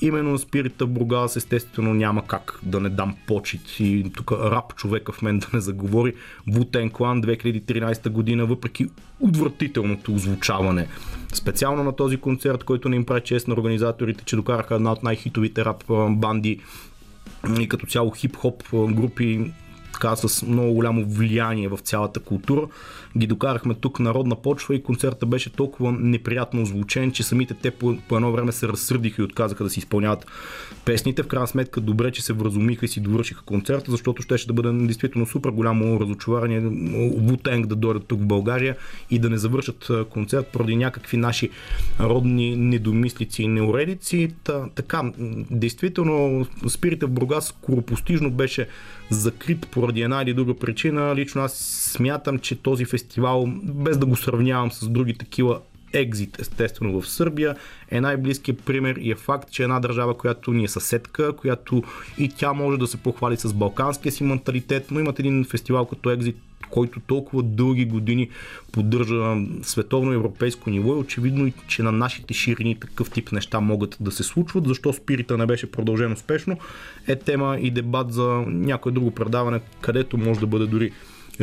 именно 0.00 0.30
на 0.30 0.38
Спирита 0.38 0.86
Бургас. 0.86 1.36
Естествено 1.36 1.94
няма 1.94 2.26
как 2.26 2.58
да 2.62 2.80
не 2.80 2.88
дам 2.88 3.16
почет 3.26 3.80
и 3.80 4.12
тук 4.16 4.32
рап 4.32 4.76
човека 4.76 5.12
в 5.12 5.22
мен 5.22 5.38
да 5.38 5.46
не 5.52 5.60
заговори. 5.60 6.14
Вутен 6.46 6.90
Клан 6.90 7.22
2013 7.22 8.08
година, 8.08 8.46
въпреки 8.46 8.86
отвратителното 9.20 10.14
озвучаване. 10.14 10.88
Специално 11.32 11.84
на 11.84 11.96
този 11.96 12.16
концерт, 12.16 12.64
който 12.64 12.88
не 12.88 12.96
им 12.96 13.04
прави 13.04 13.20
чест 13.20 13.48
на 13.48 13.54
организаторите, 13.54 14.24
че 14.24 14.36
докараха 14.36 14.74
една 14.74 14.92
от 14.92 15.02
най-хитовите 15.02 15.64
рап 15.64 15.84
банди 16.10 16.60
и 17.60 17.68
като 17.68 17.86
цяло 17.86 18.10
хип-хоп 18.10 18.92
групи 18.94 19.52
така 19.92 20.16
с 20.16 20.46
много 20.46 20.74
голямо 20.74 21.04
влияние 21.08 21.68
в 21.68 21.78
цялата 21.78 22.20
култура. 22.20 22.66
Ги 23.18 23.26
докарахме 23.26 23.74
тук 23.74 24.00
народна 24.00 24.36
почва 24.36 24.74
и 24.74 24.82
концерта 24.82 25.26
беше 25.26 25.50
толкова 25.50 25.92
неприятно 25.92 26.62
озвучен, 26.62 27.12
че 27.12 27.22
самите 27.22 27.54
те 27.54 27.70
по, 27.70 27.96
по 28.08 28.16
едно 28.16 28.32
време 28.32 28.52
се 28.52 28.68
разсърдиха 28.68 29.22
и 29.22 29.24
отказаха 29.24 29.64
да 29.64 29.70
си 29.70 29.78
изпълняват 29.78 30.26
песните. 30.84 31.22
В 31.22 31.26
крайна 31.26 31.46
сметка 31.46 31.80
добре, 31.80 32.10
че 32.10 32.22
се 32.22 32.32
вразумиха 32.32 32.84
и 32.84 32.88
си 32.88 33.00
довършиха 33.00 33.42
концерта, 33.44 33.90
защото 33.90 34.22
ще, 34.22 34.38
ще 34.38 34.46
да 34.46 34.52
бъде 34.52 34.86
действително 34.86 35.26
супер 35.26 35.50
голямо 35.50 36.00
разочарование 36.00 36.60
Вутенг 37.16 37.66
да 37.66 37.76
дойдат 37.76 38.06
тук 38.06 38.20
в 38.20 38.26
България 38.26 38.76
и 39.10 39.18
да 39.18 39.30
не 39.30 39.38
завършат 39.38 39.90
концерт 40.10 40.46
поради 40.46 40.76
някакви 40.76 41.16
наши 41.16 41.50
родни 42.00 42.56
недомислици 42.56 43.42
и 43.42 43.48
неуредици. 43.48 44.28
Та, 44.44 44.68
така, 44.74 45.12
действително, 45.50 46.46
спирите 46.68 47.06
в 47.06 47.10
Бургас 47.10 47.46
скоропостижно 47.46 48.30
беше 48.30 48.68
закрит 49.12 49.68
поради 49.70 50.02
една 50.02 50.22
или 50.22 50.34
друга 50.34 50.54
причина. 50.54 51.14
Лично 51.16 51.42
аз 51.42 51.52
смятам, 51.92 52.38
че 52.38 52.62
този 52.62 52.84
фестивал, 52.84 53.46
без 53.62 53.98
да 53.98 54.06
го 54.06 54.16
сравнявам 54.16 54.72
с 54.72 54.88
други 54.88 55.14
такива 55.14 55.60
екзит, 55.92 56.40
естествено, 56.40 57.00
в 57.00 57.08
Сърбия 57.08 57.56
е 57.90 58.00
най-близкият 58.00 58.64
пример 58.64 58.96
и 58.96 59.10
е 59.10 59.14
факт, 59.14 59.50
че 59.50 59.62
една 59.62 59.80
държава, 59.80 60.18
която 60.18 60.52
ни 60.52 60.64
е 60.64 60.68
съседка, 60.68 61.36
която 61.36 61.82
и 62.18 62.28
тя 62.28 62.52
може 62.52 62.78
да 62.78 62.86
се 62.86 62.96
похвали 62.96 63.36
с 63.36 63.52
балканския 63.52 64.12
си 64.12 64.24
менталитет, 64.24 64.90
но 64.90 65.00
имат 65.00 65.18
един 65.18 65.44
фестивал 65.44 65.86
като 65.86 66.10
екзит, 66.10 66.36
който 66.70 67.00
толкова 67.00 67.42
дълги 67.42 67.84
години 67.84 68.28
поддържа 68.72 69.36
световно 69.62 70.12
европейско 70.12 70.70
ниво 70.70 70.94
и 70.94 70.98
очевидно, 70.98 71.52
че 71.68 71.82
на 71.82 71.92
нашите 71.92 72.34
ширини 72.34 72.80
такъв 72.80 73.10
тип 73.10 73.32
неща 73.32 73.60
могат 73.60 73.96
да 74.00 74.10
се 74.10 74.22
случват. 74.22 74.66
Защо 74.66 74.92
спирита 74.92 75.38
не 75.38 75.46
беше 75.46 75.70
продължен 75.70 76.12
успешно 76.12 76.58
е 77.06 77.16
тема 77.16 77.58
и 77.60 77.70
дебат 77.70 78.12
за 78.12 78.44
някое 78.46 78.92
друго 78.92 79.10
предаване, 79.10 79.60
където 79.80 80.18
може 80.18 80.40
да 80.40 80.46
бъде 80.46 80.66
дори 80.66 80.92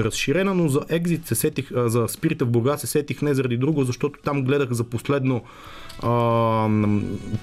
разширена, 0.03 0.55
но 0.55 0.67
за 0.67 0.79
Exit 0.79 1.25
се 1.25 1.35
сетих, 1.35 1.69
за 1.75 2.07
Спирита 2.07 2.45
в 2.45 2.49
Бургас 2.49 2.81
се 2.81 2.87
сетих 2.87 3.21
не 3.21 3.33
заради 3.33 3.57
друго, 3.57 3.83
защото 3.83 4.19
там 4.23 4.43
гледах 4.43 4.71
за 4.71 4.83
последно 4.83 5.41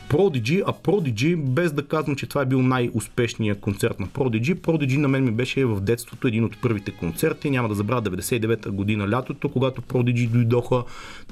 Prodigy, 0.09 0.63
а 0.67 0.73
Prodigy, 0.73 1.37
без 1.37 1.73
да 1.73 1.87
казвам, 1.87 2.17
че 2.17 2.27
това 2.27 2.43
е 2.43 2.47
бил 2.47 2.63
най-успешният 2.63 3.61
концерт 3.61 4.01
на 4.01 4.07
Prodigy, 4.07 4.55
Prodigy 4.55 4.97
на 4.97 5.09
мен 5.09 5.25
ми 5.25 5.31
беше 5.31 5.65
в 5.65 5.81
детството 5.81 6.29
един 6.29 6.45
от 6.45 6.61
първите 6.63 6.91
концерти, 6.91 7.51
няма 7.51 7.69
да 7.69 7.75
забравя 7.75 8.03
99-та 8.03 8.71
година 8.71 9.11
лятото, 9.11 9.49
когато 9.49 9.83
Prodigy 9.83 10.29
дойдоха 10.29 10.83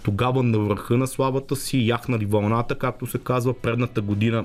тогава 0.02 0.42
на 0.42 0.58
върха 0.58 0.96
на 0.96 1.06
славата 1.06 1.56
си, 1.56 1.86
яхнали 1.86 2.26
вълната, 2.26 2.74
както 2.78 3.06
се 3.06 3.18
казва, 3.18 3.54
предната 3.54 4.00
година 4.00 4.44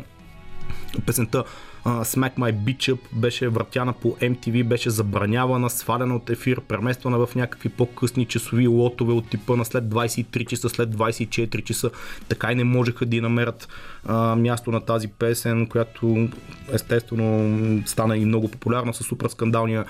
песента 1.06 1.44
uh, 1.86 2.04
Smack 2.04 2.38
My 2.38 2.54
Bitch 2.54 2.94
Up 2.94 3.00
беше 3.14 3.48
въртяна 3.48 3.94
по 3.94 4.08
MTV, 4.08 4.64
беше 4.64 4.90
забранявана, 4.90 5.70
свалена 5.70 6.16
от 6.16 6.30
ефир, 6.30 6.62
премествана 6.62 7.26
в 7.26 7.36
някакви 7.36 7.70
по-късни 7.70 8.26
часови 8.26 8.68
лотове 8.68 9.14
от 9.14 9.30
типа 9.30 9.56
на 9.56 9.66
след 9.66 9.84
23 9.84 10.46
часа, 10.46 10.70
след 10.70 10.90
24 10.90 11.64
часа. 11.64 11.92
Така 12.30 12.52
и 12.52 12.56
не 12.56 12.64
можеха 12.64 13.06
да 13.06 13.22
намерят 13.22 13.68
uh, 14.08 14.36
място 14.36 14.72
на 14.72 14.82
тази 14.82 15.08
песен, 15.08 15.68
която 15.68 16.30
естествено 16.72 17.84
стана 17.86 18.18
и 18.18 18.26
много 18.26 18.52
популярна 18.52 18.94
с 18.94 19.04
супер 19.04 19.28
скандалния 19.28 19.86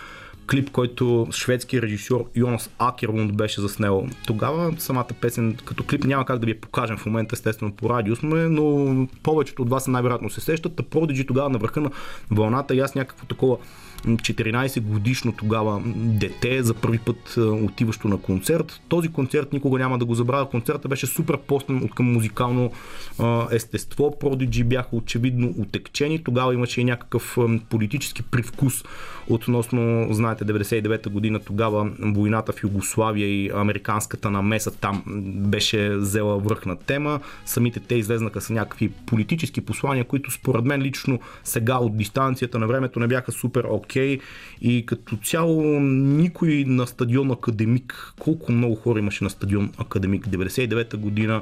клип, 0.49 0.71
който 0.71 1.27
шведски 1.31 1.81
режисьор 1.81 2.25
Йонас 2.35 2.69
Акерлунд 2.79 3.35
беше 3.35 3.61
заснел. 3.61 4.07
Тогава 4.27 4.73
самата 4.77 5.07
песен 5.21 5.57
като 5.65 5.83
клип 5.83 6.03
няма 6.03 6.25
как 6.25 6.39
да 6.39 6.45
ви 6.45 6.51
я 6.51 6.61
покажем 6.61 6.97
в 6.97 7.05
момента, 7.05 7.35
естествено 7.35 7.71
по 7.71 7.89
радио 7.89 8.15
сме, 8.15 8.47
но 8.47 9.07
повечето 9.23 9.61
от 9.61 9.69
вас 9.69 9.87
най-вероятно 9.87 10.29
се 10.29 10.41
сещат. 10.41 10.81
Продиджи 10.89 11.27
тогава 11.27 11.49
на 11.49 11.57
върха 11.57 11.81
на 11.81 11.91
вълната 12.31 12.75
и 12.75 12.79
аз 12.79 12.95
някакво 12.95 13.25
такова 13.25 13.57
14 14.05 14.81
годишно 14.81 15.31
тогава 15.31 15.81
дете 15.95 16.63
за 16.63 16.73
първи 16.73 16.99
път 16.99 17.37
отиващо 17.37 18.07
на 18.07 18.17
концерт. 18.17 18.81
Този 18.89 19.07
концерт 19.07 19.53
никога 19.53 19.79
няма 19.79 19.97
да 19.97 20.05
го 20.05 20.15
забравя. 20.15 20.49
Концертът 20.49 20.89
беше 20.89 21.07
супер 21.07 21.37
постен 21.37 21.83
от 21.83 21.95
към 21.95 22.13
музикално 22.13 22.71
естество. 23.51 24.19
Продиджи 24.19 24.63
бяха 24.63 24.95
очевидно 24.95 25.53
отекчени. 25.59 26.23
Тогава 26.23 26.53
имаше 26.53 26.81
и 26.81 26.83
някакъв 26.83 27.37
политически 27.69 28.23
привкус 28.23 28.83
относно, 29.29 30.07
знаете, 30.11 30.29
знаете 30.29 30.45
99-та 30.45 31.09
година 31.09 31.39
тогава 31.39 31.91
войната 31.99 32.53
в 32.53 32.63
Югославия 32.63 33.27
и 33.27 33.51
американската 33.55 34.31
намеса 34.31 34.71
там 34.71 35.03
беше 35.35 35.89
взела 35.89 36.37
върхна 36.37 36.75
тема. 36.75 37.19
Самите 37.45 37.79
те 37.79 37.95
излезнаха 37.95 38.41
с 38.41 38.49
някакви 38.49 38.89
политически 38.89 39.61
послания, 39.61 40.03
които 40.03 40.31
според 40.31 40.65
мен 40.65 40.81
лично 40.81 41.19
сега 41.43 41.77
от 41.77 41.97
дистанцията 41.97 42.59
на 42.59 42.67
времето 42.67 42.99
не 42.99 43.07
бяха 43.07 43.31
супер 43.31 43.63
окей 43.69 44.17
okay. 44.17 44.21
и 44.61 44.85
като 44.85 45.17
цяло 45.17 45.79
никой 45.79 46.63
на 46.67 46.87
стадион 46.87 47.31
Академик, 47.31 48.13
колко 48.19 48.51
много 48.51 48.75
хора 48.75 48.99
имаше 48.99 49.23
на 49.23 49.29
стадион 49.29 49.71
Академик 49.77 50.27
99-та 50.27 50.97
година, 50.97 51.41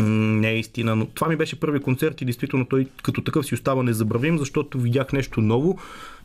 не 0.00 0.50
е 0.50 0.58
истина, 0.58 0.96
но 0.96 1.06
това 1.06 1.28
ми 1.28 1.36
беше 1.36 1.60
първи 1.60 1.80
концерт 1.80 2.20
и 2.20 2.24
действително 2.24 2.64
той 2.64 2.86
като 3.02 3.22
такъв 3.22 3.46
си 3.46 3.54
остава 3.54 3.82
незабравим, 3.82 4.38
защото 4.38 4.78
видях 4.78 5.12
нещо 5.12 5.40
ново 5.40 5.78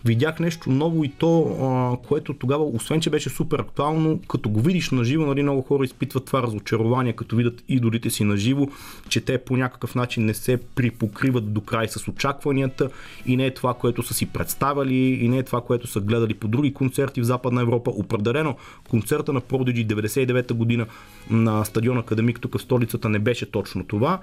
видях 0.05 0.39
нещо 0.39 0.69
ново 0.69 1.03
и 1.03 1.09
то, 1.09 1.99
което 2.07 2.33
тогава, 2.33 2.63
освен 2.63 3.01
че 3.01 3.09
беше 3.09 3.29
супер 3.29 3.59
актуално, 3.59 4.19
като 4.27 4.49
го 4.49 4.61
видиш 4.61 4.89
на 4.89 5.03
живо, 5.03 5.25
нали, 5.25 5.43
много 5.43 5.61
хора 5.61 5.85
изпитват 5.85 6.25
това 6.25 6.43
разочарование, 6.43 7.13
като 7.13 7.35
видят 7.35 7.63
идолите 7.67 8.09
си 8.09 8.23
на 8.23 8.37
живо, 8.37 8.67
че 9.09 9.21
те 9.21 9.37
по 9.37 9.57
някакъв 9.57 9.95
начин 9.95 10.25
не 10.25 10.33
се 10.33 10.57
припокриват 10.75 11.53
до 11.53 11.61
край 11.61 11.87
с 11.87 12.07
очакванията 12.07 12.89
и 13.25 13.37
не 13.37 13.45
е 13.45 13.53
това, 13.53 13.73
което 13.73 14.03
са 14.03 14.13
си 14.13 14.25
представили 14.25 14.95
и 14.95 15.29
не 15.29 15.37
е 15.37 15.43
това, 15.43 15.61
което 15.61 15.87
са 15.87 15.99
гледали 15.99 16.33
по 16.33 16.47
други 16.47 16.73
концерти 16.73 17.21
в 17.21 17.23
Западна 17.23 17.61
Европа. 17.61 17.91
Определено 17.91 18.55
концерта 18.89 19.33
на 19.33 19.41
Prodigy 19.41 19.87
99-та 19.87 20.53
година 20.53 20.85
на 21.29 21.65
стадион 21.65 21.97
Академик 21.97 22.41
тук 22.41 22.57
в 22.57 22.61
столицата 22.61 23.09
не 23.09 23.19
беше 23.19 23.51
точно 23.51 23.85
това, 23.85 24.19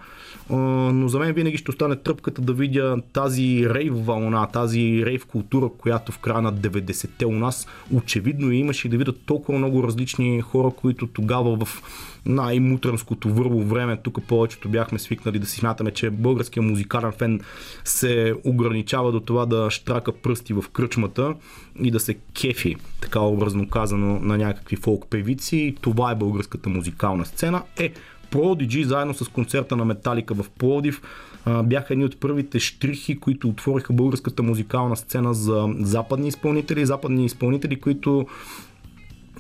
но 0.50 1.08
за 1.08 1.18
мен 1.18 1.32
винаги 1.32 1.56
ще 1.56 1.70
остане 1.70 1.96
тръпката 1.96 2.42
да 2.42 2.52
видя 2.52 2.96
тази 3.12 3.66
рейв 3.68 4.06
вълна, 4.06 4.46
тази 4.46 5.02
рейв 5.06 5.26
култура, 5.26 5.63
която 5.68 6.12
в 6.12 6.18
края 6.18 6.42
на 6.42 6.52
90-те 6.52 7.26
у 7.26 7.32
нас 7.32 7.66
очевидно 7.92 8.52
имаше 8.52 8.88
да 8.88 8.96
видят 8.96 9.20
толкова 9.26 9.58
много 9.58 9.82
различни 9.82 10.40
хора, 10.40 10.70
които 10.76 11.06
тогава 11.06 11.64
в 11.64 11.82
най-мутренското 12.26 13.28
върво 13.28 13.62
време, 13.62 13.96
тук 13.96 14.18
повечето 14.26 14.68
бяхме 14.68 14.98
свикнали 14.98 15.38
да 15.38 15.46
си 15.46 15.58
смятаме, 15.58 15.90
че 15.90 16.10
българският 16.10 16.66
музикален 16.66 17.12
фен 17.12 17.40
се 17.84 18.34
ограничава 18.44 19.12
до 19.12 19.20
това 19.20 19.46
да 19.46 19.70
штрака 19.70 20.12
пръсти 20.12 20.52
в 20.52 20.64
кръчмата 20.72 21.34
и 21.82 21.90
да 21.90 22.00
се 22.00 22.14
кефи, 22.14 22.76
така 23.00 23.20
образно 23.20 23.68
казано, 23.68 24.20
на 24.20 24.38
някакви 24.38 24.76
фолк 24.76 25.06
певици. 25.10 25.76
Това 25.80 26.10
е 26.10 26.14
българската 26.14 26.68
музикална 26.68 27.24
сцена. 27.24 27.62
Е, 27.78 27.92
Prodigy 28.30 28.82
заедно 28.82 29.14
с 29.14 29.28
концерта 29.28 29.76
на 29.76 29.84
Металика 29.84 30.34
в 30.34 30.50
Плодив 30.58 31.02
бяха 31.64 31.94
едни 31.94 32.04
от 32.04 32.20
първите 32.20 32.58
штрихи, 32.58 33.20
които 33.20 33.48
отвориха 33.48 33.92
българската 33.92 34.42
музикална 34.42 34.96
сцена 34.96 35.34
за 35.34 35.74
западни 35.78 36.28
изпълнители, 36.28 36.86
западни 36.86 37.24
изпълнители, 37.24 37.80
които 37.80 38.26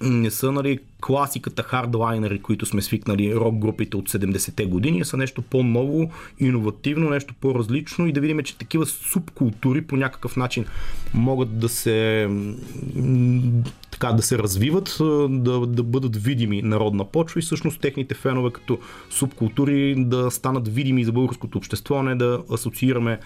не 0.02 0.30
са 0.30 0.52
нали, 0.52 0.78
класиката 1.00 1.62
хардлайнери, 1.62 2.38
които 2.38 2.66
сме 2.66 2.82
свикнали 2.82 3.34
рок 3.34 3.58
групите 3.58 3.96
от 3.96 4.10
70-те 4.10 4.66
години, 4.66 5.04
са 5.04 5.16
нещо 5.16 5.42
по-ново, 5.42 6.10
иновативно, 6.38 7.10
нещо 7.10 7.34
по-различно 7.40 8.06
и 8.06 8.12
да 8.12 8.20
видим, 8.20 8.40
че 8.44 8.58
такива 8.58 8.86
субкултури 8.86 9.82
по 9.82 9.96
някакъв 9.96 10.36
начин 10.36 10.64
могат 11.14 11.58
да 11.58 11.68
се 11.68 12.28
така 13.90 14.12
да 14.12 14.22
се 14.22 14.38
развиват, 14.38 14.96
да, 15.30 15.66
да 15.66 15.82
бъдат 15.82 16.16
видими 16.16 16.62
народна 16.62 17.04
почва 17.04 17.38
и 17.38 17.42
всъщност 17.42 17.80
техните 17.80 18.14
фенове 18.14 18.50
като 18.50 18.78
субкултури 19.10 19.94
да 19.98 20.30
станат 20.30 20.68
видими 20.68 21.04
за 21.04 21.12
българското 21.12 21.58
общество, 21.58 21.94
а 21.94 22.02
не 22.02 22.14
да 22.14 22.42
асоциираме 22.52 23.18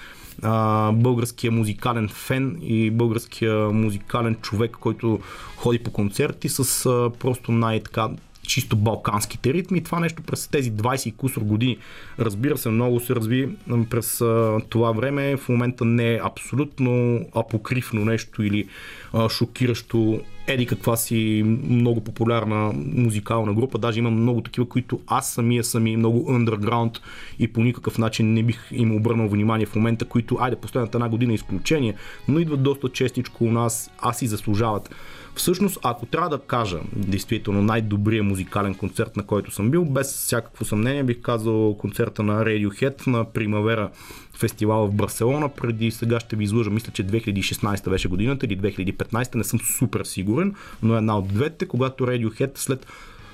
а, 0.43 0.93
българския 0.93 1.53
музикален 1.53 2.09
фен 2.09 2.59
и 2.62 2.91
българския 2.91 3.71
музикален 3.71 4.37
човек, 4.43 4.71
който 4.81 5.21
ходи 5.57 5.79
по 5.79 5.91
концерти 5.91 6.49
с 6.49 6.87
а, 6.87 7.11
просто 7.19 7.53
най-така 7.59 8.09
чисто 8.48 8.76
балканските 8.76 9.54
ритми. 9.54 9.84
Това 9.84 10.00
нещо 10.00 10.22
през 10.22 10.48
тези 10.48 10.72
20 10.72 11.09
и 11.09 11.12
кусор 11.12 11.42
години, 11.42 11.78
разбира 12.18 12.59
се, 12.59 12.68
много 12.68 13.00
се 13.00 13.14
разви 13.14 13.48
през 13.90 14.20
а, 14.20 14.61
това 14.68 14.92
време. 14.92 15.36
В 15.36 15.48
момента 15.48 15.84
не 15.84 16.14
е 16.14 16.20
абсолютно 16.24 17.20
апокривно 17.34 18.04
нещо 18.04 18.42
или 18.42 18.68
а, 19.12 19.28
шокиращо 19.28 20.20
еди 20.46 20.66
каква 20.66 20.96
си 20.96 21.42
много 21.68 22.04
популярна 22.04 22.72
музикална 22.74 23.54
група. 23.54 23.78
Даже 23.78 23.98
има 23.98 24.11
много 24.11 24.40
такива, 24.40 24.68
които 24.68 25.00
аз 25.06 25.32
самия 25.32 25.64
сами 25.64 25.96
много 25.96 26.32
underground 26.32 26.98
и 27.38 27.48
по 27.52 27.61
никакъв 27.61 27.98
начин 27.98 28.32
не 28.32 28.42
бих 28.42 28.68
им 28.70 28.96
обърнал 28.96 29.28
внимание 29.28 29.66
в 29.66 29.74
момента, 29.74 30.04
които, 30.04 30.36
айде, 30.40 30.56
последната 30.56 30.98
една 30.98 31.09
година 31.09 31.32
е 31.32 31.34
изключение, 31.34 31.94
но 32.28 32.38
идват 32.38 32.62
доста 32.62 32.88
честничко 32.88 33.44
у 33.44 33.52
нас, 33.52 33.90
аз 33.98 34.22
и 34.22 34.26
заслужават. 34.26 34.90
Всъщност, 35.39 35.78
ако 35.82 36.07
трябва 36.07 36.28
да 36.28 36.39
кажа 36.39 36.78
действително 36.93 37.62
най-добрия 37.62 38.22
музикален 38.22 38.74
концерт, 38.74 39.16
на 39.16 39.26
който 39.26 39.51
съм 39.51 39.70
бил, 39.70 39.84
без 39.84 40.12
всякакво 40.12 40.64
съмнение 40.64 41.03
бих 41.03 41.20
казал 41.20 41.76
концерта 41.78 42.22
на 42.22 42.45
Radiohead 42.45 43.07
на 43.07 43.24
Примавера 43.24 43.91
фестивал 44.39 44.86
в 44.86 44.95
Барселона. 44.95 45.49
Преди 45.49 45.91
сега 45.91 46.20
ще 46.20 46.36
ви 46.36 46.45
излъжа, 46.45 46.70
мисля, 46.70 46.93
че 46.93 47.07
2016 47.07 47.91
беше 47.91 48.09
годината 48.09 48.47
или 48.47 48.59
2015, 48.59 49.34
не 49.34 49.45
съм 49.45 49.61
супер 49.61 50.05
сигурен, 50.05 50.55
но 50.82 50.97
една 50.97 51.18
от 51.18 51.28
двете, 51.28 51.68
когато 51.68 52.05
Radiohead 52.05 52.59
след 52.59 52.86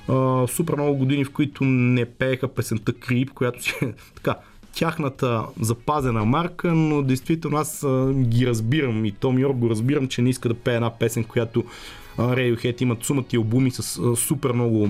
а, 0.09 0.47
супер 0.47 0.75
много 0.75 0.97
години, 0.97 1.25
в 1.25 1.31
които 1.31 1.65
не 1.65 2.05
пееха 2.05 2.49
песента 2.49 2.93
Крип, 2.93 3.31
която 3.31 3.63
си 3.63 3.75
така 4.15 4.35
тяхната 4.75 5.47
запазена 5.61 6.25
марка, 6.25 6.75
но 6.75 7.03
действително 7.03 7.57
аз 7.57 7.87
ги 8.13 8.47
разбирам 8.47 9.05
и 9.05 9.13
Том 9.13 9.39
Йорк 9.39 9.57
го 9.57 9.71
разбирам, 9.71 10.09
че 10.09 10.23
не 10.23 10.31
иска 10.31 10.49
да 10.49 10.55
пее 10.55 10.75
една 10.75 10.91
песен, 10.91 11.25
която 11.25 11.65
Radiohead 12.19 12.83
имат 12.83 13.05
сумата 13.05 13.25
и 13.33 13.37
албуми 13.37 13.71
с 13.71 14.17
супер 14.17 14.53
много 14.53 14.89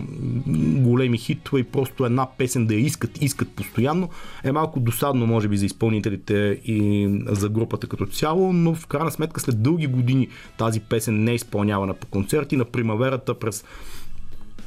големи 0.77 1.19
хитове 1.19 1.61
и 1.61 1.65
просто 1.65 2.05
една 2.05 2.27
песен 2.39 2.67
да 2.67 2.75
я 2.75 2.81
искат, 2.81 3.23
искат 3.23 3.49
постоянно. 3.49 4.09
Е 4.45 4.53
малко 4.53 4.81
досадно, 4.81 5.27
може 5.27 5.49
би, 5.49 5.57
за 5.57 5.67
изпълнителите 5.67 6.61
и 6.65 7.09
за 7.27 7.49
групата 7.49 7.87
като 7.87 8.07
цяло, 8.07 8.53
но 8.53 8.75
в 8.75 8.87
крайна 8.87 9.11
сметка 9.11 9.41
след 9.41 9.63
дълги 9.63 9.87
години 9.87 10.29
тази 10.59 10.81
песен 10.81 11.25
не 11.25 11.33
е 11.33 11.35
изпълнявана 11.35 11.95
по 11.95 12.07
концерти. 12.07 12.57
На 12.57 12.65
примаверата 12.65 13.39
през 13.39 13.65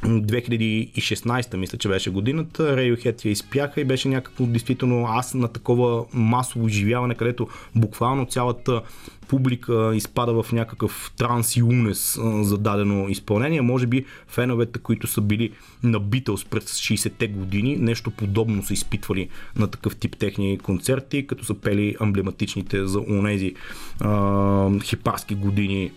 2016 0.04 1.56
мисля, 1.58 1.78
че 1.78 1.90
беше 1.90 2.10
годината, 2.10 2.64
Radiohead 2.64 3.26
я 3.26 3.32
изпяха 3.32 3.82
и 3.82 3.86
беше 3.86 4.10
някакво 4.10 4.46
действително 4.46 5.06
аз 5.10 5.34
на 5.34 5.48
такова 5.48 6.06
масово 6.14 6.68
изживяване, 6.68 7.16
където 7.16 7.48
буквално 7.76 8.26
цялата 8.26 8.82
публика 9.28 9.92
изпада 9.96 10.44
в 10.44 10.52
някакъв 10.52 11.12
транс 11.18 11.56
и 11.56 11.64
унес 11.64 12.20
за 12.42 12.58
дадено 12.58 13.10
изпълнение. 13.10 13.62
Може 13.62 13.88
би 13.88 14.06
феновете, 14.28 14.80
които 14.80 15.08
са 15.08 15.22
били 15.22 15.52
на 15.84 16.02
Beatles 16.02 16.48
през 16.48 16.64
60-те 16.64 17.28
години, 17.28 17.76
нещо 17.76 18.12
подобно 18.12 18.64
са 18.64 18.74
изпитвали 18.74 19.30
на 19.56 19.68
такъв 19.68 19.96
тип 19.96 20.18
техни 20.18 20.58
концерти, 20.58 21.28
като 21.28 21.46
са 21.46 21.54
пели 21.54 21.96
емблематичните 22.02 22.86
за 22.86 23.00
унези 23.00 23.54
а, 24.00 24.80
хипарски 24.84 25.36
години 25.36 25.92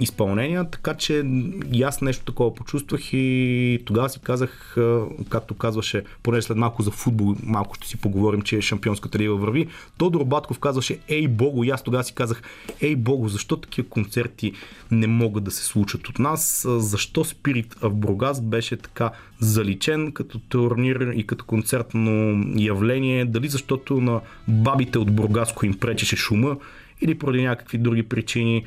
изпълнения, 0.00 0.70
така 0.70 0.94
че 0.94 1.22
и 1.72 1.82
аз 1.82 2.00
нещо 2.00 2.24
такова 2.24 2.54
почувствах 2.54 3.12
и 3.12 3.82
тогава 3.84 4.08
си 4.08 4.20
казах, 4.22 4.76
както 5.28 5.54
казваше, 5.54 6.04
поне 6.22 6.42
след 6.42 6.56
малко 6.56 6.82
за 6.82 6.90
футбол, 6.90 7.34
малко 7.42 7.74
ще 7.74 7.88
си 7.88 7.96
поговорим, 7.96 8.42
че 8.42 8.60
шампионската 8.60 9.18
лига 9.18 9.34
върви. 9.34 9.66
Тодор 9.98 10.24
Батков 10.24 10.58
казваше, 10.58 10.98
ей 11.08 11.28
богу, 11.28 11.64
и 11.64 11.70
аз 11.70 11.82
тогава 11.82 12.04
си 12.04 12.14
казах, 12.14 12.42
ей 12.80 12.96
богу, 12.96 13.28
защо 13.28 13.56
такива 13.56 13.88
концерти 13.88 14.52
не 14.90 15.06
могат 15.06 15.44
да 15.44 15.50
се 15.50 15.64
случат 15.64 16.08
от 16.08 16.18
нас, 16.18 16.66
защо 16.68 17.24
Спирит 17.24 17.74
в 17.74 17.90
Бургас 17.90 18.40
беше 18.40 18.76
така 18.76 19.10
заличен 19.40 20.12
като 20.12 20.38
турнир 20.38 21.12
и 21.14 21.26
като 21.26 21.44
концертно 21.44 22.44
явление, 22.56 23.24
дали 23.24 23.48
защото 23.48 24.00
на 24.00 24.20
бабите 24.48 24.98
от 24.98 25.12
Бургаско 25.12 25.66
им 25.66 25.78
пречеше 25.78 26.16
шума 26.16 26.56
или 27.00 27.18
поради 27.18 27.42
някакви 27.42 27.78
други 27.78 28.02
причини 28.02 28.64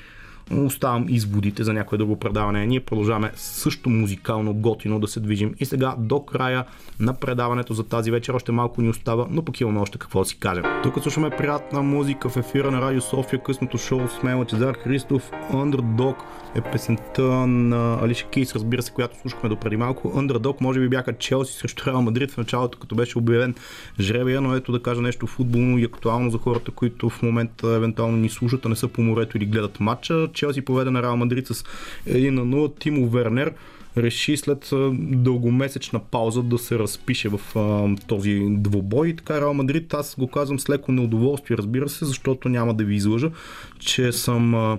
оставам 0.51 1.05
изводите 1.09 1.63
за 1.63 1.73
някое 1.73 1.97
друго 1.97 2.15
предаване. 2.15 2.65
Ние 2.65 2.79
продължаваме 2.79 3.31
също 3.35 3.89
музикално 3.89 4.53
готино 4.53 4.99
да 4.99 5.07
се 5.07 5.19
движим 5.19 5.55
и 5.59 5.65
сега 5.65 5.95
до 5.97 6.25
края 6.25 6.65
на 6.99 7.13
предаването 7.13 7.73
за 7.73 7.83
тази 7.83 8.11
вечер 8.11 8.33
още 8.33 8.51
малко 8.51 8.81
ни 8.81 8.89
остава, 8.89 9.27
но 9.29 9.45
пък 9.45 9.61
имаме 9.61 9.79
още 9.79 9.97
какво 9.97 10.19
да 10.19 10.25
си 10.25 10.39
кажем. 10.39 10.63
Тук 10.83 11.01
слушаме 11.01 11.29
приятна 11.29 11.81
музика 11.81 12.29
в 12.29 12.37
ефира 12.37 12.71
на 12.71 12.81
Радио 12.81 13.01
София, 13.01 13.43
късното 13.43 13.77
шоу 13.77 14.07
с 14.07 14.23
мен 14.23 14.37
Лачезар 14.37 14.75
Христов, 14.75 15.31
Underdog 15.53 16.15
е 16.55 16.61
песента 16.61 17.21
на 17.47 17.99
Алиша 18.03 18.25
Кейс, 18.25 18.55
разбира 18.55 18.81
се, 18.81 18.91
която 18.91 19.19
слушахме 19.21 19.49
до 19.49 19.55
преди 19.55 19.77
малко. 19.77 20.07
Underdog 20.07 20.61
може 20.61 20.79
би 20.79 20.89
бяха 20.89 21.17
Челси 21.17 21.53
срещу 21.53 21.85
Реал 21.85 22.01
Мадрид 22.01 22.31
в 22.31 22.37
началото, 22.37 22.79
като 22.79 22.95
беше 22.95 23.17
обявен 23.17 23.55
жребия, 23.99 24.41
но 24.41 24.55
ето 24.55 24.71
да 24.71 24.81
кажа 24.81 25.01
нещо 25.01 25.27
футболно 25.27 25.77
и 25.77 25.83
актуално 25.83 26.31
за 26.31 26.37
хората, 26.37 26.71
които 26.71 27.09
в 27.09 27.21
момента 27.21 27.67
евентуално 27.67 28.17
ни 28.17 28.29
слушат, 28.29 28.65
а 28.65 28.69
не 28.69 28.75
са 28.75 28.87
по 28.87 29.01
морето 29.01 29.37
или 29.37 29.45
гледат 29.45 29.79
матча. 29.79 30.29
Челси 30.33 30.61
поведе 30.61 30.91
на 30.91 31.01
Реал 31.01 31.17
Мадрид 31.17 31.47
с 31.47 31.63
1 32.07 32.29
на 32.29 32.41
0. 32.41 32.79
Тимо 32.79 33.09
Вернер 33.09 33.53
реши 33.97 34.37
след 34.37 34.69
дългомесечна 34.99 35.99
пауза 35.99 36.43
да 36.43 36.57
се 36.57 36.79
разпише 36.79 37.29
в 37.29 37.39
а, 37.55 37.95
този 38.07 38.45
двобой. 38.49 39.07
И 39.07 39.15
така 39.15 39.41
Реал 39.41 39.53
Мадрид, 39.53 39.93
аз 39.93 40.15
го 40.19 40.27
казвам 40.27 40.59
с 40.59 40.69
леко 40.69 40.91
неудоволствие, 40.91 41.57
разбира 41.57 41.89
се, 41.89 42.05
защото 42.05 42.49
няма 42.49 42.73
да 42.73 42.83
ви 42.83 42.95
излъжа, 42.95 43.31
че 43.79 44.11
съм 44.11 44.55
а, 44.55 44.77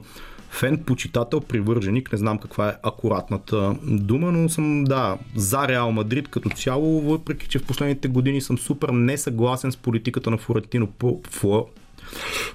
фен, 0.50 0.78
почитател, 0.78 1.40
привърженик, 1.40 2.12
не 2.12 2.18
знам 2.18 2.38
каква 2.38 2.68
е 2.68 2.76
акуратната 2.82 3.76
дума, 3.82 4.32
но 4.32 4.48
съм, 4.48 4.84
да, 4.84 5.18
за 5.36 5.68
Реал 5.68 5.92
Мадрид 5.92 6.28
като 6.28 6.50
цяло, 6.50 7.00
въпреки 7.00 7.48
че 7.48 7.58
в 7.58 7.64
последните 7.64 8.08
години 8.08 8.40
съм 8.40 8.58
супер 8.58 8.88
несъгласен 8.88 9.72
с 9.72 9.76
политиката 9.76 10.30
на 10.30 10.38
Флорентино 10.38 10.86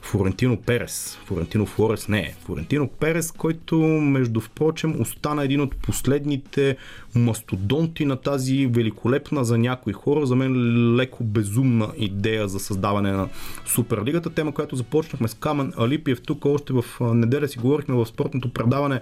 Флорентино 0.02 0.58
Перес. 0.58 1.20
Флорентино 1.26 1.66
Флорес 1.66 2.08
не 2.08 2.20
е. 2.20 2.36
Флорентино 2.46 2.88
Перес, 2.88 3.32
който 3.32 3.78
между 3.86 4.42
впрочем 4.42 5.02
остана 5.02 5.44
един 5.44 5.62
от 5.62 5.76
последните 5.76 6.78
мастодонти 7.16 8.06
на 8.06 8.16
тази 8.16 8.68
великолепна 8.68 9.46
за 9.46 9.58
някои 9.58 9.94
хора, 9.94 10.26
за 10.26 10.36
мен 10.36 10.96
леко 10.96 11.24
безумна 11.24 11.88
идея 11.98 12.48
за 12.48 12.60
създаване 12.60 13.12
на 13.12 13.30
Суперлигата. 13.66 14.30
Тема, 14.30 14.52
която 14.52 14.76
започнахме 14.76 15.28
с 15.28 15.34
Камен 15.34 15.74
Алипиев 15.78 16.22
тук 16.22 16.46
още 16.46 16.74
в 16.74 16.84
неделя 17.02 17.48
си 17.48 17.60
говорихме 17.60 17.96
в 17.96 18.06
спортното 18.06 18.54
предаване 18.54 19.02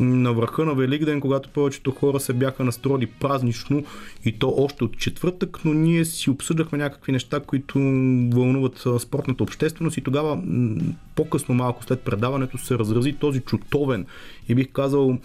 на 0.00 0.32
върха 0.32 0.64
на 0.64 0.74
Великден, 0.74 1.20
когато 1.20 1.48
повечето 1.48 1.90
хора 1.90 2.20
се 2.20 2.32
бяха 2.32 2.64
настроили 2.64 3.06
празнично 3.06 3.84
и 4.24 4.38
то 4.38 4.54
още 4.56 4.84
от 4.84 4.98
четвъртък, 4.98 5.64
но 5.64 5.74
ние 5.74 6.04
си 6.04 6.30
обсъждахме 6.30 6.78
някакви 6.78 7.12
неща, 7.12 7.40
които 7.40 7.78
вълнуват 8.34 8.84
спортната 8.98 9.42
общественост. 9.42 9.96
И 9.96 10.00
тогава 10.00 10.42
по-късно 11.14 11.54
малко 11.54 11.84
след 11.84 12.00
предаването 12.00 12.58
се 12.58 12.78
разрази 12.78 13.12
този 13.12 13.40
чутовен 13.40 14.06
и 14.48 14.54
бих 14.54 14.72
казал 14.72 15.18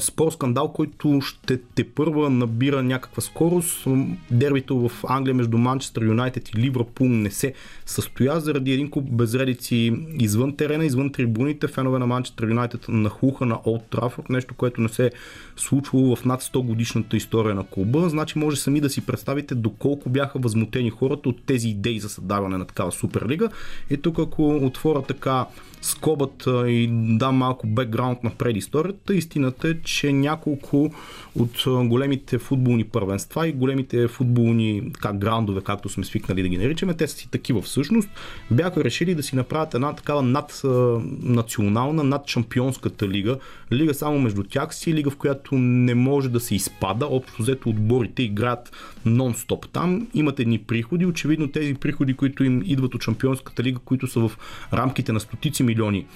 спор 0.00 0.32
скандал, 0.32 0.72
който 0.72 1.20
ще 1.20 1.60
те 1.74 1.84
първа 1.88 2.30
набира 2.30 2.82
някаква 2.82 3.22
скорост. 3.22 3.86
Дербито 4.30 4.88
в 4.88 5.04
Англия 5.08 5.34
между 5.34 5.58
Манчестър 5.58 6.04
Юнайтед 6.04 6.48
и 6.48 6.58
Ливърпул 6.58 7.06
не 7.06 7.30
се 7.30 7.54
състоя 7.86 8.40
заради 8.40 8.72
един 8.72 8.90
куп 8.90 9.10
безредици 9.10 9.92
извън 10.20 10.56
терена, 10.56 10.84
извън 10.84 11.12
трибуните. 11.12 11.68
Фенове 11.68 11.98
на 11.98 12.06
Манчестър 12.06 12.48
Юнайтед 12.48 12.86
нахуха 12.88 13.46
на 13.46 13.58
Олд 13.66 13.82
Трафорд, 13.90 14.28
нещо, 14.28 14.54
което 14.54 14.80
не 14.80 14.88
се 14.88 15.06
е 15.06 15.10
случвало 15.56 16.16
в 16.16 16.24
над 16.24 16.42
100 16.42 16.62
годишната 16.66 17.16
история 17.16 17.54
на 17.54 17.64
клуба. 17.64 18.08
Значи 18.08 18.38
може 18.38 18.56
сами 18.56 18.80
да 18.80 18.90
си 18.90 19.06
представите 19.06 19.54
доколко 19.54 20.10
бяха 20.10 20.38
възмутени 20.38 20.90
хората 20.90 21.28
от 21.28 21.42
тези 21.46 21.68
идеи 21.68 22.00
за 22.00 22.08
създаване 22.08 22.58
на 22.58 22.64
такава 22.64 22.92
суперлига. 22.92 23.48
И 23.90 23.96
тук 23.96 24.18
ако 24.18 24.56
отворя 24.56 25.02
така 25.02 25.46
скобата 25.82 26.70
и 26.70 26.88
дам 26.92 27.36
малко 27.36 27.66
бекграунд 27.66 28.24
на 28.24 28.30
предисторията, 28.30 29.14
истината 29.34 29.68
е, 29.68 29.74
че 29.84 30.12
няколко 30.12 30.90
от 31.36 31.64
големите 31.66 32.38
футболни 32.38 32.84
първенства 32.84 33.48
и 33.48 33.52
големите 33.52 34.08
футболни 34.08 34.92
как, 35.00 35.18
грандове, 35.18 35.60
както 35.60 35.88
сме 35.88 36.04
свикнали 36.04 36.42
да 36.42 36.48
ги 36.48 36.58
наричаме, 36.58 36.94
те 36.94 37.06
са 37.06 37.16
си 37.16 37.30
такива 37.30 37.62
всъщност, 37.62 38.08
бяха 38.50 38.84
решили 38.84 39.14
да 39.14 39.22
си 39.22 39.36
направят 39.36 39.74
една 39.74 39.92
такава 39.92 40.22
наднационална, 40.22 42.04
над 42.04 42.28
шампионската 42.28 43.08
лига, 43.08 43.38
лига 43.72 43.94
само 43.94 44.18
между 44.18 44.42
тях 44.42 44.74
си, 44.74 44.94
лига 44.94 45.10
в 45.10 45.16
която 45.16 45.54
не 45.58 45.94
може 45.94 46.28
да 46.28 46.40
се 46.40 46.54
изпада, 46.54 47.06
общо 47.06 47.42
взето 47.42 47.68
отборите 47.68 48.22
играят 48.22 48.72
нон-стоп 49.06 49.66
там, 49.72 50.06
имат 50.14 50.40
едни 50.40 50.58
приходи, 50.58 51.06
очевидно 51.06 51.48
тези 51.48 51.74
приходи, 51.74 52.14
които 52.14 52.44
им 52.44 52.62
идват 52.66 52.94
от 52.94 53.02
шампионската 53.02 53.62
лига, 53.62 53.78
които 53.84 54.06
са 54.06 54.20
в 54.20 54.38
рамките 54.72 55.12
на 55.12 55.20
стотици 55.20 55.62
милиони 55.62 56.06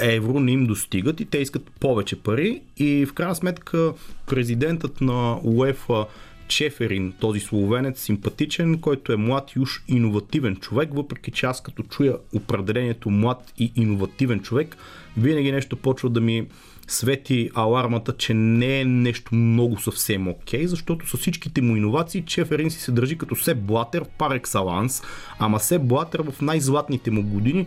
евро 0.00 0.40
не 0.40 0.52
им 0.52 0.66
достигат 0.66 1.20
и 1.20 1.24
те 1.24 1.38
искат 1.38 1.70
повече 1.80 2.16
пари. 2.16 2.62
И 2.76 3.06
в 3.06 3.12
крайна 3.12 3.34
сметка 3.34 3.92
президентът 4.26 5.00
на 5.00 5.38
УЕФА 5.44 6.06
Чеферин, 6.48 7.12
този 7.20 7.40
словенец, 7.40 8.00
симпатичен, 8.00 8.78
който 8.78 9.12
е 9.12 9.16
млад 9.16 9.52
и 9.52 9.60
уж 9.60 9.82
иновативен 9.88 10.56
човек, 10.56 10.88
въпреки 10.92 11.30
че 11.30 11.46
аз 11.46 11.62
като 11.62 11.82
чуя 11.82 12.16
определението 12.34 13.10
млад 13.10 13.52
и 13.58 13.72
иновативен 13.76 14.40
човек, 14.40 14.76
винаги 15.16 15.52
нещо 15.52 15.76
почва 15.76 16.10
да 16.10 16.20
ми 16.20 16.46
свети 16.88 17.50
алармата, 17.54 18.16
че 18.16 18.34
не 18.34 18.80
е 18.80 18.84
нещо 18.84 19.34
много 19.34 19.80
съвсем 19.80 20.28
окей, 20.28 20.62
okay, 20.62 20.66
защото 20.66 21.08
с 21.08 21.16
всичките 21.16 21.62
му 21.62 21.76
иновации 21.76 22.22
Чеферин 22.22 22.70
си 22.70 22.80
се 22.80 22.92
държи 22.92 23.18
като 23.18 23.36
Сеп 23.36 23.58
Блатер 23.58 24.04
пар 24.18 24.34
екселанс, 24.34 25.02
ама 25.38 25.60
Сеп 25.60 25.82
Блатер 25.82 26.20
в 26.20 26.40
най-златните 26.40 27.10
му 27.10 27.22
години 27.22 27.66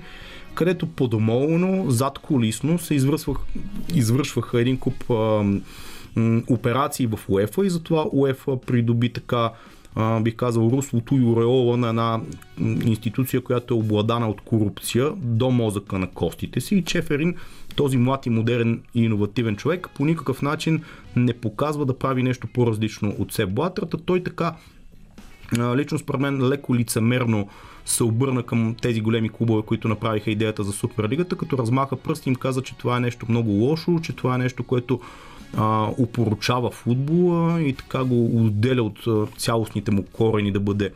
където 0.60 0.88
подомолно, 0.88 1.92
зад 1.92 2.20
колисно 2.20 2.80
се 2.80 2.96
извършвах, 2.96 3.38
извършваха 3.96 4.62
един 4.62 4.78
куп 4.78 5.10
а, 5.10 5.14
м, 6.16 6.44
операции 6.48 7.08
в 7.08 7.20
УЕФА 7.30 7.66
и 7.66 7.70
затова 7.70 8.06
УЕФА 8.12 8.62
придоби 8.62 9.14
така 9.14 9.52
а, 9.96 10.20
бих 10.20 10.36
казал, 10.36 10.70
руслото 10.72 11.16
и 11.16 11.26
ореола 11.26 11.78
на 11.78 11.90
една 11.90 12.22
институция, 12.86 13.42
която 13.42 13.74
е 13.74 13.78
обладана 13.78 14.30
от 14.30 14.42
корупция 14.42 15.12
до 15.16 15.52
мозъка 15.52 16.00
на 16.00 16.08
костите 16.08 16.62
си. 16.62 16.76
И 16.76 16.84
Чеферин, 16.84 17.36
този 17.76 17.98
млад 17.98 18.26
и 18.26 18.30
модерен 18.30 18.82
и 18.96 19.04
иновативен 19.04 19.56
човек, 19.56 19.88
по 19.96 20.06
никакъв 20.06 20.42
начин 20.42 20.84
не 21.16 21.34
показва 21.34 21.86
да 21.86 21.98
прави 21.98 22.24
нещо 22.24 22.48
по-различно 22.48 23.16
от 23.20 23.34
Сеп 23.34 23.50
Блатерата. 23.50 23.98
Той 23.98 24.24
така, 24.24 24.56
лично 25.76 26.00
според 26.00 26.22
мен, 26.22 26.48
леко 26.48 26.76
лицемерно 26.76 27.48
се 27.90 28.04
обърна 28.04 28.44
към 28.44 28.76
тези 28.82 29.02
големи 29.02 29.30
клубове, 29.30 29.62
които 29.62 29.88
направиха 29.88 30.32
идеята 30.32 30.64
за 30.64 30.72
Суперлигата, 30.72 31.36
като 31.36 31.58
размаха 31.58 31.96
пръст 31.96 32.28
им 32.28 32.36
каза, 32.36 32.62
че 32.62 32.78
това 32.78 32.98
е 32.98 33.00
нещо 33.00 33.26
много 33.30 33.52
лошо, 33.52 34.00
че 34.04 34.14
това 34.14 34.36
е 34.36 34.38
нещо, 34.38 34.64
което 34.64 35.00
а, 35.58 35.90
упоручава 35.98 36.72
футбола 36.72 37.62
и 37.62 37.74
така 37.74 38.04
го 38.04 38.46
отделя 38.46 38.84
от 38.84 39.30
цялостните 39.38 39.92
му 39.92 40.04
корени 40.04 40.52
да 40.52 40.60
бъде 40.60 40.92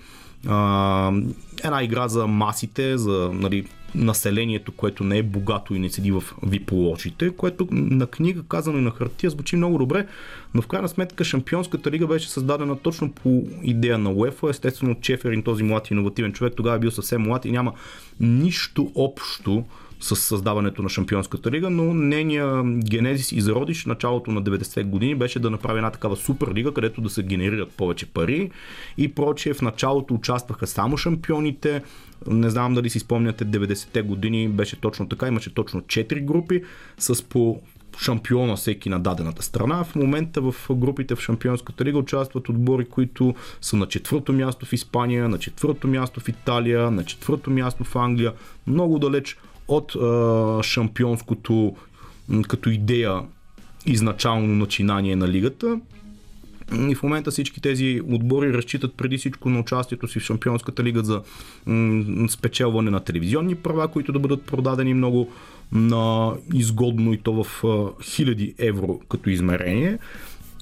а, 0.48 1.12
една 1.64 1.84
игра 1.84 2.08
за 2.08 2.28
масите, 2.28 2.98
за 2.98 3.32
нали, 3.34 3.66
населението, 3.96 4.72
което 4.72 5.04
не 5.04 5.18
е 5.18 5.24
богато 5.24 5.76
и 5.76 5.80
не 5.80 5.89
седи 5.89 6.12
в 6.12 6.24
виполочите, 6.44 7.30
което 7.30 7.68
на 7.72 8.08
книга, 8.08 8.44
казано 8.50 8.78
и 8.78 8.82
на 8.82 8.91
хартия, 8.91 9.30
звучи 9.30 9.56
много 9.56 9.78
добре, 9.78 10.08
но 10.54 10.62
в 10.62 10.68
крайна 10.68 10.89
сметка 10.89 11.24
Шампионската 11.24 11.91
лига 11.91 12.08
беше 12.08 12.30
създадена 12.30 12.80
точно 12.80 13.12
по 13.12 13.44
идея 13.64 13.98
на 13.98 14.12
УЕФА. 14.12 14.50
Естествено, 14.50 14.96
Чеферин, 15.02 15.44
този 15.44 15.64
млад 15.64 15.91
иновативен 15.91 16.34
човек, 16.34 16.54
тогава 16.58 16.76
е 16.76 16.80
бил 16.80 16.91
съвсем 16.91 17.22
млад 17.22 17.46
и 17.46 17.52
няма 17.52 17.74
нищо 18.20 18.91
общо 18.96 19.66
с 20.04 20.16
създаването 20.16 20.82
на 20.82 20.89
Шампионската 20.89 21.52
лига, 21.52 21.70
но 21.70 21.94
нейния 21.94 22.64
генезис 22.64 23.32
и 23.32 23.41
зародиш 23.41 23.84
в 23.84 23.86
началото 23.86 24.32
на 24.32 24.44
90-те 24.44 24.84
години 24.84 25.16
беше 25.16 25.39
да 25.39 25.50
направи 25.50 25.78
една 25.78 25.91
такава 25.91 26.16
супер 26.16 26.54
лига, 26.54 26.74
където 26.74 27.02
да 27.02 27.10
се 27.10 27.24
генерират 27.24 27.72
повече 27.72 28.06
пари 28.06 28.52
и 28.98 29.08
прочее. 29.08 29.54
В 29.54 29.62
началото 29.62 30.14
участваха 30.14 30.68
само 30.68 30.98
шампионите, 30.98 31.84
не 32.28 32.49
знам 32.49 32.74
дали 32.74 32.89
си 32.89 32.99
спомняте, 32.99 33.45
90-те 33.45 34.01
години 34.01 34.49
беше 34.49 34.76
точно 34.76 35.09
така, 35.09 35.28
имаше 35.28 35.53
точно 35.53 35.82
4 35.82 36.26
групи 36.26 36.63
с 36.97 37.24
по 37.24 37.61
шампиона 37.97 38.55
всеки 38.55 38.89
на 38.89 38.99
дадената 38.99 39.43
страна. 39.43 39.84
В 39.84 39.95
момента 39.95 40.41
в 40.41 40.55
групите 40.71 41.15
в 41.15 41.21
Шампионската 41.21 41.86
лига 41.86 41.97
участват 41.97 42.49
отбори, 42.49 42.86
които 42.86 43.36
са 43.61 43.76
на 43.76 43.88
четвърто 43.88 44.34
място 44.34 44.65
в 44.65 44.74
Испания, 44.74 45.30
на 45.30 45.39
четвърто 45.39 45.88
място 45.88 46.19
в 46.19 46.30
Италия, 46.30 46.91
на 46.91 47.05
четвърто 47.05 47.51
място 47.51 47.84
в 47.84 47.95
Англия, 47.95 48.34
много 48.67 48.99
далеч 48.99 49.38
от 49.67 49.95
а, 49.95 50.63
шампионското 50.63 51.76
като 52.47 52.69
идея 52.69 53.21
изначално 53.86 54.47
начинание 54.47 55.15
на 55.15 55.28
лигата. 55.28 55.80
И 56.89 56.95
в 56.95 57.03
момента 57.03 57.32
всички 57.32 57.61
тези 57.61 58.01
отбори 58.09 58.53
разчитат 58.53 58.93
преди 58.93 59.18
всичко 59.18 59.49
на 59.49 59.59
участието 59.59 60.07
си 60.07 60.20
в 60.20 60.24
Шампионската 60.24 60.84
лига 60.84 61.03
за 61.03 61.22
спечелване 62.30 62.91
на 62.91 62.99
телевизионни 62.99 63.55
права, 63.55 63.88
които 63.88 64.11
да 64.11 64.20
бъдат 64.20 64.43
продадени 64.43 64.93
много 64.93 65.30
на 65.72 66.34
изгодно 66.53 67.14
и 67.14 67.18
то 67.18 67.43
в 67.43 67.64
хиляди 68.03 68.55
евро 68.57 68.99
като 69.09 69.30
измерение. 69.30 69.97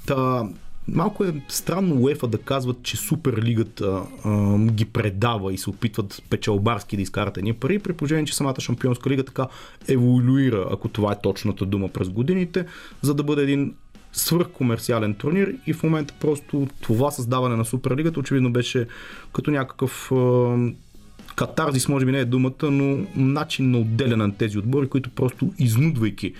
Та, 0.05 0.49
Малко 0.87 1.23
е 1.23 1.33
странно 1.47 1.95
УЕФА 1.95 2.27
да 2.27 2.37
казват, 2.37 2.83
че 2.83 2.97
Суперлигата 2.97 4.03
а, 4.25 4.57
ги 4.57 4.85
предава 4.85 5.53
и 5.53 5.57
се 5.57 5.69
опитват 5.69 6.23
печалбарски 6.29 6.95
да 6.95 7.01
изкарат 7.01 7.37
едни 7.37 7.53
пари, 7.53 7.79
при 7.79 7.93
положение, 7.93 8.25
че 8.25 8.35
самата 8.35 8.61
Шампионска 8.61 9.09
лига 9.09 9.23
така 9.23 9.47
еволюира, 9.87 10.67
ако 10.71 10.87
това 10.87 11.11
е 11.11 11.21
точната 11.23 11.65
дума 11.65 11.89
през 11.89 12.09
годините, 12.09 12.65
за 13.01 13.13
да 13.13 13.23
бъде 13.23 13.43
един 13.43 13.73
свръхкомерциален 14.13 15.13
турнир 15.13 15.55
и 15.67 15.73
в 15.73 15.83
момента 15.83 16.13
просто 16.19 16.67
това 16.81 17.11
създаване 17.11 17.55
на 17.55 17.65
Суперлигата 17.65 18.19
очевидно 18.19 18.51
беше 18.51 18.87
като 19.33 19.51
някакъв 19.51 20.11
катарзис, 21.35 21.87
може 21.87 22.05
би 22.05 22.11
не 22.11 22.19
е 22.19 22.25
думата, 22.25 22.71
но 22.71 23.05
начин 23.15 23.71
на 23.71 23.77
отделяне 23.77 24.27
на 24.27 24.35
тези 24.35 24.57
отбори, 24.57 24.87
които 24.87 25.09
просто 25.09 25.53
изнудвайки 25.59 26.33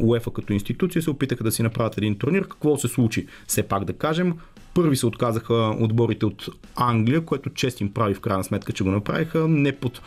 УЕФА 0.00 0.32
като 0.32 0.52
институция 0.52 1.02
се 1.02 1.10
опитаха 1.10 1.44
да 1.44 1.52
си 1.52 1.62
направят 1.62 1.98
един 1.98 2.18
турнир. 2.18 2.42
Какво 2.42 2.76
се 2.76 2.88
случи? 2.88 3.26
Все 3.46 3.62
пак 3.62 3.84
да 3.84 3.92
кажем, 3.92 4.34
първи 4.74 4.96
се 4.96 5.06
отказаха 5.06 5.54
отборите 5.80 6.26
от 6.26 6.48
Англия, 6.76 7.20
което 7.20 7.50
чест 7.50 7.80
им 7.80 7.92
прави 7.92 8.14
в 8.14 8.20
крайна 8.20 8.44
сметка, 8.44 8.72
че 8.72 8.84
го 8.84 8.90
направиха, 8.90 9.48
не 9.48 9.72
под 9.72 10.00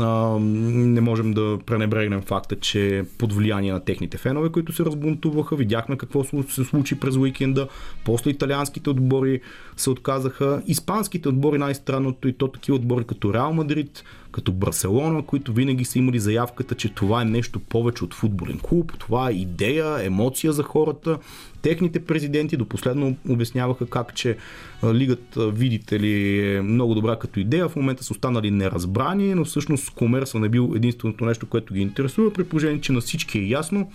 а, 0.00 0.38
не 0.40 1.00
можем 1.00 1.32
да 1.32 1.58
пренебрегнем 1.66 2.22
факта, 2.22 2.56
че 2.56 3.04
под 3.18 3.32
влияние 3.32 3.72
на 3.72 3.84
техните 3.84 4.18
фенове, 4.18 4.48
които 4.48 4.72
се 4.72 4.84
разбунтуваха, 4.84 5.56
видяхме 5.56 5.96
какво 5.96 6.24
се 6.24 6.64
случи 6.64 7.00
през 7.00 7.16
уикенда, 7.16 7.68
после 8.04 8.30
италианските 8.30 8.90
отбори 8.90 9.40
се 9.76 9.90
отказаха, 9.90 10.62
испанските 10.66 11.28
отбори 11.28 11.58
най-странното 11.58 12.28
и 12.28 12.32
то 12.32 12.48
такива 12.48 12.76
отбори 12.76 13.04
като 13.04 13.34
Реал 13.34 13.52
Мадрид, 13.52 14.04
като 14.32 14.52
Барселона, 14.52 15.22
които 15.22 15.52
винаги 15.52 15.84
са 15.84 15.98
имали 15.98 16.18
заявката, 16.18 16.74
че 16.74 16.88
това 16.88 17.22
е 17.22 17.24
нещо 17.24 17.60
повече 17.60 18.04
от 18.04 18.14
футболен 18.14 18.58
клуб, 18.58 18.92
това 18.98 19.30
е 19.30 19.32
идея, 19.32 20.06
емоция 20.06 20.52
за 20.52 20.62
хората. 20.62 21.18
Техните 21.62 22.04
президенти 22.04 22.56
до 22.56 22.66
последно 22.66 23.16
обясняваха 23.28 23.86
как, 23.86 24.14
че 24.14 24.36
лигата, 24.84 25.50
видите 25.50 26.00
ли, 26.00 26.46
е 26.56 26.62
много 26.62 26.94
добра 26.94 27.16
като 27.16 27.40
идея, 27.40 27.68
в 27.68 27.76
момента 27.76 28.04
са 28.04 28.12
останали 28.12 28.50
неразбрани, 28.50 29.34
но 29.34 29.44
всъщност 29.44 29.90
комерса 29.90 30.38
не 30.38 30.48
бил 30.48 30.72
единственото 30.76 31.24
нещо, 31.24 31.46
което 31.46 31.74
ги 31.74 31.80
интересува, 31.80 32.32
при 32.32 32.44
положение, 32.44 32.80
че 32.80 32.92
на 32.92 33.00
всички 33.00 33.38
е 33.38 33.48
ясно, 33.48 33.90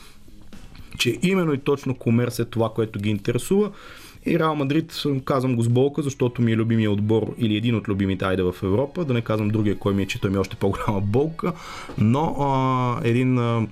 че 0.97 1.17
именно 1.21 1.53
и 1.53 1.57
точно 1.57 1.95
комерс 1.95 2.39
е 2.39 2.45
това, 2.45 2.69
което 2.69 2.99
ги 2.99 3.09
интересува. 3.09 3.71
И 4.27 4.39
Реал 4.39 4.55
Мадрид, 4.55 5.03
казвам 5.25 5.55
го 5.55 5.61
с 5.61 5.69
болка, 5.69 6.01
защото 6.01 6.41
ми 6.41 6.51
е 6.51 6.55
любимия 6.55 6.91
отбор 6.91 7.35
или 7.37 7.55
един 7.55 7.75
от 7.75 7.87
любимите 7.87 8.25
айде 8.25 8.43
в 8.43 8.55
Европа, 8.63 9.05
да 9.05 9.13
не 9.13 9.21
казвам 9.21 9.49
другия, 9.49 9.79
кой 9.79 9.93
ми 9.93 10.03
е, 10.03 10.07
че 10.07 10.21
той 10.21 10.29
ми 10.29 10.35
е 10.35 10.39
още 10.39 10.55
по-голяма 10.55 11.01
болка, 11.01 11.53
но 11.97 12.35
а, 12.39 12.99
един 13.03 13.37
а, 13.37 13.67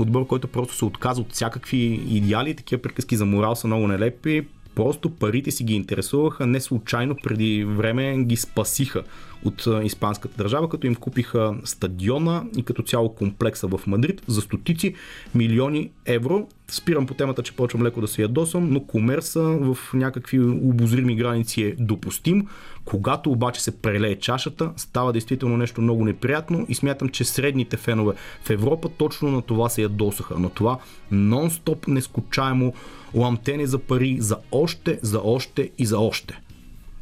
отбор, 0.00 0.26
който 0.26 0.48
просто 0.48 0.74
се 0.74 0.84
отказа 0.84 1.20
от 1.20 1.32
всякакви 1.32 1.78
идеали, 2.08 2.54
такива 2.54 2.82
приказки 2.82 3.16
за 3.16 3.26
морал 3.26 3.56
са 3.56 3.66
много 3.66 3.86
нелепи, 3.86 4.46
просто 4.80 5.10
парите 5.10 5.50
си 5.50 5.64
ги 5.64 5.74
интересуваха, 5.74 6.46
не 6.46 6.60
случайно 6.60 7.16
преди 7.22 7.64
време 7.64 8.24
ги 8.24 8.36
спасиха 8.36 9.02
от 9.44 9.66
испанската 9.82 10.34
държава, 10.36 10.68
като 10.68 10.86
им 10.86 10.94
купиха 10.94 11.54
стадиона 11.64 12.44
и 12.56 12.62
като 12.62 12.82
цяло 12.82 13.14
комплекса 13.14 13.66
в 13.66 13.80
Мадрид 13.86 14.22
за 14.26 14.40
стотици 14.40 14.94
милиони 15.34 15.90
евро. 16.06 16.48
Спирам 16.68 17.06
по 17.06 17.14
темата, 17.14 17.42
че 17.42 17.56
почвам 17.56 17.82
леко 17.82 18.00
да 18.00 18.08
се 18.08 18.22
ядосам, 18.22 18.70
но 18.70 18.80
комерса 18.80 19.40
в 19.42 19.78
някакви 19.94 20.40
обозрими 20.40 21.16
граници 21.16 21.62
е 21.62 21.76
допустим. 21.78 22.46
Когато 22.84 23.30
обаче 23.30 23.62
се 23.62 23.80
прелее 23.80 24.16
чашата, 24.16 24.72
става 24.76 25.12
действително 25.12 25.56
нещо 25.56 25.80
много 25.80 26.04
неприятно 26.04 26.66
и 26.68 26.74
смятам, 26.74 27.08
че 27.08 27.24
средните 27.24 27.76
фенове 27.76 28.14
в 28.42 28.50
Европа 28.50 28.88
точно 28.88 29.30
на 29.30 29.42
това 29.42 29.68
се 29.68 29.82
ядосаха. 29.82 30.38
На 30.38 30.50
това 30.50 30.78
нон-стоп 31.12 31.88
нескучаемо 31.88 32.72
ламтене 33.14 33.66
за 33.66 33.78
пари 33.78 34.16
за 34.20 34.36
още, 34.52 34.98
за 35.02 35.20
още 35.24 35.70
и 35.78 35.86
за 35.86 35.98
още. 35.98 36.40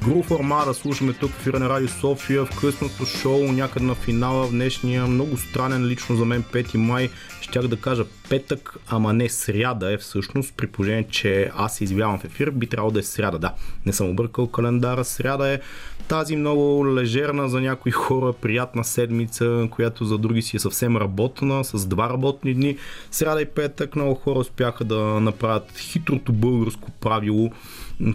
Грув 0.04 0.30
Армада 0.30 0.74
слушаме 0.74 1.12
тук 1.12 1.30
в 1.30 1.40
Ефира 1.40 1.59
на 1.59 1.68
Радио 1.68 1.88
София 1.88 2.44
в 2.44 2.61
късното 2.61 3.06
шоу, 3.06 3.52
някъде 3.52 3.86
на 3.86 3.94
финала 3.94 4.46
в 4.46 4.50
днешния 4.50 5.06
много 5.06 5.36
странен 5.36 5.86
лично 5.86 6.16
за 6.16 6.24
мен 6.24 6.42
5 6.42 6.76
май. 6.76 7.11
Щях 7.40 7.66
да 7.66 7.80
кажа 7.80 8.04
петък, 8.28 8.76
ама 8.88 9.12
не 9.12 9.28
сряда 9.28 9.92
е 9.92 9.98
всъщност, 9.98 10.54
при 10.56 10.66
положение, 10.66 11.06
че 11.11 11.50
аз 11.56 11.76
се 11.76 11.84
извявам 11.84 12.18
в 12.18 12.24
ефир, 12.24 12.50
би 12.50 12.66
трябвало 12.66 12.90
да 12.90 12.98
е 12.98 13.02
сряда. 13.02 13.38
Да, 13.38 13.54
не 13.86 13.92
съм 13.92 14.11
объркал 14.11 14.46
календара. 14.46 15.04
Сряда 15.04 15.48
е 15.48 15.61
тази 16.09 16.36
много 16.36 16.86
лежерна 16.94 17.48
за 17.48 17.61
някои 17.61 17.92
хора, 17.92 18.32
приятна 18.32 18.84
седмица, 18.84 19.68
която 19.70 20.04
за 20.04 20.18
други 20.18 20.42
си 20.42 20.56
е 20.56 20.61
съвсем 20.61 20.96
работна, 20.96 21.64
с 21.64 21.86
два 21.86 22.09
работни 22.09 22.54
дни. 22.54 22.76
Сряда 23.11 23.42
и 23.42 23.46
петък 23.46 23.96
много 23.96 24.14
хора 24.14 24.38
успяха 24.38 24.84
да 24.84 24.98
направят 24.98 25.78
хитрото 25.78 26.32
българско 26.32 26.90
правило 26.90 27.50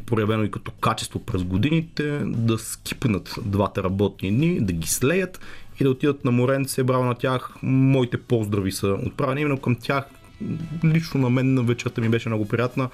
проявено 0.05 0.43
и 0.43 0.51
като 0.51 0.71
качество 0.71 1.19
през 1.19 1.43
годините, 1.43 2.19
да 2.25 2.57
скипнат 2.57 3.35
двата 3.45 3.83
работни 3.83 4.31
дни, 4.31 4.59
да 4.59 4.73
ги 4.73 4.87
слеят 4.87 5.39
и 5.79 5.83
да 5.83 5.89
отидат 5.89 6.25
на 6.25 6.31
моренце, 6.31 6.83
браво 6.83 7.03
на 7.03 7.15
тях. 7.15 7.55
Моите 7.63 8.17
поздрави 8.17 8.71
са 8.71 8.87
отправени 8.87 9.41
именно 9.41 9.59
към 9.59 9.75
тях. 9.75 10.05
Лично 10.83 11.19
на 11.19 11.29
мен 11.29 11.53
на 11.53 11.63
вечерта 11.63 12.01
ми 12.01 12.09
беше 12.09 12.29
много 12.29 12.47
приятна. 12.47 12.89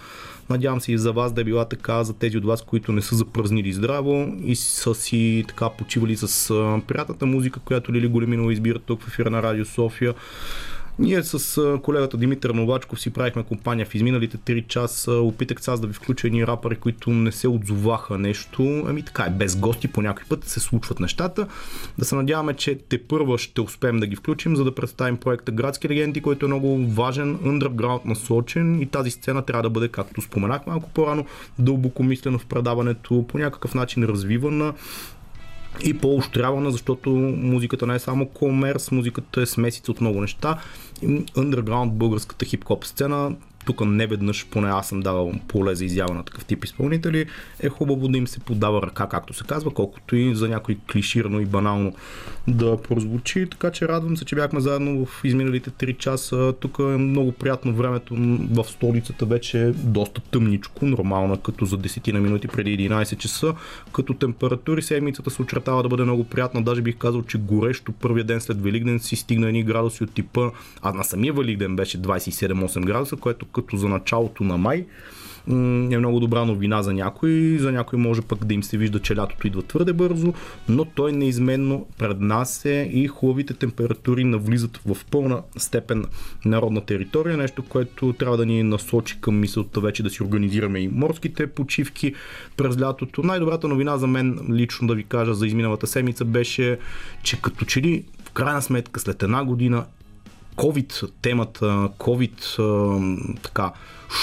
Надявам 0.49 0.81
се 0.81 0.91
и 0.91 0.97
за 0.97 1.11
вас 1.13 1.33
да 1.33 1.41
е 1.41 1.43
била 1.43 1.65
така, 1.65 2.03
за 2.03 2.13
тези 2.13 2.37
от 2.37 2.45
вас, 2.45 2.61
които 2.61 2.91
не 2.91 3.01
са 3.01 3.15
запразнили 3.15 3.73
здраво 3.73 4.35
и 4.43 4.55
са 4.55 4.95
си 4.95 5.45
така 5.47 5.69
почивали 5.69 6.17
с 6.17 6.53
приятната 6.87 7.25
музика, 7.25 7.59
която 7.59 7.93
Лили 7.93 8.07
Големинова 8.07 8.53
избира 8.53 8.79
тук 8.79 9.01
в 9.03 9.07
ефира 9.07 9.29
на 9.29 9.43
Радио 9.43 9.65
София. 9.65 10.13
Ние 10.99 11.23
с 11.23 11.61
колегата 11.83 12.17
Димитър 12.17 12.49
Новачков 12.49 13.01
си 13.01 13.09
правихме 13.09 13.43
компания 13.43 13.85
в 13.85 13.95
изминалите 13.95 14.37
3 14.37 14.67
часа. 14.67 15.11
Опитах 15.11 15.67
аз 15.67 15.79
да 15.79 15.87
ви 15.87 15.93
включа 15.93 16.27
едни 16.27 16.47
рапъри, 16.47 16.75
които 16.75 17.09
не 17.09 17.31
се 17.31 17.47
отзоваха 17.47 18.17
нещо. 18.17 18.83
Ами 18.87 19.03
така 19.03 19.23
е, 19.23 19.29
без 19.29 19.55
гости 19.59 19.87
по 19.87 20.01
някой 20.01 20.23
път 20.29 20.45
се 20.45 20.59
случват 20.59 20.99
нещата. 20.99 21.47
Да 21.97 22.05
се 22.05 22.15
надяваме, 22.15 22.53
че 22.53 22.79
те 22.89 23.03
първа 23.03 23.37
ще 23.37 23.61
успеем 23.61 23.99
да 23.99 24.07
ги 24.07 24.15
включим, 24.15 24.55
за 24.55 24.63
да 24.63 24.75
представим 24.75 25.17
проекта 25.17 25.51
Градски 25.51 25.89
легенди, 25.89 26.21
който 26.21 26.45
е 26.45 26.49
много 26.49 26.85
важен, 26.85 27.37
underground 27.37 28.05
насочен 28.05 28.81
и 28.81 28.85
тази 28.85 29.11
сцена 29.11 29.41
трябва 29.41 29.63
да 29.63 29.69
бъде, 29.69 29.87
както 29.87 30.21
споменах 30.21 30.67
малко 30.67 30.89
по-рано, 30.89 31.25
дълбоко 31.59 32.03
мислено 32.03 32.39
в 32.39 32.45
предаването, 32.45 33.25
по 33.27 33.37
някакъв 33.37 33.75
начин 33.75 34.03
развивана 34.03 34.73
и 35.83 35.97
по-ощрявана, 35.97 36.71
защото 36.71 37.09
музиката 37.37 37.87
не 37.87 37.95
е 37.95 37.99
само 37.99 38.25
комерс, 38.25 38.91
музиката 38.91 39.41
е 39.41 39.45
смесица 39.45 39.91
от 39.91 40.01
много 40.01 40.21
неща. 40.21 40.59
Underground 41.03 41.89
българската 41.89 42.45
хип-хоп 42.45 42.85
сцена 42.85 43.35
тук 43.65 43.85
не 43.85 44.07
веднъж, 44.07 44.45
поне 44.45 44.69
аз 44.69 44.87
съм 44.87 44.99
давал 44.99 45.33
поле 45.47 45.75
за 45.75 45.85
изява 45.85 46.13
на 46.13 46.23
такъв 46.23 46.45
тип 46.45 46.65
изпълнители, 46.65 47.25
е 47.59 47.69
хубаво 47.69 48.07
да 48.07 48.17
им 48.17 48.27
се 48.27 48.39
подава 48.39 48.81
ръка, 48.81 49.07
както 49.07 49.33
се 49.33 49.43
казва, 49.43 49.71
колкото 49.71 50.15
и 50.15 50.35
за 50.35 50.49
някой 50.49 50.77
клиширано 50.91 51.39
и 51.39 51.45
банално 51.45 51.93
да 52.47 52.81
прозвучи. 52.81 53.47
Така 53.51 53.71
че 53.71 53.87
радвам 53.87 54.17
се, 54.17 54.25
че 54.25 54.35
бяхме 54.35 54.59
заедно 54.59 55.05
в 55.05 55.23
изминалите 55.23 55.69
3 55.69 55.97
часа. 55.97 56.53
Тук 56.59 56.79
е 56.79 56.83
много 56.83 57.31
приятно 57.31 57.73
времето 57.73 58.15
в 58.51 58.63
столицата 58.63 59.25
вече 59.25 59.63
е 59.63 59.71
доста 59.71 60.21
тъмничко, 60.21 60.85
нормална 60.85 61.37
като 61.37 61.65
за 61.65 61.77
10 61.77 62.13
на 62.13 62.19
минути 62.19 62.47
преди 62.47 62.89
11 62.89 63.17
часа. 63.17 63.53
Като 63.93 64.13
температури 64.13 64.81
седмицата 64.81 65.29
се 65.29 65.41
очертава 65.41 65.83
да 65.83 65.89
бъде 65.89 66.03
много 66.03 66.23
приятна. 66.23 66.63
Даже 66.63 66.81
бих 66.81 66.97
казал, 66.97 67.23
че 67.23 67.37
горещо 67.37 67.91
първия 67.91 68.23
ден 68.23 68.41
след 68.41 68.61
Великден 68.61 68.99
си 68.99 69.15
стигна 69.15 69.47
едни 69.47 69.63
градуси 69.63 70.03
от 70.03 70.13
типа, 70.13 70.49
а 70.81 70.93
на 70.93 71.03
самия 71.03 71.33
Великден 71.33 71.75
беше 71.75 72.01
27-8 72.01 72.85
градуса, 72.85 73.15
което 73.15 73.45
като 73.53 73.77
за 73.77 73.87
началото 73.87 74.43
на 74.43 74.57
май 74.57 74.85
е 75.91 75.97
много 75.97 76.19
добра 76.19 76.45
новина 76.45 76.83
за 76.83 76.93
някой. 76.93 77.57
За 77.59 77.71
някой 77.71 77.99
може 77.99 78.21
пък 78.21 78.45
да 78.45 78.53
им 78.53 78.63
се 78.63 78.77
вижда, 78.77 78.99
че 78.99 79.15
лятото 79.15 79.47
идва 79.47 79.61
твърде 79.61 79.93
бързо, 79.93 80.33
но 80.69 80.85
той 80.85 81.11
неизменно 81.11 81.85
пред 81.97 82.19
нас 82.19 82.65
е 82.65 82.89
и 82.93 83.07
хубавите 83.07 83.53
температури 83.53 84.23
навлизат 84.23 84.79
в 84.85 84.97
пълна 85.11 85.41
степен 85.57 86.05
народна 86.45 86.81
територия, 86.81 87.37
нещо, 87.37 87.63
което 87.63 88.13
трябва 88.13 88.37
да 88.37 88.45
ни 88.45 88.63
насочи 88.63 89.21
към 89.21 89.39
мисълта 89.39 89.79
вече 89.79 90.03
да 90.03 90.09
си 90.09 90.23
организираме 90.23 90.79
и 90.79 90.87
морските 90.87 91.47
почивки 91.47 92.13
през 92.57 92.81
лятото. 92.81 93.23
Най-добрата 93.23 93.67
новина 93.67 93.97
за 93.97 94.07
мен, 94.07 94.39
лично 94.51 94.87
да 94.87 94.95
ви 94.95 95.03
кажа 95.03 95.33
за 95.33 95.47
изминалата 95.47 95.87
седмица, 95.87 96.25
беше, 96.25 96.79
че 97.23 97.41
като 97.41 97.65
че 97.65 97.81
ли 97.81 98.03
в 98.25 98.31
крайна 98.31 98.61
сметка 98.61 98.99
след 98.99 99.23
една 99.23 99.43
година 99.43 99.85
COVID 100.59 101.11
темата, 101.21 101.89
COVID 101.97 103.41
така, 103.43 103.71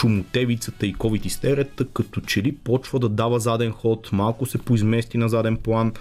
шумотевицата 0.00 0.86
и 0.86 0.94
COVID 0.94 1.26
истерията, 1.26 1.86
като 1.88 2.20
че 2.20 2.42
ли 2.42 2.52
почва 2.52 2.98
да 2.98 3.08
дава 3.08 3.40
заден 3.40 3.72
ход, 3.72 4.08
малко 4.12 4.46
се 4.46 4.58
поизмести 4.58 5.18
на 5.18 5.28
заден 5.28 5.56
план. 5.56 5.92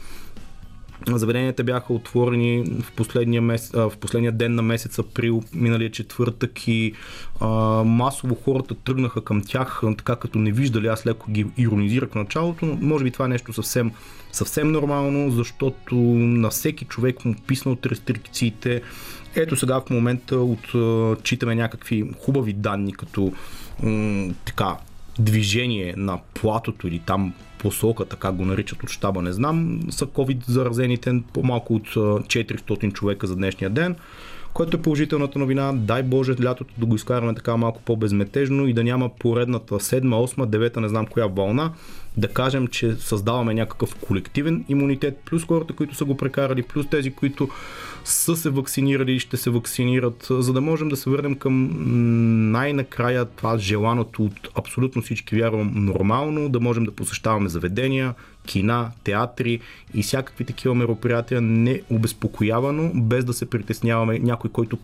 Заведенията 1.07 1.63
бяха 1.63 1.93
отворени 1.93 2.81
в 2.81 2.91
последния, 2.91 3.41
месец, 3.41 3.71
в 3.73 3.93
последния 3.99 4.31
ден 4.31 4.55
на 4.55 4.61
месец 4.61 4.99
април, 4.99 5.43
миналия 5.53 5.91
четвъртък 5.91 6.67
и 6.67 6.93
а, 7.39 7.47
масово 7.83 8.35
хората 8.35 8.75
тръгнаха 8.75 9.23
към 9.23 9.41
тях, 9.41 9.81
така 9.97 10.15
като 10.15 10.39
не 10.39 10.51
виждали, 10.51 10.87
аз 10.87 11.05
леко 11.05 11.31
ги 11.31 11.45
иронизирах 11.57 12.09
в 12.09 12.15
началото, 12.15 12.65
но 12.65 12.75
може 12.75 13.03
би 13.03 13.11
това 13.11 13.25
е 13.25 13.27
нещо 13.27 13.53
съвсем, 13.53 13.91
съвсем 14.31 14.71
нормално, 14.71 15.31
защото 15.31 15.95
на 15.95 16.49
всеки 16.49 16.85
човек 16.85 17.25
му 17.25 17.35
писна 17.47 17.71
от 17.71 17.85
рестрикциите, 17.85 18.81
ето 19.35 19.55
сега 19.55 19.81
в 19.81 19.89
момента 19.89 20.37
отчитаме 20.37 21.55
някакви 21.55 22.11
хубави 22.19 22.53
данни, 22.53 22.93
като 22.93 23.33
м- 23.83 24.33
така 24.45 24.77
движение 25.19 25.93
на 25.97 26.19
платото 26.33 26.87
или 26.87 26.99
там 26.99 27.33
посока, 27.57 28.05
така 28.05 28.31
го 28.31 28.45
наричат 28.45 28.83
от 28.83 28.89
щаба, 28.89 29.21
не 29.21 29.33
знам, 29.33 29.79
са 29.89 30.05
COVID 30.05 30.43
заразените 30.47 31.23
по-малко 31.33 31.75
от 31.75 31.87
400 31.87 32.93
човека 32.93 33.27
за 33.27 33.35
днешния 33.35 33.69
ден 33.69 33.95
което 34.55 34.77
е 34.77 34.81
положителната 34.81 35.39
новина. 35.39 35.73
Дай 35.73 36.03
Боже 36.03 36.43
лятото 36.43 36.73
да 36.77 36.85
го 36.85 36.95
изкараме 36.95 37.35
така 37.35 37.57
малко 37.57 37.81
по-безметежно 37.81 38.67
и 38.67 38.73
да 38.73 38.83
няма 38.83 39.09
поредната 39.09 39.79
седма, 39.79 40.17
осма, 40.17 40.45
девета, 40.45 40.81
не 40.81 40.89
знам 40.89 41.05
коя 41.05 41.25
вълна. 41.25 41.71
Да 42.17 42.27
кажем, 42.27 42.67
че 42.67 42.95
създаваме 42.95 43.53
някакъв 43.53 43.95
колективен 43.95 44.65
имунитет, 44.69 45.17
плюс 45.25 45.45
хората, 45.45 45.73
които 45.73 45.95
са 45.95 46.05
го 46.05 46.17
прекарали, 46.17 46.63
плюс 46.63 46.87
тези, 46.89 47.11
които 47.11 47.49
са 48.05 48.35
се 48.35 48.49
вакцинирали 48.49 49.11
и 49.11 49.19
ще 49.19 49.37
се 49.37 49.49
вакцинират, 49.49 50.27
за 50.29 50.53
да 50.53 50.61
можем 50.61 50.89
да 50.89 50.95
се 50.95 51.09
върнем 51.09 51.35
към 51.35 51.71
най-накрая 52.51 53.25
това 53.25 53.57
желаното 53.57 54.23
от 54.23 54.49
абсолютно 54.55 55.01
всички, 55.01 55.35
вярвам, 55.35 55.71
нормално, 55.75 56.49
да 56.49 56.59
можем 56.59 56.83
да 56.83 56.91
посещаваме 56.91 57.49
заведения, 57.49 58.13
кина, 58.47 58.91
театри 59.03 59.59
и 59.93 60.03
всякакви 60.03 60.45
такива 60.45 60.75
мероприятия 60.75 61.41
не 61.41 61.81
обезпокоявано, 61.89 62.91
без 62.95 63.25
да 63.25 63.33
се 63.33 63.49
притесняваме 63.49 64.19
някой, 64.19 64.49
който 64.49 64.77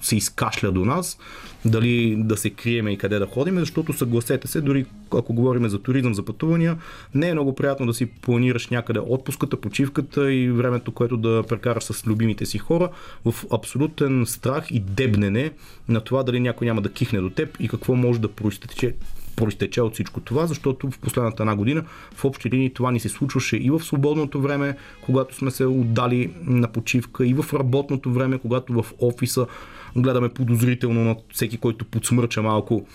се 0.00 0.16
изкашля 0.16 0.72
до 0.72 0.84
нас, 0.84 1.18
дали 1.64 2.16
да 2.18 2.36
се 2.36 2.50
криеме 2.50 2.92
и 2.92 2.98
къде 2.98 3.18
да 3.18 3.26
ходим, 3.26 3.58
защото 3.58 3.92
съгласете 3.92 4.48
се, 4.48 4.60
дори 4.60 4.86
ако 5.14 5.34
говорим 5.34 5.68
за 5.68 5.78
туризъм, 5.78 6.14
за 6.14 6.24
пътувания, 6.24 6.76
не 7.14 7.28
е 7.28 7.32
много 7.32 7.54
приятно 7.54 7.86
да 7.86 7.94
си 7.94 8.06
планираш 8.06 8.68
някъде 8.68 9.00
отпуската, 9.00 9.60
почивката 9.60 10.32
и 10.32 10.50
времето, 10.50 10.92
което 10.92 11.16
да 11.16 11.44
прекараш 11.48 11.84
с 11.84 12.06
любимите 12.06 12.46
си 12.46 12.58
хора 12.58 12.88
в 13.24 13.34
абсолютен 13.52 14.26
страх 14.26 14.70
и 14.70 14.80
дебнене 14.80 15.50
на 15.88 16.00
това 16.00 16.22
дали 16.22 16.40
някой 16.40 16.66
няма 16.66 16.82
да 16.82 16.92
кихне 16.92 17.20
до 17.20 17.30
теб 17.30 17.56
и 17.60 17.68
какво 17.68 17.94
може 17.94 18.20
да 18.20 18.28
проистече 18.28 18.94
проистече 19.36 19.82
от 19.82 19.94
всичко 19.94 20.20
това, 20.20 20.46
защото 20.46 20.90
в 20.90 20.98
последната 20.98 21.42
една 21.42 21.56
година 21.56 21.84
в 22.14 22.24
общи 22.24 22.50
линии 22.50 22.74
това 22.74 22.90
ни 22.90 23.00
се 23.00 23.08
случваше 23.08 23.56
и 23.56 23.70
в 23.70 23.80
свободното 23.80 24.40
време, 24.40 24.76
когато 25.00 25.34
сме 25.34 25.50
се 25.50 25.64
отдали 25.64 26.32
на 26.42 26.68
почивка, 26.68 27.26
и 27.26 27.34
в 27.34 27.54
работното 27.54 28.12
време, 28.12 28.38
когато 28.38 28.82
в 28.82 28.86
офиса 29.00 29.46
гледаме 30.02 30.28
подозрително 30.28 31.04
на 31.04 31.16
всеки, 31.32 31.58
който 31.58 31.84
подсмърча 31.84 32.42
малко 32.42 32.86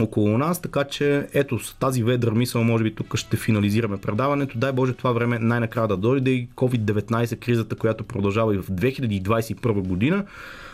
около 0.00 0.38
нас, 0.38 0.62
така 0.62 0.84
че 0.84 1.28
ето 1.34 1.58
с 1.58 1.74
тази 1.74 2.02
ведра 2.02 2.30
мисъл, 2.30 2.64
може 2.64 2.84
би 2.84 2.94
тук 2.94 3.16
ще 3.16 3.36
финализираме 3.36 3.96
предаването. 3.96 4.58
Дай 4.58 4.72
Боже 4.72 4.92
това 4.92 5.12
време 5.12 5.38
най-накрая 5.38 5.88
да 5.88 5.96
дойде 5.96 6.30
и 6.30 6.48
COVID-19 6.56 7.36
кризата, 7.38 7.76
която 7.76 8.04
продължава 8.04 8.54
и 8.54 8.58
в 8.58 8.66
2021 8.66 9.72
година, 9.72 10.24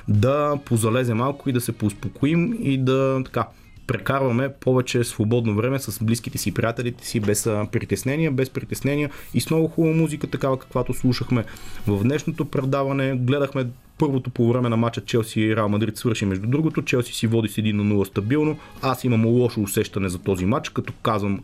да 0.09 0.59
позалезе 0.65 1.15
малко 1.15 1.49
и 1.49 1.53
да 1.53 1.61
се 1.61 1.73
поуспокоим 1.73 2.59
и 2.61 2.79
да 2.79 3.23
така 3.25 3.47
прекарваме 3.89 4.53
повече 4.53 5.05
свободно 5.05 5.55
време 5.55 5.79
с 5.79 6.05
близките 6.05 6.39
си, 6.39 6.55
приятелите 6.55 7.07
си, 7.07 7.21
без 7.21 7.45
притеснения, 7.73 8.31
без 8.31 8.51
притеснения 8.51 9.11
и 9.35 9.41
с 9.41 9.51
много 9.51 9.69
хубава 9.69 9.95
музика, 9.95 10.27
такава 10.27 10.59
каквато 10.59 10.95
слушахме 10.95 11.45
в 11.87 12.03
днешното 12.03 12.45
предаване. 12.45 13.15
Гледахме 13.17 13.67
първото 13.99 14.31
по 14.31 14.53
време 14.53 14.69
на 14.69 14.77
матча 14.77 15.01
Челси 15.01 15.41
и 15.41 15.57
Реал 15.57 15.69
Мадрид 15.69 15.97
свърши 15.97 16.27
между 16.27 16.47
другото. 16.47 16.83
Челси 16.83 17.13
си 17.13 17.27
води 17.27 17.49
с 17.49 17.57
1 17.57 17.73
на 17.73 17.95
0 17.95 18.05
стабилно. 18.05 18.59
Аз 18.83 19.05
имам 19.05 19.27
лошо 19.27 19.61
усещане 19.61 20.09
за 20.09 20.19
този 20.19 20.47
матч, 20.47 20.69
като 20.69 20.93
казвам 21.03 21.41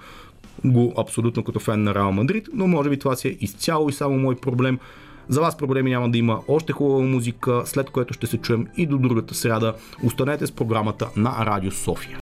го 0.65 0.95
абсолютно 0.99 1.45
като 1.45 1.61
фен 1.61 1.83
на 1.83 1.95
Реал 1.95 2.13
Мадрид, 2.13 2.49
но 2.55 2.67
може 2.67 2.91
би 2.91 2.99
това 2.99 3.17
си 3.17 3.29
е 3.29 3.37
изцяло 3.41 3.89
и 3.89 3.93
само 3.93 4.19
мой 4.19 4.37
проблем. 4.37 4.79
За 5.29 5.41
вас 5.41 5.57
проблеми 5.57 5.91
няма 5.91 6.11
да 6.11 6.19
има 6.19 6.41
още 6.49 6.73
хубава 6.73 7.01
музика, 7.01 7.63
след 7.65 7.91
което 7.91 8.15
ще 8.15 8.27
се 8.27 8.39
чуем 8.39 8.67
и 8.77 8.87
до 8.87 8.99
другата 8.99 9.35
среда. 9.35 9.75
Останете 10.05 10.47
с 10.47 10.53
програмата 10.53 11.09
на 11.17 11.47
Радио 11.47 11.71
София. 11.71 12.13